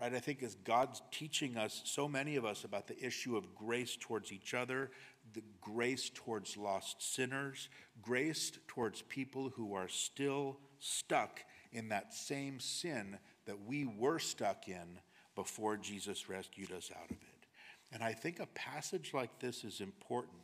Right? 0.00 0.14
I 0.14 0.20
think 0.20 0.42
as 0.42 0.54
God's 0.54 1.02
teaching 1.10 1.56
us, 1.56 1.82
so 1.84 2.08
many 2.08 2.36
of 2.36 2.44
us, 2.44 2.64
about 2.64 2.86
the 2.86 2.98
issue 3.04 3.36
of 3.36 3.54
grace 3.54 3.96
towards 4.00 4.32
each 4.32 4.54
other, 4.54 4.90
the 5.34 5.42
grace 5.60 6.10
towards 6.14 6.56
lost 6.56 7.14
sinners, 7.14 7.68
grace 8.00 8.52
towards 8.68 9.02
people 9.02 9.50
who 9.50 9.74
are 9.74 9.88
still 9.88 10.58
stuck 10.78 11.40
in 11.72 11.88
that 11.88 12.14
same 12.14 12.60
sin 12.60 13.18
that 13.46 13.66
we 13.66 13.86
were 13.86 14.18
stuck 14.18 14.68
in 14.68 15.00
before 15.34 15.76
Jesus 15.76 16.28
rescued 16.28 16.72
us 16.72 16.90
out 16.96 17.10
of 17.10 17.16
it. 17.16 17.46
And 17.92 18.02
I 18.02 18.12
think 18.12 18.38
a 18.38 18.46
passage 18.46 19.12
like 19.14 19.38
this 19.38 19.64
is 19.64 19.80
important, 19.80 20.42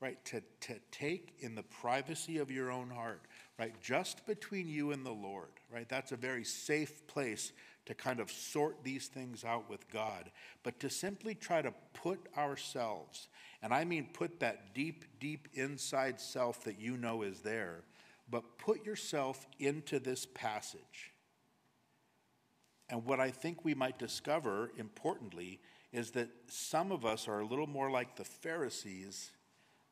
right? 0.00 0.22
To, 0.26 0.42
to 0.60 0.74
take 0.90 1.34
in 1.40 1.54
the 1.54 1.62
privacy 1.62 2.38
of 2.38 2.50
your 2.50 2.70
own 2.70 2.90
heart, 2.90 3.22
right? 3.58 3.74
Just 3.82 4.26
between 4.26 4.68
you 4.68 4.92
and 4.92 5.04
the 5.04 5.12
Lord, 5.12 5.50
right? 5.72 5.88
That's 5.88 6.12
a 6.12 6.16
very 6.16 6.44
safe 6.44 7.06
place 7.06 7.52
to 7.86 7.94
kind 7.94 8.20
of 8.20 8.30
sort 8.30 8.82
these 8.82 9.08
things 9.08 9.44
out 9.44 9.68
with 9.68 9.90
God, 9.90 10.30
but 10.62 10.80
to 10.80 10.88
simply 10.88 11.34
try 11.34 11.60
to 11.62 11.74
put 11.92 12.18
ourselves, 12.36 13.28
and 13.62 13.74
I 13.74 13.84
mean 13.84 14.08
put 14.12 14.40
that 14.40 14.74
deep, 14.74 15.04
deep 15.20 15.48
inside 15.54 16.20
self 16.20 16.64
that 16.64 16.80
you 16.80 16.96
know 16.96 17.22
is 17.22 17.40
there, 17.40 17.82
but 18.30 18.58
put 18.58 18.86
yourself 18.86 19.46
into 19.58 19.98
this 19.98 20.26
passage. 20.26 21.12
And 22.88 23.04
what 23.04 23.20
I 23.20 23.30
think 23.30 23.64
we 23.64 23.74
might 23.74 23.98
discover, 23.98 24.70
importantly, 24.78 25.60
is 25.92 26.10
that 26.12 26.28
some 26.48 26.90
of 26.90 27.04
us 27.04 27.28
are 27.28 27.40
a 27.40 27.46
little 27.46 27.66
more 27.66 27.90
like 27.90 28.16
the 28.16 28.24
Pharisees 28.24 29.30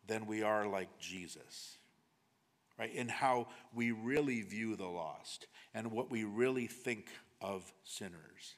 than 0.06 0.26
we 0.26 0.42
are 0.42 0.66
like 0.66 0.98
Jesus, 0.98 1.78
right? 2.78 2.92
In 2.92 3.08
how 3.08 3.46
we 3.72 3.92
really 3.92 4.42
view 4.42 4.76
the 4.76 4.86
lost 4.86 5.46
and 5.74 5.92
what 5.92 6.10
we 6.10 6.24
really 6.24 6.66
think 6.66 7.06
of 7.42 7.70
sinners. 7.84 8.56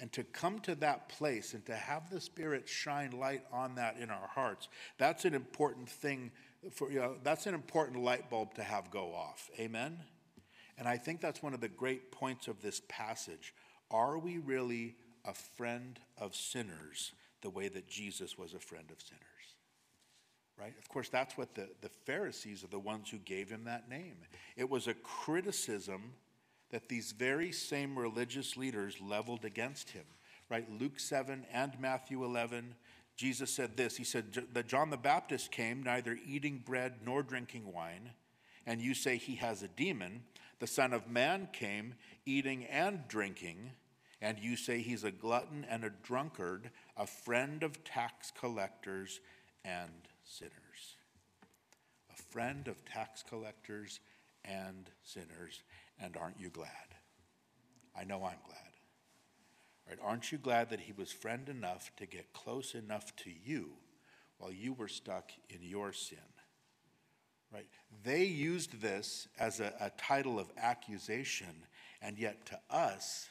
And 0.00 0.12
to 0.12 0.22
come 0.22 0.60
to 0.60 0.74
that 0.76 1.08
place 1.08 1.54
and 1.54 1.64
to 1.66 1.74
have 1.74 2.08
the 2.08 2.20
Spirit 2.20 2.68
shine 2.68 3.10
light 3.10 3.42
on 3.52 3.74
that 3.76 3.96
in 3.98 4.10
our 4.10 4.28
hearts, 4.28 4.68
that's 4.96 5.24
an 5.24 5.34
important 5.34 5.88
thing. 5.88 6.30
For, 6.72 6.90
you 6.90 7.00
know, 7.00 7.16
that's 7.22 7.46
an 7.46 7.54
important 7.54 8.02
light 8.02 8.30
bulb 8.30 8.54
to 8.54 8.62
have 8.62 8.90
go 8.90 9.12
off. 9.12 9.50
Amen? 9.58 9.98
And 10.78 10.86
I 10.86 10.96
think 10.96 11.20
that's 11.20 11.42
one 11.42 11.52
of 11.54 11.60
the 11.60 11.68
great 11.68 12.12
points 12.12 12.46
of 12.46 12.62
this 12.62 12.80
passage. 12.88 13.54
Are 13.90 14.18
we 14.18 14.38
really 14.38 14.94
a 15.24 15.34
friend 15.34 15.98
of 16.16 16.36
sinners 16.36 17.12
the 17.42 17.50
way 17.50 17.68
that 17.68 17.88
Jesus 17.88 18.38
was 18.38 18.54
a 18.54 18.60
friend 18.60 18.88
of 18.92 19.02
sinners? 19.02 19.22
Right? 20.56 20.74
Of 20.78 20.88
course, 20.88 21.08
that's 21.08 21.36
what 21.36 21.54
the, 21.54 21.68
the 21.80 21.88
Pharisees 21.88 22.62
are 22.62 22.68
the 22.68 22.78
ones 22.78 23.08
who 23.10 23.18
gave 23.18 23.48
him 23.48 23.64
that 23.64 23.88
name. 23.88 24.16
It 24.56 24.68
was 24.68 24.86
a 24.86 24.94
criticism 24.94 26.12
that 26.70 26.88
these 26.88 27.12
very 27.12 27.52
same 27.52 27.98
religious 27.98 28.56
leaders 28.56 28.96
leveled 29.00 29.44
against 29.44 29.90
him. 29.90 30.04
Right? 30.50 30.66
Luke 30.80 30.98
7 30.98 31.46
and 31.52 31.80
Matthew 31.80 32.24
11, 32.24 32.74
Jesus 33.16 33.50
said 33.50 33.76
this 33.76 33.96
He 33.96 34.04
said 34.04 34.46
that 34.52 34.68
John 34.68 34.90
the 34.90 34.96
Baptist 34.96 35.50
came 35.50 35.82
neither 35.82 36.18
eating 36.26 36.62
bread 36.64 36.96
nor 37.04 37.22
drinking 37.22 37.72
wine, 37.72 38.10
and 38.66 38.80
you 38.80 38.94
say 38.94 39.16
he 39.16 39.36
has 39.36 39.62
a 39.62 39.68
demon. 39.68 40.22
The 40.60 40.66
Son 40.66 40.92
of 40.92 41.08
Man 41.08 41.48
came 41.52 41.94
eating 42.26 42.64
and 42.64 43.06
drinking, 43.08 43.72
and 44.20 44.38
you 44.38 44.56
say 44.56 44.80
he's 44.80 45.04
a 45.04 45.10
glutton 45.10 45.66
and 45.68 45.84
a 45.84 45.90
drunkard, 46.02 46.70
a 46.96 47.06
friend 47.06 47.62
of 47.62 47.84
tax 47.84 48.32
collectors 48.38 49.20
and 49.64 49.90
sinners. 50.24 50.96
A 52.10 52.22
friend 52.32 52.66
of 52.68 52.84
tax 52.84 53.22
collectors 53.28 54.00
and 54.44 54.90
sinners. 55.02 55.62
And 56.00 56.16
aren't 56.16 56.40
you 56.40 56.50
glad? 56.50 56.68
I 57.98 58.04
know 58.04 58.16
I'm 58.16 58.38
glad. 58.46 58.68
Right? 59.88 59.98
Aren't 60.02 60.30
you 60.30 60.38
glad 60.38 60.70
that 60.70 60.80
he 60.80 60.92
was 60.92 61.10
friend 61.10 61.48
enough 61.48 61.90
to 61.96 62.06
get 62.06 62.32
close 62.32 62.74
enough 62.74 63.14
to 63.16 63.30
you 63.30 63.70
while 64.38 64.52
you 64.52 64.72
were 64.72 64.88
stuck 64.88 65.30
in 65.48 65.62
your 65.62 65.92
sin? 65.92 66.18
Right? 67.52 67.68
They 68.04 68.24
used 68.24 68.80
this 68.80 69.28
as 69.38 69.60
a, 69.60 69.72
a 69.80 69.90
title 69.96 70.38
of 70.38 70.50
accusation, 70.58 71.64
and 72.02 72.18
yet 72.18 72.44
to 72.46 72.60
us, 72.70 73.28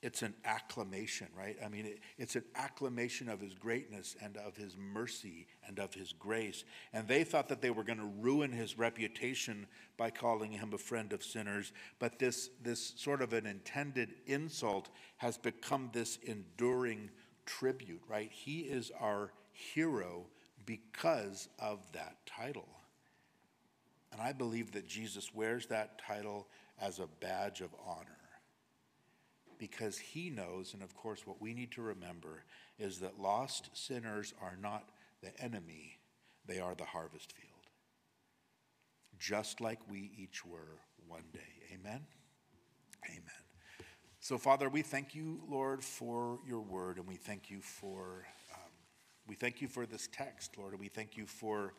it's 0.00 0.22
an 0.22 0.34
acclamation, 0.44 1.26
right? 1.36 1.56
I 1.64 1.68
mean, 1.68 1.86
it, 1.86 1.98
it's 2.18 2.36
an 2.36 2.44
acclamation 2.54 3.28
of 3.28 3.40
his 3.40 3.54
greatness 3.54 4.14
and 4.22 4.36
of 4.36 4.56
his 4.56 4.76
mercy 4.76 5.48
and 5.66 5.78
of 5.80 5.92
his 5.92 6.12
grace. 6.12 6.64
And 6.92 7.08
they 7.08 7.24
thought 7.24 7.48
that 7.48 7.60
they 7.60 7.70
were 7.70 7.82
going 7.82 7.98
to 7.98 8.12
ruin 8.20 8.52
his 8.52 8.78
reputation 8.78 9.66
by 9.96 10.10
calling 10.10 10.52
him 10.52 10.72
a 10.72 10.78
friend 10.78 11.12
of 11.12 11.24
sinners. 11.24 11.72
But 11.98 12.20
this, 12.20 12.50
this 12.62 12.92
sort 12.96 13.22
of 13.22 13.32
an 13.32 13.46
intended 13.46 14.14
insult 14.26 14.88
has 15.16 15.36
become 15.36 15.90
this 15.92 16.18
enduring 16.22 17.10
tribute, 17.44 18.02
right? 18.08 18.30
He 18.30 18.60
is 18.60 18.92
our 19.00 19.32
hero 19.52 20.26
because 20.64 21.48
of 21.58 21.80
that 21.92 22.18
title. 22.24 22.68
And 24.12 24.20
I 24.20 24.32
believe 24.32 24.70
that 24.72 24.86
Jesus 24.86 25.34
wears 25.34 25.66
that 25.66 26.00
title 26.06 26.46
as 26.80 27.00
a 27.00 27.08
badge 27.20 27.62
of 27.62 27.70
honor 27.84 28.17
because 29.58 29.98
he 29.98 30.30
knows, 30.30 30.74
and 30.74 30.82
of 30.82 30.94
course, 30.94 31.26
what 31.26 31.40
we 31.40 31.54
need 31.54 31.72
to 31.72 31.82
remember 31.82 32.44
is 32.78 32.98
that 33.00 33.20
lost 33.20 33.70
sinners 33.72 34.34
are 34.40 34.56
not 34.60 34.88
the 35.22 35.38
enemy, 35.42 35.98
they 36.46 36.60
are 36.60 36.74
the 36.74 36.84
harvest 36.84 37.32
field. 37.32 37.48
Just 39.18 39.60
like 39.60 39.78
we 39.90 40.12
each 40.16 40.44
were 40.44 40.80
one 41.06 41.24
day. 41.32 41.40
Amen? 41.74 42.06
Amen. 43.06 43.42
So, 44.20 44.38
Father, 44.38 44.68
we 44.68 44.82
thank 44.82 45.14
you, 45.14 45.40
Lord, 45.48 45.82
for 45.82 46.38
your 46.46 46.60
word, 46.60 46.98
and 46.98 47.06
we 47.06 47.16
thank 47.16 47.50
you 47.50 47.60
for. 47.60 48.26
Um, 48.52 48.70
we 49.26 49.34
thank 49.34 49.60
you 49.60 49.68
for 49.68 49.86
this 49.86 50.08
text, 50.10 50.56
Lord, 50.56 50.72
and 50.72 50.80
we 50.80 50.88
thank 50.88 51.16
you 51.16 51.26
for 51.26 51.74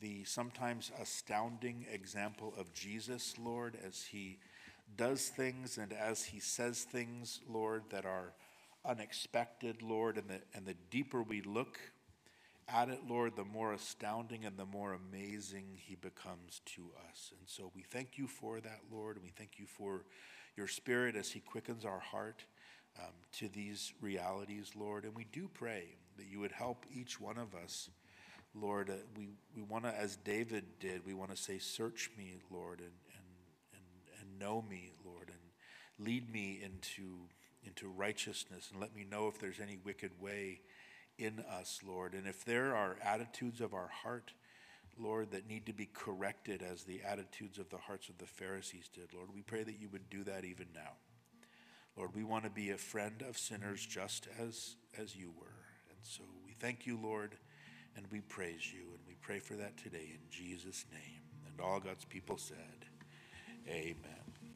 the 0.00 0.24
sometimes 0.24 0.92
astounding 1.00 1.86
example 1.92 2.54
of 2.58 2.72
Jesus, 2.72 3.34
Lord, 3.38 3.76
as 3.86 4.04
he 4.04 4.38
does 4.94 5.28
things 5.28 5.78
and 5.78 5.92
as 5.92 6.24
he 6.24 6.40
says 6.40 6.84
things, 6.84 7.40
Lord, 7.48 7.84
that 7.90 8.04
are 8.04 8.32
unexpected, 8.84 9.82
Lord, 9.82 10.16
and 10.16 10.28
the, 10.28 10.40
and 10.54 10.66
the 10.66 10.76
deeper 10.90 11.22
we 11.22 11.42
look 11.42 11.78
at 12.68 12.88
it, 12.88 13.00
Lord, 13.08 13.36
the 13.36 13.44
more 13.44 13.72
astounding 13.72 14.44
and 14.44 14.56
the 14.56 14.66
more 14.66 14.94
amazing 14.94 15.64
he 15.76 15.94
becomes 15.94 16.60
to 16.66 16.90
us. 17.08 17.32
And 17.38 17.48
so 17.48 17.70
we 17.74 17.82
thank 17.82 18.18
you 18.18 18.26
for 18.26 18.60
that, 18.60 18.80
Lord, 18.90 19.16
and 19.16 19.24
we 19.24 19.32
thank 19.36 19.58
you 19.58 19.66
for 19.66 20.04
your 20.56 20.66
spirit 20.66 21.16
as 21.16 21.30
he 21.30 21.40
quickens 21.40 21.84
our 21.84 22.00
heart 22.00 22.44
um, 22.98 23.12
to 23.32 23.48
these 23.48 23.92
realities, 24.00 24.72
Lord. 24.74 25.04
And 25.04 25.14
we 25.14 25.26
do 25.32 25.48
pray 25.52 25.96
that 26.16 26.26
you 26.30 26.40
would 26.40 26.52
help 26.52 26.84
each 26.92 27.20
one 27.20 27.38
of 27.38 27.54
us. 27.54 27.90
Lord, 28.54 28.90
uh, 28.90 28.94
we, 29.16 29.28
we 29.54 29.62
want 29.62 29.84
to, 29.84 29.94
as 29.94 30.16
David 30.16 30.64
did, 30.80 31.04
we 31.06 31.14
want 31.14 31.30
to 31.30 31.36
say, 31.36 31.58
Search 31.58 32.10
me, 32.16 32.40
Lord, 32.50 32.80
and, 32.80 32.90
know 34.38 34.64
me, 34.68 34.92
Lord, 35.04 35.28
and 35.28 36.06
lead 36.06 36.30
me 36.32 36.60
into, 36.62 37.28
into 37.64 37.88
righteousness 37.88 38.70
and 38.72 38.80
let 38.80 38.94
me 38.94 39.04
know 39.08 39.28
if 39.28 39.38
there's 39.38 39.60
any 39.60 39.78
wicked 39.84 40.12
way 40.20 40.60
in 41.18 41.44
us, 41.50 41.80
Lord. 41.86 42.14
And 42.14 42.26
if 42.26 42.44
there 42.44 42.74
are 42.74 42.96
attitudes 43.02 43.60
of 43.60 43.74
our 43.74 43.88
heart, 43.88 44.32
Lord, 44.98 45.30
that 45.32 45.48
need 45.48 45.66
to 45.66 45.72
be 45.72 45.88
corrected 45.92 46.62
as 46.62 46.84
the 46.84 47.02
attitudes 47.02 47.58
of 47.58 47.68
the 47.70 47.78
hearts 47.78 48.08
of 48.08 48.18
the 48.18 48.26
Pharisees 48.26 48.88
did, 48.92 49.12
Lord, 49.14 49.28
we 49.34 49.42
pray 49.42 49.62
that 49.62 49.80
you 49.80 49.88
would 49.90 50.08
do 50.10 50.24
that 50.24 50.44
even 50.44 50.66
now. 50.74 50.92
Lord, 51.96 52.10
we 52.14 52.24
want 52.24 52.44
to 52.44 52.50
be 52.50 52.70
a 52.70 52.76
friend 52.76 53.24
of 53.26 53.38
sinners 53.38 53.84
just 53.84 54.28
as, 54.38 54.76
as 54.98 55.16
you 55.16 55.32
were. 55.38 55.46
And 55.88 55.98
so 56.02 56.22
we 56.44 56.52
thank 56.52 56.86
you, 56.86 56.98
Lord, 57.02 57.36
and 57.96 58.06
we 58.10 58.20
praise 58.20 58.72
you. 58.72 58.82
And 58.82 59.00
we 59.08 59.14
pray 59.20 59.38
for 59.38 59.54
that 59.54 59.78
today 59.78 60.10
in 60.12 60.20
Jesus' 60.30 60.84
name. 60.92 61.22
And 61.46 61.60
all 61.60 61.80
God's 61.80 62.04
people 62.04 62.36
said, 62.36 62.84
Amen. 63.68 64.25